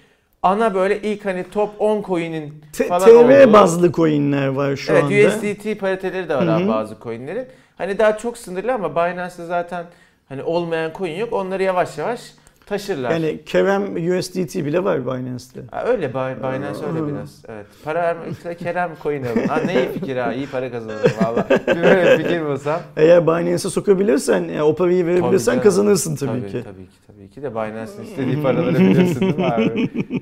ana 0.43 0.75
böyle 0.75 1.01
ilk 1.01 1.25
hani 1.25 1.45
top 1.51 1.69
10 1.79 2.01
coin'in 2.03 2.53
T- 2.73 2.87
falan 2.87 3.09
TL 3.09 3.53
bazlı 3.53 3.91
coinler 3.91 4.47
var 4.47 4.75
şu 4.75 4.91
evet, 4.91 5.03
anda. 5.03 5.27
USDT 5.27 5.79
pariteleri 5.79 6.29
de 6.29 6.35
var 6.35 6.47
Hı 6.47 6.51
abi 6.51 6.63
hı. 6.63 6.67
bazı 6.67 6.95
coin'lerin. 7.03 7.45
Hani 7.77 7.97
daha 7.97 8.17
çok 8.17 8.37
sınırlı 8.37 8.73
ama 8.73 8.91
Binance'da 8.95 9.45
zaten 9.45 9.85
hani 10.29 10.43
olmayan 10.43 10.91
coin 10.97 11.15
yok. 11.15 11.33
Onları 11.33 11.63
yavaş 11.63 11.97
yavaş 11.97 12.21
taşırlar. 12.65 13.11
Yani 13.11 13.39
Kerem 13.45 13.83
USDT 14.17 14.55
bile 14.55 14.83
var 14.83 15.05
Binance'te. 15.05 15.61
Ha, 15.71 15.83
öyle 15.85 16.09
Bi- 16.09 16.13
Binance 16.43 16.85
öyle 16.87 17.07
biraz. 17.07 17.43
Evet. 17.47 17.65
Para 17.83 18.01
vermek 18.01 18.59
Kerem 18.59 18.91
coin 19.03 19.23
alın. 19.23 19.47
Ha 19.47 19.57
ne 19.65 19.73
iyi 19.73 19.89
fikir 19.93 20.17
ha. 20.17 20.33
iyi 20.33 20.47
para 20.47 20.71
kazanırım 20.71 21.11
valla. 21.23 21.47
Böyle 21.67 22.17
fikir 22.17 22.45
bulsam. 22.45 22.81
Eğer 22.97 23.27
Binance'e 23.27 23.57
sokabilirsen, 23.57 24.43
yani 24.43 24.63
o 24.63 24.75
parayı 24.75 25.05
verebilirsen 25.05 25.51
canım. 25.51 25.63
kazanırsın 25.63 26.15
tabii, 26.15 26.47
ki. 26.47 26.63
Tabii 26.63 26.85
ki 26.85 26.97
tabii 27.07 27.29
ki 27.29 27.41
de 27.43 27.51
Binance'ın 27.51 28.03
istediği 28.03 28.41
paraları 28.41 28.79
biliyorsun 28.79 29.21
değil 29.21 29.37
mi 29.37 29.45
abi? 29.45 29.89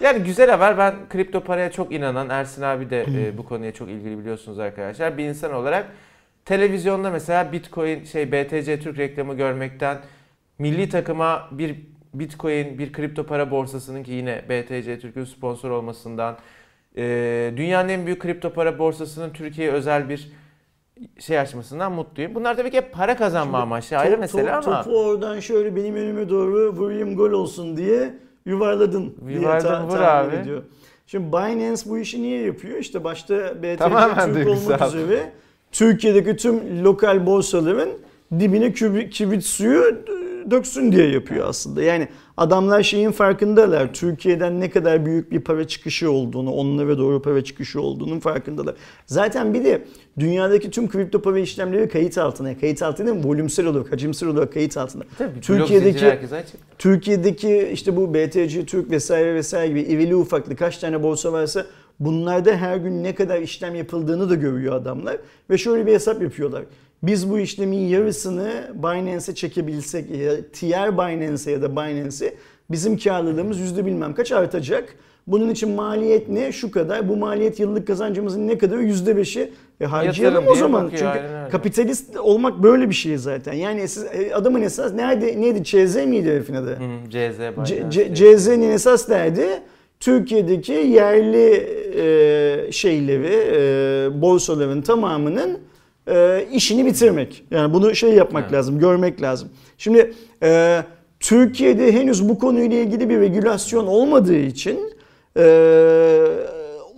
Yani 0.00 0.22
güzel 0.24 0.50
haber. 0.50 0.78
Ben 0.78 0.94
kripto 1.08 1.40
paraya 1.40 1.70
çok 1.72 1.92
inanan 1.92 2.28
Ersin 2.30 2.62
abi 2.62 2.90
de 2.90 3.02
e, 3.02 3.38
bu 3.38 3.44
konuya 3.44 3.72
çok 3.72 3.88
ilgili 3.88 4.18
biliyorsunuz 4.18 4.58
arkadaşlar. 4.58 5.18
Bir 5.18 5.24
insan 5.24 5.52
olarak 5.52 5.86
televizyonda 6.44 7.10
mesela 7.10 7.52
Bitcoin 7.52 8.04
şey 8.04 8.32
BTC 8.32 8.80
Türk 8.80 8.98
reklamı 8.98 9.34
görmekten 9.34 9.98
milli 10.58 10.88
takıma 10.88 11.48
bir 11.52 11.76
Bitcoin 12.14 12.78
bir 12.78 12.92
kripto 12.92 13.26
para 13.26 13.50
borsasının 13.50 14.02
ki 14.02 14.12
yine 14.12 14.42
BTC 14.48 14.98
Türk'ün 14.98 15.24
sponsor 15.24 15.70
olmasından 15.70 16.36
e, 16.96 17.52
dünyanın 17.56 17.88
en 17.88 18.06
büyük 18.06 18.22
kripto 18.22 18.52
para 18.52 18.78
borsasının 18.78 19.30
Türkiye'ye 19.30 19.72
özel 19.72 20.08
bir 20.08 20.32
şey 21.18 21.38
açmasından 21.38 21.92
mutluyum. 21.92 22.34
Bunlar 22.34 22.56
tabii 22.56 22.70
ki 22.70 22.76
hep 22.76 22.92
para 22.92 23.16
kazanma 23.16 23.58
amaçlı 23.58 23.96
ayrı 23.98 24.10
Top- 24.12 24.20
mesele 24.20 24.50
top- 24.50 24.66
ama 24.66 24.82
Topu 24.82 24.98
oradan 25.04 25.40
şöyle 25.40 25.76
benim 25.76 25.96
önüme 25.96 26.28
doğru 26.28 26.72
vurayım 26.72 27.16
gol 27.16 27.30
olsun 27.30 27.76
diye 27.76 28.14
yuvarladın 28.48 29.14
diye 29.28 29.40
ta- 29.58 29.84
vur 29.86 29.90
tahmin 29.96 30.30
abi. 30.30 30.36
ediyor. 30.36 30.62
Şimdi 31.06 31.28
Binance 31.32 31.82
bu 31.86 31.98
işi 31.98 32.22
niye 32.22 32.42
yapıyor? 32.42 32.78
İşte 32.78 33.04
başta 33.04 33.62
BTC 33.62 33.76
Tamamen 33.76 34.34
Türk 34.34 34.46
duygusal. 34.46 34.64
olmak 34.74 34.94
üzere 34.94 35.32
Türkiye'deki 35.72 36.36
tüm 36.36 36.84
lokal 36.84 37.26
borsaların 37.26 37.88
dibine 38.40 38.72
kibrit 38.72 39.44
suyu 39.44 39.84
döksün 40.50 40.92
diye 40.92 41.06
yapıyor 41.08 41.48
aslında. 41.48 41.82
Yani 41.82 42.08
adamlar 42.36 42.82
şeyin 42.82 43.10
farkındalar. 43.10 43.94
Türkiye'den 43.94 44.60
ne 44.60 44.70
kadar 44.70 45.06
büyük 45.06 45.32
bir 45.32 45.40
para 45.40 45.66
çıkışı 45.68 46.10
olduğunu, 46.10 46.52
onlara 46.52 46.98
doğru 46.98 47.22
para 47.22 47.44
çıkışı 47.44 47.80
olduğunun 47.80 48.20
farkındalar. 48.20 48.74
Zaten 49.06 49.54
bir 49.54 49.64
de 49.64 49.84
dünyadaki 50.18 50.70
tüm 50.70 50.88
kripto 50.88 51.22
para 51.22 51.38
işlemleri 51.38 51.88
kayıt 51.88 52.18
altına. 52.18 52.58
Kayıt 52.58 52.82
altına 52.82 53.06
değil 53.06 53.18
mi? 53.18 53.24
Volümsel 53.26 53.66
olarak, 53.66 53.92
hacimsel 53.92 54.28
olarak 54.28 54.52
kayıt 54.52 54.76
altında. 54.76 55.04
Tabii, 55.18 55.40
Türkiye'deki- 55.40 55.98
açık. 56.36 56.56
Türkiye'deki 56.78 57.70
işte 57.72 57.96
bu 57.96 58.14
BTC 58.14 58.66
Türk 58.66 58.90
vesaire 58.90 59.34
vesaire 59.34 59.68
gibi 59.68 59.80
irili 59.80 60.16
ufaklı 60.16 60.56
kaç 60.56 60.78
tane 60.78 61.02
borsa 61.02 61.32
varsa 61.32 61.66
bunlarda 62.00 62.56
her 62.56 62.76
gün 62.76 63.04
ne 63.04 63.14
kadar 63.14 63.40
işlem 63.40 63.74
yapıldığını 63.74 64.30
da 64.30 64.34
görüyor 64.34 64.74
adamlar. 64.74 65.16
Ve 65.50 65.58
şöyle 65.58 65.86
bir 65.86 65.92
hesap 65.92 66.22
yapıyorlar. 66.22 66.62
Biz 67.02 67.30
bu 67.30 67.38
işlemin 67.38 67.78
yarısını 67.88 68.50
Binance'e 68.74 69.34
çekebilsek, 69.34 70.10
ya 70.10 70.32
TR 70.52 70.92
Binance'e 70.98 71.52
ya 71.52 71.62
da 71.62 71.72
Binance'e 71.72 72.34
bizim 72.70 72.98
karlılığımız 72.98 73.58
yüzde 73.60 73.86
bilmem 73.86 74.14
kaç 74.14 74.32
artacak. 74.32 74.94
Bunun 75.26 75.50
için 75.50 75.70
maliyet 75.70 76.28
ne? 76.28 76.52
Şu 76.52 76.70
kadar. 76.70 77.08
Bu 77.08 77.16
maliyet 77.16 77.60
yıllık 77.60 77.86
kazancımızın 77.86 78.48
ne 78.48 78.58
kadar? 78.58 78.78
Yüzde 78.78 79.16
beşi. 79.16 79.50
E 79.80 79.84
harcayalım 79.84 80.34
Yatırım 80.34 80.52
o 80.52 80.54
zaman. 80.54 80.84
bakıyor, 80.84 81.12
Çünkü 81.14 81.26
aynen 81.26 81.50
kapitalist 81.50 82.16
olmak 82.16 82.62
böyle 82.62 82.88
bir 82.88 82.94
şey 82.94 83.16
zaten. 83.16 83.52
Yani 83.52 83.80
esas, 83.80 84.04
e, 84.14 84.34
adamın 84.34 84.62
esas 84.62 84.92
nerede 84.94 85.40
neydi? 85.40 85.64
ÇZ 85.64 85.96
miydi 85.96 86.30
herifin 86.30 86.54
adı? 86.54 86.70
Hı, 86.70 87.10
CZ 87.10 87.38
Binance. 87.38 87.84
C- 87.90 88.14
C- 88.14 88.14
CZ'nin 88.36 88.70
esas 88.70 89.08
derdi 89.08 89.46
Türkiye'deki 90.00 90.72
yerli 90.72 91.52
e, 91.96 92.72
şeyleri, 92.72 93.26
e, 93.56 94.22
borsaların 94.22 94.82
tamamının 94.82 95.58
e, 96.10 96.46
işini 96.52 96.86
bitirmek. 96.86 97.44
Yani 97.50 97.72
bunu 97.72 97.94
şey 97.94 98.10
yapmak 98.14 98.42
Evet. 98.42 98.52
lazım, 98.52 98.78
görmek 98.78 99.22
lazım. 99.22 99.48
Şimdi 99.78 100.14
e, 100.42 100.82
Türkiye'de 101.20 101.92
henüz 101.92 102.28
bu 102.28 102.38
konuyla 102.38 102.76
ilgili 102.78 103.08
bir 103.08 103.20
regülasyon 103.20 103.86
olmadığı 103.86 104.36
için 104.38 104.80
e, 105.36 105.44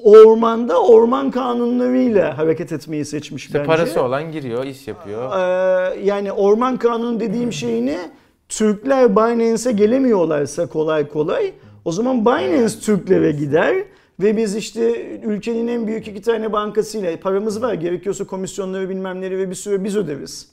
ormanda 0.05 0.83
orman 0.83 1.31
kanunlarıyla 1.31 2.39
hareket 2.39 2.73
etmeyi 2.73 3.05
seçmiş 3.05 3.47
İşte 3.47 3.59
bence. 3.59 3.67
parası 3.67 4.03
olan 4.03 4.33
giriyor, 4.33 4.65
iş 4.65 4.89
yapıyor. 4.89 5.33
Ee, 5.33 6.01
yani 6.05 6.33
orman 6.33 6.77
kanunu 6.77 7.21
dediğim 7.21 7.53
şey 7.53 7.87
ne? 7.87 7.99
Türkler 8.49 9.17
Binance'e 9.17 9.73
gelemiyorlarsa 9.73 10.67
kolay 10.67 11.09
kolay 11.09 11.53
o 11.85 11.93
zaman 11.93 12.27
Binance 12.27 12.75
Türklere 12.81 13.33
gider 13.33 13.77
Ve 14.21 14.37
biz 14.37 14.57
işte 14.57 15.03
ülkenin 15.25 15.69
en 15.69 15.87
büyük 15.87 16.09
iki 16.09 16.23
tane 16.23 16.53
bankasıyla 16.53 17.21
paramız 17.21 17.63
var. 17.63 17.75
Gerekiyorsa 17.75 18.25
komisyonları 18.27 18.89
bilmemleri 18.89 19.39
ve 19.39 19.51
bir 19.51 19.55
süre 19.55 19.85
biz 19.85 19.97
öderiz. 19.97 20.49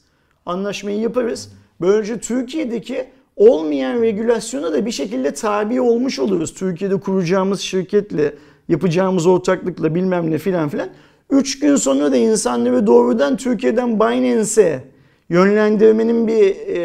Anlaşmayı 0.46 1.00
yaparız. 1.00 1.52
Böylece 1.82 2.20
Türkiye'deki 2.20 3.06
olmayan 3.36 4.02
regülasyona 4.02 4.74
da 4.74 4.86
bir 4.86 4.92
şekilde 4.92 5.34
tabi 5.34 5.82
olmuş 5.82 6.20
oluruz. 6.20 6.54
Türkiye'de 6.54 7.00
kuracağımız 7.00 7.60
şirketle, 7.60 8.34
yapacağımız 8.68 9.26
ortaklıkla 9.26 9.96
bilmem 9.96 10.32
ne 10.32 10.38
filan 10.38 10.70
filan. 10.70 10.90
Üç 11.30 11.60
gün 11.60 11.76
sonra 11.76 12.12
da 12.12 12.16
insanları 12.16 12.88
doğrudan 12.88 13.38
Türkiye'den 13.38 14.00
Binance'e 14.00 14.84
yönlendirmenin 15.30 16.28
bir 16.28 16.68
e, 16.68 16.80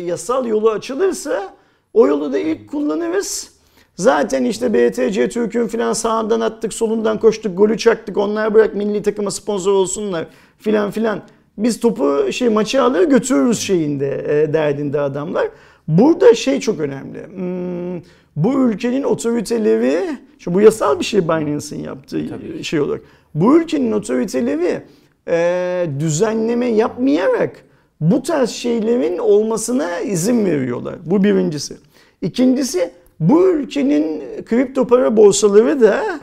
yasal 0.00 0.46
yolu 0.46 0.70
açılırsa 0.70 1.54
o 1.94 2.06
yolu 2.06 2.32
da 2.32 2.38
ilk 2.38 2.70
kullanırız. 2.70 3.57
Zaten 3.98 4.44
işte 4.44 4.74
BTC 4.74 5.28
Türk'ün 5.28 5.66
filan 5.66 5.92
sağından 5.92 6.40
attık, 6.40 6.72
solundan 6.72 7.18
koştuk, 7.18 7.58
golü 7.58 7.78
çaktık. 7.78 8.16
Onlar 8.16 8.54
bırak 8.54 8.74
milli 8.74 9.02
takıma 9.02 9.30
sponsor 9.30 9.72
olsunlar 9.72 10.26
filan 10.58 10.90
filan. 10.90 11.22
Biz 11.58 11.80
topu 11.80 12.32
şey 12.32 12.48
maçı 12.48 12.82
alır 12.82 13.08
götürürüz 13.08 13.58
şeyinde 13.60 14.42
e, 14.42 14.52
derdinde 14.52 15.00
adamlar. 15.00 15.48
Burada 15.88 16.34
şey 16.34 16.60
çok 16.60 16.80
önemli. 16.80 17.26
Hmm, 17.26 18.02
bu 18.36 18.68
ülkenin 18.68 19.02
otoriteleri, 19.02 20.18
şu 20.38 20.54
bu 20.54 20.60
yasal 20.60 21.00
bir 21.00 21.04
şey 21.04 21.24
Binance'in 21.24 21.82
yaptığı 21.84 22.28
Tabii. 22.28 22.64
şey 22.64 22.80
olarak. 22.80 23.00
Bu 23.34 23.58
ülkenin 23.58 23.92
otoriteleri 23.92 24.82
e, 25.28 25.86
düzenleme 26.00 26.66
yapmayarak 26.66 27.64
bu 28.00 28.22
tarz 28.22 28.50
şeylerin 28.50 29.18
olmasına 29.18 30.00
izin 30.00 30.46
veriyorlar. 30.46 30.94
Bu 31.04 31.24
birincisi. 31.24 31.76
İkincisi 32.22 32.90
bu 33.20 33.48
ülkenin 33.48 34.22
kripto 34.44 34.86
para 34.86 35.16
borsaları 35.16 35.80
da 35.80 36.20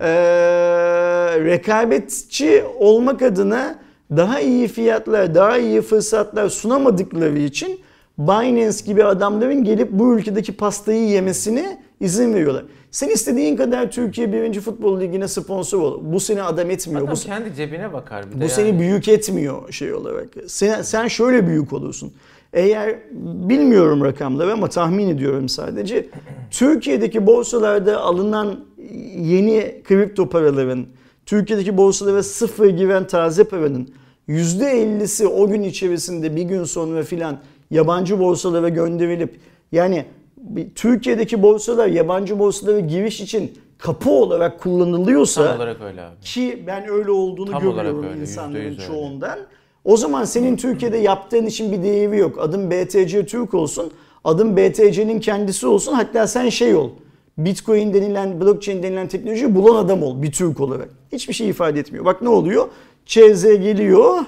e, 0.00 0.10
rekabetçi 1.44 2.64
olmak 2.78 3.22
adına 3.22 3.78
daha 4.10 4.40
iyi 4.40 4.68
fiyatlar, 4.68 5.34
daha 5.34 5.58
iyi 5.58 5.82
fırsatlar 5.82 6.48
sunamadıkları 6.48 7.38
için 7.38 7.80
Binance 8.18 8.78
gibi 8.86 9.04
adamların 9.04 9.64
gelip 9.64 9.90
bu 9.90 10.18
ülkedeki 10.18 10.56
pastayı 10.56 11.08
yemesine 11.08 11.82
izin 12.00 12.34
veriyorlar. 12.34 12.64
Sen 12.90 13.08
istediğin 13.08 13.56
kadar 13.56 13.90
Türkiye 13.90 14.32
1. 14.32 14.60
Futbol 14.60 15.00
Ligi'ne 15.00 15.28
sponsor 15.28 15.80
ol. 15.80 16.00
Bu 16.02 16.20
seni 16.20 16.42
adam 16.42 16.70
etmiyor. 16.70 17.02
Adam 17.02 17.14
Bu, 17.14 17.20
kendi 17.20 17.54
cebine 17.54 17.92
bakar 17.92 18.26
bir 18.26 18.30
de 18.30 18.36
bu 18.36 18.40
yani. 18.40 18.50
seni 18.50 18.78
büyük 18.78 19.08
etmiyor 19.08 19.72
şey 19.72 19.94
olarak. 19.94 20.28
Sen, 20.46 20.82
sen 20.82 21.08
şöyle 21.08 21.46
büyük 21.46 21.72
olursun. 21.72 22.12
Eğer 22.54 22.98
bilmiyorum 23.48 24.04
rakamları 24.04 24.52
ama 24.52 24.68
tahmin 24.68 25.08
ediyorum 25.08 25.48
sadece. 25.48 26.06
Türkiye'deki 26.50 27.26
borsalarda 27.26 28.00
alınan 28.00 28.64
yeni 29.18 29.82
kripto 29.84 30.28
paraların, 30.28 30.86
Türkiye'deki 31.26 31.76
borsalara 31.76 32.22
sıfır 32.22 32.68
giren 32.68 33.06
taze 33.06 33.44
paranın 33.44 33.88
%50'si 34.28 35.26
o 35.26 35.48
gün 35.48 35.62
içerisinde 35.62 36.36
bir 36.36 36.42
gün 36.42 36.64
sonra 36.64 37.02
filan 37.02 37.38
yabancı 37.70 38.18
borsalara 38.18 38.68
gönderilip 38.68 39.40
yani 39.72 40.04
Türkiye'deki 40.74 41.42
borsalar 41.42 41.86
yabancı 41.86 42.38
borsalara 42.38 42.80
giriş 42.80 43.20
için 43.20 43.52
kapı 43.78 44.10
olarak 44.10 44.60
kullanılıyorsa 44.60 45.46
Tam 45.46 45.56
olarak 45.56 45.80
öyle 45.80 46.02
abi. 46.02 46.20
ki 46.20 46.64
ben 46.66 46.88
öyle 46.88 47.10
olduğunu 47.10 47.50
Tam 47.50 47.62
görüyorum 47.62 48.04
öyle, 48.04 48.20
insanların 48.20 48.64
yüz 48.64 48.78
öyle. 48.78 48.92
O 49.84 49.96
zaman 49.96 50.24
senin 50.24 50.56
Türkiye'de 50.56 50.96
yaptığın 50.96 51.46
işin 51.46 51.72
bir 51.72 51.82
değeri 51.82 52.18
yok. 52.18 52.38
Adın 52.40 52.70
BTC 52.70 53.26
Türk 53.26 53.54
olsun, 53.54 53.92
adın 54.24 54.56
BTC'nin 54.56 55.20
kendisi 55.20 55.66
olsun. 55.66 55.92
Hatta 55.92 56.26
sen 56.26 56.48
şey 56.48 56.74
ol. 56.74 56.90
Bitcoin 57.38 57.94
denilen, 57.94 58.40
blockchain 58.40 58.82
denilen 58.82 59.08
teknolojiyi 59.08 59.54
bulan 59.54 59.84
adam 59.84 60.02
ol 60.02 60.22
bir 60.22 60.32
Türk 60.32 60.60
olarak. 60.60 60.88
Hiçbir 61.12 61.34
şey 61.34 61.48
ifade 61.48 61.80
etmiyor. 61.80 62.04
Bak 62.04 62.22
ne 62.22 62.28
oluyor? 62.28 62.68
ÇZ 63.06 63.42
geliyor. 63.42 64.24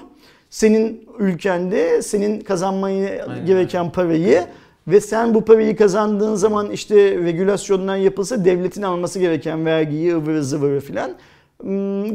Senin 0.49 1.07
ülkende 1.19 2.01
senin 2.01 2.39
kazanmayı 2.39 3.23
Aynen, 3.29 3.45
gereken 3.45 3.91
parayı 3.91 4.45
ve 4.87 5.01
sen 5.01 5.33
bu 5.33 5.45
parayı 5.45 5.77
kazandığın 5.77 6.35
zaman 6.35 6.71
işte 6.71 6.95
regülasyonlar 6.95 7.97
yapılsa 7.97 8.45
devletin 8.45 8.81
alması 8.81 9.19
gereken 9.19 9.65
vergiyi 9.65 10.15
ıvırı 10.15 10.43
zıvırı 10.43 10.79
filan 10.79 11.11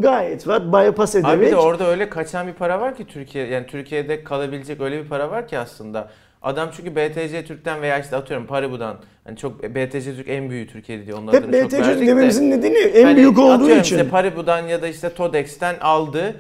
gayet 0.01 0.49
rahat 0.49 0.63
bypass 0.67 1.15
ederek 1.15 1.39
Abi 1.39 1.51
de 1.51 1.57
orada 1.57 1.87
öyle 1.87 2.09
kaçan 2.09 2.47
bir 2.47 2.53
para 2.53 2.81
var 2.81 2.97
ki 2.97 3.07
Türkiye 3.07 3.47
yani 3.47 3.67
Türkiye'de 3.67 4.25
kalabilecek 4.25 4.81
öyle 4.81 5.05
bir 5.05 5.09
para 5.09 5.31
var 5.31 5.49
ki 5.49 5.59
aslında. 5.59 6.11
Adam 6.43 6.69
çünkü 6.77 6.97
BTC 6.97 7.45
Türk'ten 7.45 7.83
veya 7.83 7.99
işte 7.99 8.17
atıyorum 8.17 8.47
Paribu'dan 8.47 8.97
hani 9.25 9.37
çok 9.37 9.63
BTC 9.63 10.17
Türk 10.17 10.29
en 10.29 10.51
büyüğü 10.51 10.67
Türkiye'de 10.67 11.07
diye 11.07 11.15
onun 11.15 11.33
hep 11.33 11.49
BTC 11.53 12.01
de. 12.01 12.07
dememizin 12.07 12.51
nedeni 12.51 12.79
en 12.79 13.05
Hani 13.05 13.17
büyük 13.17 13.39
olduğu 13.39 13.71
için. 13.71 13.83
işte 13.83 14.09
Paribu'dan 14.09 14.67
ya 14.67 14.83
da 14.83 14.89
işte 14.89 15.15
Todex'ten 15.15 15.77
aldı. 15.81 16.37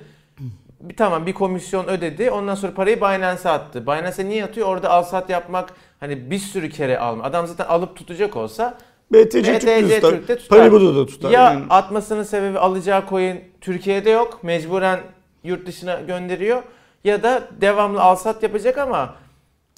Bir 0.81 0.97
tamam 0.97 1.27
bir 1.27 1.33
komisyon 1.33 1.89
ödedi. 1.89 2.31
Ondan 2.31 2.55
sonra 2.55 2.75
parayı 2.75 2.97
Binance'a 2.97 3.53
attı. 3.53 3.87
Binance'a 3.87 4.27
niye 4.27 4.45
atıyor? 4.45 4.69
Orada 4.69 4.91
al 4.91 5.03
sat 5.03 5.31
yapmak 5.31 5.71
hani 6.01 6.31
bir 6.31 6.39
sürü 6.39 6.71
kere 6.71 6.99
alma. 6.99 7.25
Adam 7.25 7.47
zaten 7.47 7.65
alıp 7.65 7.97
tutacak 7.97 8.37
olsa 8.37 8.79
BTC, 9.13 9.55
BTC 9.55 9.61
Türk 9.61 9.91
tutar. 9.95 10.11
Türk'te 10.11 10.39
tutar. 10.39 10.59
Paribu'da 10.59 10.97
da 10.97 11.07
tutar. 11.07 11.31
ya 11.31 11.43
Yani. 11.43 11.65
atmasının 11.71 12.23
sebebi 12.23 12.59
alacağı 12.59 13.09
coin 13.09 13.41
Türkiye'de 13.61 14.11
yok. 14.11 14.39
Mecburen 14.43 15.01
yurt 15.45 15.67
dışına 15.67 15.95
gönderiyor. 15.95 16.63
Ya 17.05 17.23
da 17.23 17.49
devamlı 17.61 18.01
alsat 18.01 18.43
yapacak 18.43 18.79
ama 18.79 19.15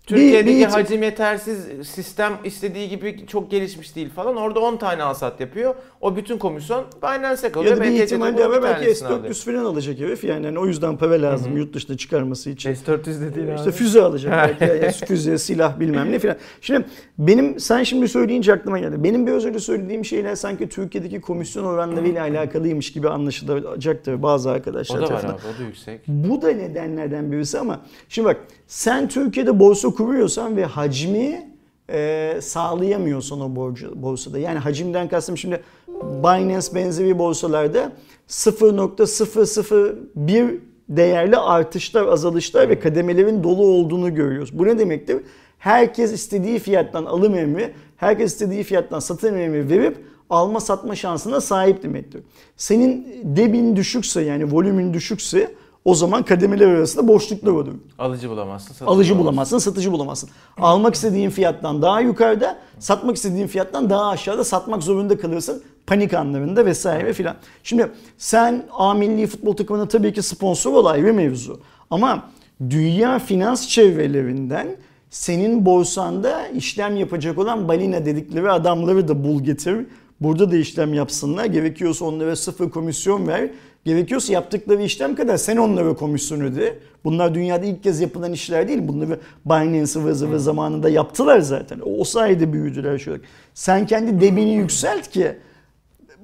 Türkiye'deki 0.07 0.59
bir- 0.59 0.65
hacim 0.65 1.03
yetersiz, 1.03 1.89
sistem 1.89 2.33
istediği 2.45 2.89
gibi 2.89 3.27
çok 3.27 3.51
gelişmiş 3.51 3.97
değil 3.97 4.11
falan. 4.11 4.37
Orada 4.37 4.61
10 4.61 4.77
tane 4.77 5.03
alsat 5.03 5.41
yapıyor. 5.41 5.75
O 6.01 6.17
bütün 6.17 6.39
komisyon 6.39 6.85
Binance'e 7.03 7.53
kalıyor. 7.53 7.73
Ya 7.73 7.81
da 7.81 7.85
bir 7.85 8.03
ihtimalle 8.03 8.37
bir 8.37 8.63
belki 8.63 8.81
tanesini 8.83 9.09
alıyor. 9.09 9.35
S400 9.35 9.45
falan 9.45 9.65
alacak 9.65 9.99
herif 9.99 10.25
yani. 10.25 10.47
yani 10.47 10.59
o 10.59 10.67
yüzden 10.67 10.97
para 10.97 11.23
lazım 11.23 11.57
yurt 11.57 11.75
dışına 11.75 11.97
çıkarması 11.97 12.51
için. 12.51 12.75
S400 12.75 13.21
dediğin 13.21 13.57
İşte 13.57 13.73
füze 13.73 14.03
alacak 14.03 14.33
belki. 14.61 14.85
Yani 14.85 14.93
füze, 14.93 15.39
silah 15.39 15.81
bilmem 15.81 16.13
ne 16.13 16.19
filan. 16.19 16.37
Şimdi 16.61 16.85
benim 17.19 17.61
sen 17.61 17.83
şimdi 17.83 18.09
söyleyince 18.09 18.53
aklıma 18.53 18.79
geldi. 18.79 19.05
Benim 19.05 19.27
biraz 19.27 19.45
önce 19.45 19.59
söylediğim 19.59 20.05
şeyler 20.05 20.35
sanki 20.35 20.69
Türkiye'deki 20.69 21.21
komisyon 21.21 21.65
oranlarıyla 21.65 22.23
alakalıymış 22.31 22.93
gibi 22.93 23.09
anlaşılacaktır 23.09 24.23
bazı 24.23 24.51
arkadaşlar 24.51 24.99
O 24.99 25.09
da 25.09 25.15
var 25.15 25.25
abi, 25.25 25.33
o 25.57 25.61
da 25.61 25.65
yüksek. 25.67 26.01
Bu 26.09 26.43
da 26.43 26.49
nedenlerden 26.49 27.33
birisi 27.33 27.59
ama 27.59 27.81
şimdi 28.09 28.29
bak 28.29 28.37
sen 28.67 29.09
Türkiye'de 29.09 29.59
borsa 29.61 29.94
kuruyorsan 29.95 30.57
ve 30.57 30.65
hacmi 30.65 31.55
e, 31.91 32.39
sağlayamıyorsan 32.43 33.41
o 33.41 33.57
borcu, 33.57 34.03
borsada. 34.03 34.39
Yani 34.39 34.59
hacimden 34.59 35.09
kastım 35.09 35.39
şimdi 35.39 35.63
Binance 36.03 36.75
benzeri 36.75 37.19
borsalarda 37.19 37.93
0.001 38.29 40.61
değerli 40.89 41.37
artışlar, 41.37 42.07
azalışlar 42.07 42.69
ve 42.69 42.81
kademelerin 42.81 43.45
dolu 43.45 43.67
olduğunu 43.67 44.15
görüyoruz. 44.15 44.59
Bu 44.59 44.67
ne 44.67 44.79
demektir? 44.79 45.17
Herkes 45.59 46.13
istediği 46.13 46.59
fiyattan 46.59 47.05
alım 47.05 47.35
emri, 47.35 47.75
herkes 47.97 48.33
istediği 48.33 48.63
fiyattan 48.63 48.99
satım 48.99 49.37
emri 49.37 49.69
verip 49.69 49.97
alma 50.31 50.61
satma 50.61 50.97
şansına 50.97 51.41
sahip 51.41 51.83
demektir. 51.83 52.23
Senin 52.57 53.07
debin 53.25 53.77
düşükse 53.77 54.23
yani 54.23 54.53
volümün 54.53 54.95
düşükse 54.95 55.55
o 55.85 55.95
zaman 55.95 56.23
kademeler 56.23 56.67
arasında 56.69 57.09
boşluklar 57.09 57.53
olur. 57.53 57.75
Alıcı 57.99 58.31
bulamazsın, 58.31 58.69
satıcı 58.69 58.91
Alıcı 58.91 59.11
bulamazsın. 59.11 59.19
bulamazsın, 59.19 59.59
satıcı 59.59 59.93
bulamazsın. 59.93 60.31
Almak 60.59 60.95
istediğin 60.95 61.31
fiyattan 61.31 61.83
daha 61.83 62.01
yukarıda, 62.01 62.59
satmak 62.79 63.17
istediğin 63.17 63.47
fiyattan 63.47 63.91
daha 63.91 64.09
aşağıda 64.09 64.45
satmak 64.45 64.83
zorunda 64.83 65.19
kalırsın. 65.19 65.63
Panik 65.87 66.15
anlarında 66.15 66.67
vesaire 66.67 67.13
filan. 67.13 67.37
Şimdi 67.63 67.91
sen 68.19 68.65
A 68.73 68.95
milli 68.95 69.27
futbol 69.27 69.57
takımına 69.57 69.89
tabii 69.89 70.13
ki 70.13 70.23
sponsor 70.23 70.73
ol 70.73 70.85
ayrı 70.87 71.15
mevzu. 71.15 71.61
Ama 71.91 72.31
dünya 72.71 73.19
finans 73.19 73.69
çevrelerinden 73.69 74.77
senin 75.11 75.67
borsanda 75.67 76.49
işlem 76.49 76.97
yapacak 76.97 77.39
olan 77.39 77.69
balina 77.69 78.05
dedikleri 78.07 78.51
adamları 78.51 79.09
da 79.09 79.25
bul 79.25 79.43
getir. 79.43 79.87
Burada 80.21 80.51
da 80.53 80.57
işlem 80.57 80.95
yapsınlar. 80.95 81.45
Gerekiyorsa 81.45 82.05
onlara 82.05 82.37
sıfır 82.37 82.71
komisyon 82.71 83.27
ver. 83.29 83.51
Gerekiyorsa 83.85 84.33
yaptıkları 84.33 84.83
işlem 84.83 85.15
kadar 85.15 85.37
sen 85.37 85.57
onlara 85.57 85.95
komisyon 85.95 86.41
öde. 86.41 86.79
Bunlar 87.05 87.35
dünyada 87.35 87.67
ilk 87.67 87.83
kez 87.83 88.01
yapılan 88.01 88.33
işler 88.33 88.69
değil. 88.69 88.89
Bunları 88.89 89.21
Binance 89.47 90.01
ıvır 90.01 90.13
zıvır 90.13 90.37
zamanında 90.37 90.89
yaptılar 90.89 91.41
zaten. 91.41 91.81
O 91.99 92.05
sayede 92.05 92.53
büyüdüler 92.53 92.99
şöyle. 92.99 93.23
Sen 93.55 93.87
kendi 93.87 94.21
debini 94.21 94.55
yükselt 94.55 95.11
ki 95.11 95.37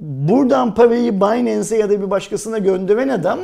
buradan 0.01 0.75
parayı 0.75 1.21
Binance'e 1.21 1.79
ya 1.79 1.91
da 1.91 2.03
bir 2.03 2.11
başkasına 2.11 2.59
gönderen 2.59 3.09
adam 3.09 3.39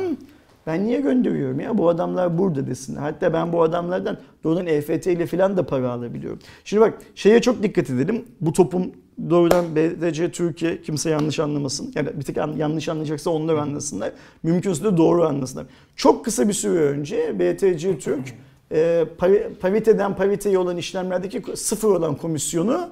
ben 0.67 0.85
niye 0.87 1.01
gönderiyorum 1.01 1.59
ya 1.59 1.77
bu 1.77 1.89
adamlar 1.89 2.37
burada 2.37 2.67
desin. 2.67 2.95
Hatta 2.95 3.33
ben 3.33 3.53
bu 3.53 3.61
adamlardan 3.63 4.17
doğrudan 4.43 4.67
EFT 4.67 5.07
ile 5.07 5.25
falan 5.25 5.57
da 5.57 5.65
para 5.65 5.91
alabiliyorum. 5.91 6.39
Şimdi 6.65 6.81
bak 6.81 6.93
şeye 7.15 7.41
çok 7.41 7.63
dikkat 7.63 7.89
edelim. 7.89 8.25
Bu 8.41 8.53
topum 8.53 8.91
doğrudan 9.29 9.65
BTC 9.75 10.31
Türkiye 10.31 10.81
kimse 10.81 11.09
yanlış 11.09 11.39
anlamasın. 11.39 11.91
Yani 11.95 12.09
bir 12.15 12.21
tek 12.23 12.37
an- 12.37 12.53
yanlış 12.57 12.89
anlayacaksa 12.89 13.29
onlar 13.29 13.55
anlasınlar. 13.55 14.11
Mümkünse 14.43 14.83
de 14.83 14.97
doğru 14.97 15.23
anlasınlar. 15.25 15.65
Çok 15.95 16.25
kısa 16.25 16.47
bir 16.47 16.53
süre 16.53 16.79
önce 16.79 17.39
BTC 17.39 17.99
Türk 17.99 18.33
e, 18.71 19.05
pari- 19.17 19.55
pariteden 19.61 20.15
pariteye 20.15 20.57
olan 20.57 20.77
işlemlerdeki 20.77 21.43
sıfır 21.57 21.87
olan 21.87 22.15
komisyonu 22.15 22.89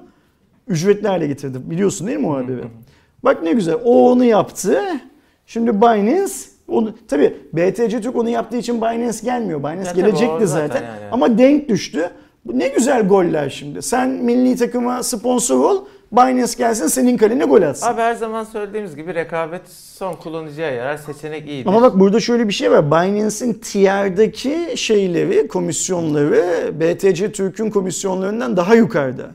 ücretli 0.68 1.08
hale 1.08 1.26
getirdi. 1.26 1.58
Biliyorsun 1.64 2.06
değil 2.06 2.18
mi 2.18 2.26
o 2.26 2.36
haberi? 2.36 2.64
Bak 3.24 3.42
ne 3.42 3.52
güzel. 3.52 3.74
O 3.84 4.10
onu 4.10 4.24
yaptı. 4.24 4.78
Şimdi 5.46 5.80
Binance 5.80 6.32
onu 6.68 6.94
tabii 7.08 7.36
BTC 7.52 8.00
Türk 8.00 8.16
onu 8.16 8.28
yaptığı 8.28 8.56
için 8.56 8.80
Binance 8.80 9.18
gelmiyor. 9.24 9.60
Binance 9.60 9.86
Ya 9.88 9.92
gelecekti 9.92 10.46
zaten. 10.46 10.66
zaten 10.68 10.82
yani. 10.82 11.10
Ama 11.12 11.38
denk 11.38 11.68
düştü. 11.68 12.10
Ne 12.52 12.68
güzel 12.68 13.08
goller 13.08 13.50
şimdi. 13.50 13.82
Sen 13.82 14.08
milli 14.10 14.56
takıma 14.56 15.02
sponsor 15.02 15.64
ol. 15.64 15.84
Binance 16.12 16.52
gelsin 16.58 16.86
senin 16.86 17.16
kalene 17.16 17.44
gol 17.44 17.62
atsın. 17.62 17.86
Abi 17.86 18.00
her 18.00 18.14
zaman 18.14 18.44
söylediğimiz 18.44 18.96
gibi 18.96 19.14
rekabet 19.14 19.68
son 19.68 20.14
kullanıcıya 20.14 20.70
yarar. 20.70 20.96
Seçenek 20.96 21.48
iyidir. 21.48 21.68
Ama 21.68 21.82
bak 21.82 22.00
burada 22.00 22.20
şöyle 22.20 22.48
bir 22.48 22.52
şey 22.52 22.70
var. 22.70 22.86
Binance'in 22.90 23.52
TR'daki 23.52 24.72
şeyleri, 24.76 25.48
komisyonları 25.48 26.70
BTC 26.80 27.32
Türk'ün 27.32 27.70
komisyonlarından 27.70 28.56
daha 28.56 28.74
yukarıda. 28.74 29.26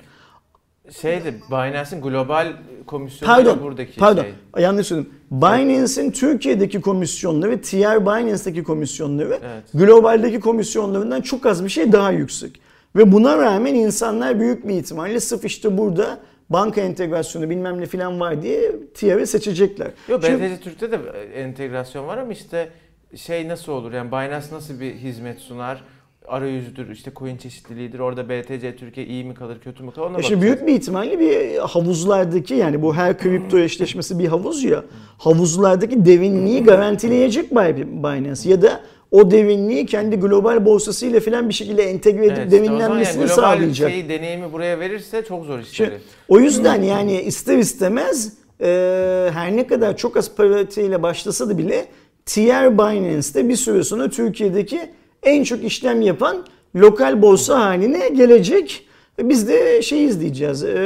Şeydi 1.02 1.36
Binance'in 1.52 2.02
global 2.02 2.48
komisyonu 2.86 3.34
Pardon, 3.34 3.60
buradaki 3.62 4.00
pardon. 4.00 4.22
şey. 4.24 4.64
Yanlış 4.64 4.88
söyledim. 4.88 5.10
Binance'in 5.32 6.12
Türkiye'deki 6.12 6.82
komisyonları, 6.82 7.62
TR 7.62 8.02
Binance'daki 8.06 8.64
komisyonları 8.64 9.40
Evet. 9.44 9.64
globaldeki 9.74 10.40
komisyonlarından 10.40 11.22
çok 11.22 11.46
az 11.46 11.64
bir 11.64 11.70
şey 11.70 11.92
daha 11.92 12.12
yüksek. 12.12 12.62
Ve 12.96 13.12
buna 13.12 13.38
rağmen 13.38 13.76
insanlar 13.76 14.40
büyük 14.40 14.68
bir 14.68 14.74
ihtimalle 14.74 15.20
sırf 15.20 15.46
işte 15.46 15.78
burada 15.78 16.20
banka 16.50 16.82
entegrasyonu 16.82 17.50
bilmem 17.50 17.82
ne 17.82 17.86
falan 17.86 18.20
var 18.20 18.42
diye 18.42 18.72
TR'ı 18.94 19.28
seçecekler. 19.28 19.92
Yok 20.08 20.24
BTC 20.24 20.60
Türk'te 20.64 20.92
de 20.92 20.98
entegrasyon 21.36 22.08
var 22.08 22.18
ama 22.18 22.32
işte 22.32 22.70
şey 23.16 23.48
nasıl 23.48 23.72
olur 23.72 23.92
yani 23.94 24.12
Binance 24.12 24.46
nasıl 24.52 24.80
bir 24.80 24.94
hizmet 24.94 25.40
sunar? 25.40 25.84
Arayüzüdür, 26.32 26.90
işte 26.90 27.12
coin 27.16 27.38
çeşitliliğidir. 27.38 28.00
Orada 28.00 28.30
BTC 28.30 28.76
Türkiye 28.76 29.06
iyi 29.06 29.24
mi 29.24 29.34
kalır, 29.34 29.58
kötü 29.64 29.84
mü 29.84 29.92
kalır 29.92 30.08
ona 30.08 30.20
E 30.20 30.24
Şimdi 30.24 30.42
büyük 30.42 30.68
bir 30.68 30.74
ihtimalle 30.74 31.20
bir 31.20 31.58
havuzlardaki 31.58 32.54
yani 32.54 32.82
bu 32.82 32.96
her 32.96 33.18
kripto 33.18 33.60
eşleşmesi 33.60 34.20
bir 34.20 34.28
havuz 34.28 34.64
ya. 34.64 34.84
Havuzlardaki 35.18 36.06
derinliği 36.06 36.64
garantileyecek 36.64 37.52
Binance 37.52 38.50
ya 38.50 38.62
da 38.62 38.82
o 39.12 39.32
derinliği 39.32 39.86
kendi 39.86 40.16
global 40.16 40.66
borsasıyla 40.66 41.20
falan 41.20 41.50
bir 41.50 41.54
şekilde 41.54 41.84
entegre 41.84 42.26
edip 42.26 42.38
Evet, 42.38 42.54
işte 42.54 42.66
zaman 42.66 42.80
derinlenmesini 42.80 43.22
yani 43.22 43.28
global 43.28 43.42
sağlayacak. 43.42 43.92
şeyi, 43.92 44.10
deneyimi 44.10 44.54
buraya 44.54 44.80
verirse 44.80 45.24
çok 45.28 45.46
zor 45.46 45.54
Şimdi, 45.54 45.70
işleri. 45.72 45.98
o 46.30 46.40
yüzden 46.40 46.82
yani 46.82 47.22
ister 47.22 47.58
istemez 47.58 48.34
e, 48.62 48.66
her 49.34 49.56
ne 49.56 49.68
kadar 49.68 49.98
çok 49.98 50.18
az 50.18 50.36
pariteyle 50.36 51.04
başlasa 51.04 51.50
da 51.50 51.58
bile 51.58 51.86
TR 52.26 52.78
Binance'de 52.78 53.50
bir 53.50 53.56
süre 53.56 53.84
sonra 53.84 54.10
Türkiye'deki 54.10 54.80
en 55.24 55.44
çok 55.44 55.64
işlem 55.64 56.02
yapan 56.02 56.46
lokal 56.76 57.22
borsa 57.22 57.60
haline 57.60 58.10
gelecek. 58.10 58.88
Biz 59.20 59.48
de 59.48 59.82
şey 59.82 60.06
izleyeceğiz. 60.06 60.64
e, 60.64 60.78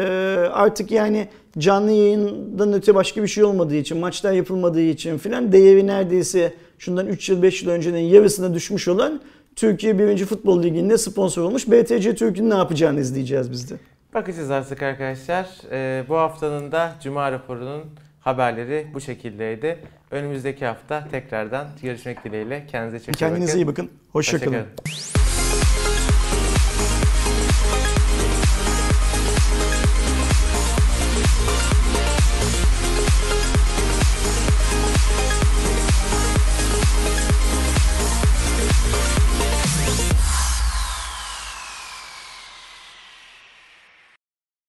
artık 0.54 0.92
yani 0.92 1.28
canlı 1.58 1.92
yayından 1.92 2.74
öte 2.74 2.96
başka 2.96 3.24
bir 3.24 3.28
şey 3.28 3.44
olmadığı 3.44 3.76
için, 3.76 3.98
maçlar 3.98 4.34
yapılmadığı 4.34 4.82
için 4.82 5.18
filan 5.18 5.52
değeri 5.52 5.88
neredeyse 5.88 6.54
şundan 6.80 7.08
3 7.08 7.30
yıl 7.30 7.42
5 7.42 7.64
yıl 7.64 7.70
öncenin 7.70 8.00
yarısına 8.00 8.54
düşmüş 8.54 8.88
olan 8.88 9.22
Türkiye 9.56 10.00
1. 10.00 10.26
Futbol 10.26 10.64
Ligi'nde 10.64 10.98
sponsor 10.98 11.42
olmuş 11.44 11.68
BTC 11.68 12.16
Türk'ün 12.16 12.50
ne 12.50 12.56
yapacağını 12.56 13.00
izleyeceğiz 13.00 13.52
biz 13.52 13.72
de. 13.72 13.76
Bakacağız 14.14 14.52
artık 14.52 14.82
arkadaşlar. 14.82 15.48
Ee, 15.72 16.04
bu 16.10 16.16
haftanın 16.16 16.72
da 16.72 16.96
Cuma 17.04 17.32
raporunun 17.32 17.82
haberleri 18.26 18.88
bu 18.94 19.02
şekildeydi. 19.02 19.80
Önümüzdeki 20.12 20.66
hafta 20.66 21.08
tekrardan 21.12 21.68
görüşmek 21.82 22.24
dileğiyle. 22.24 22.68
Kendinize 22.68 23.00
çok 23.00 23.08
iyi 23.08 23.14
bakın. 23.14 23.36
Kendinize 23.36 23.58
iyi 23.58 23.68
bakın. 23.68 23.92
Hoşçakalın. 24.12 24.66
Hoşça 24.86 26.15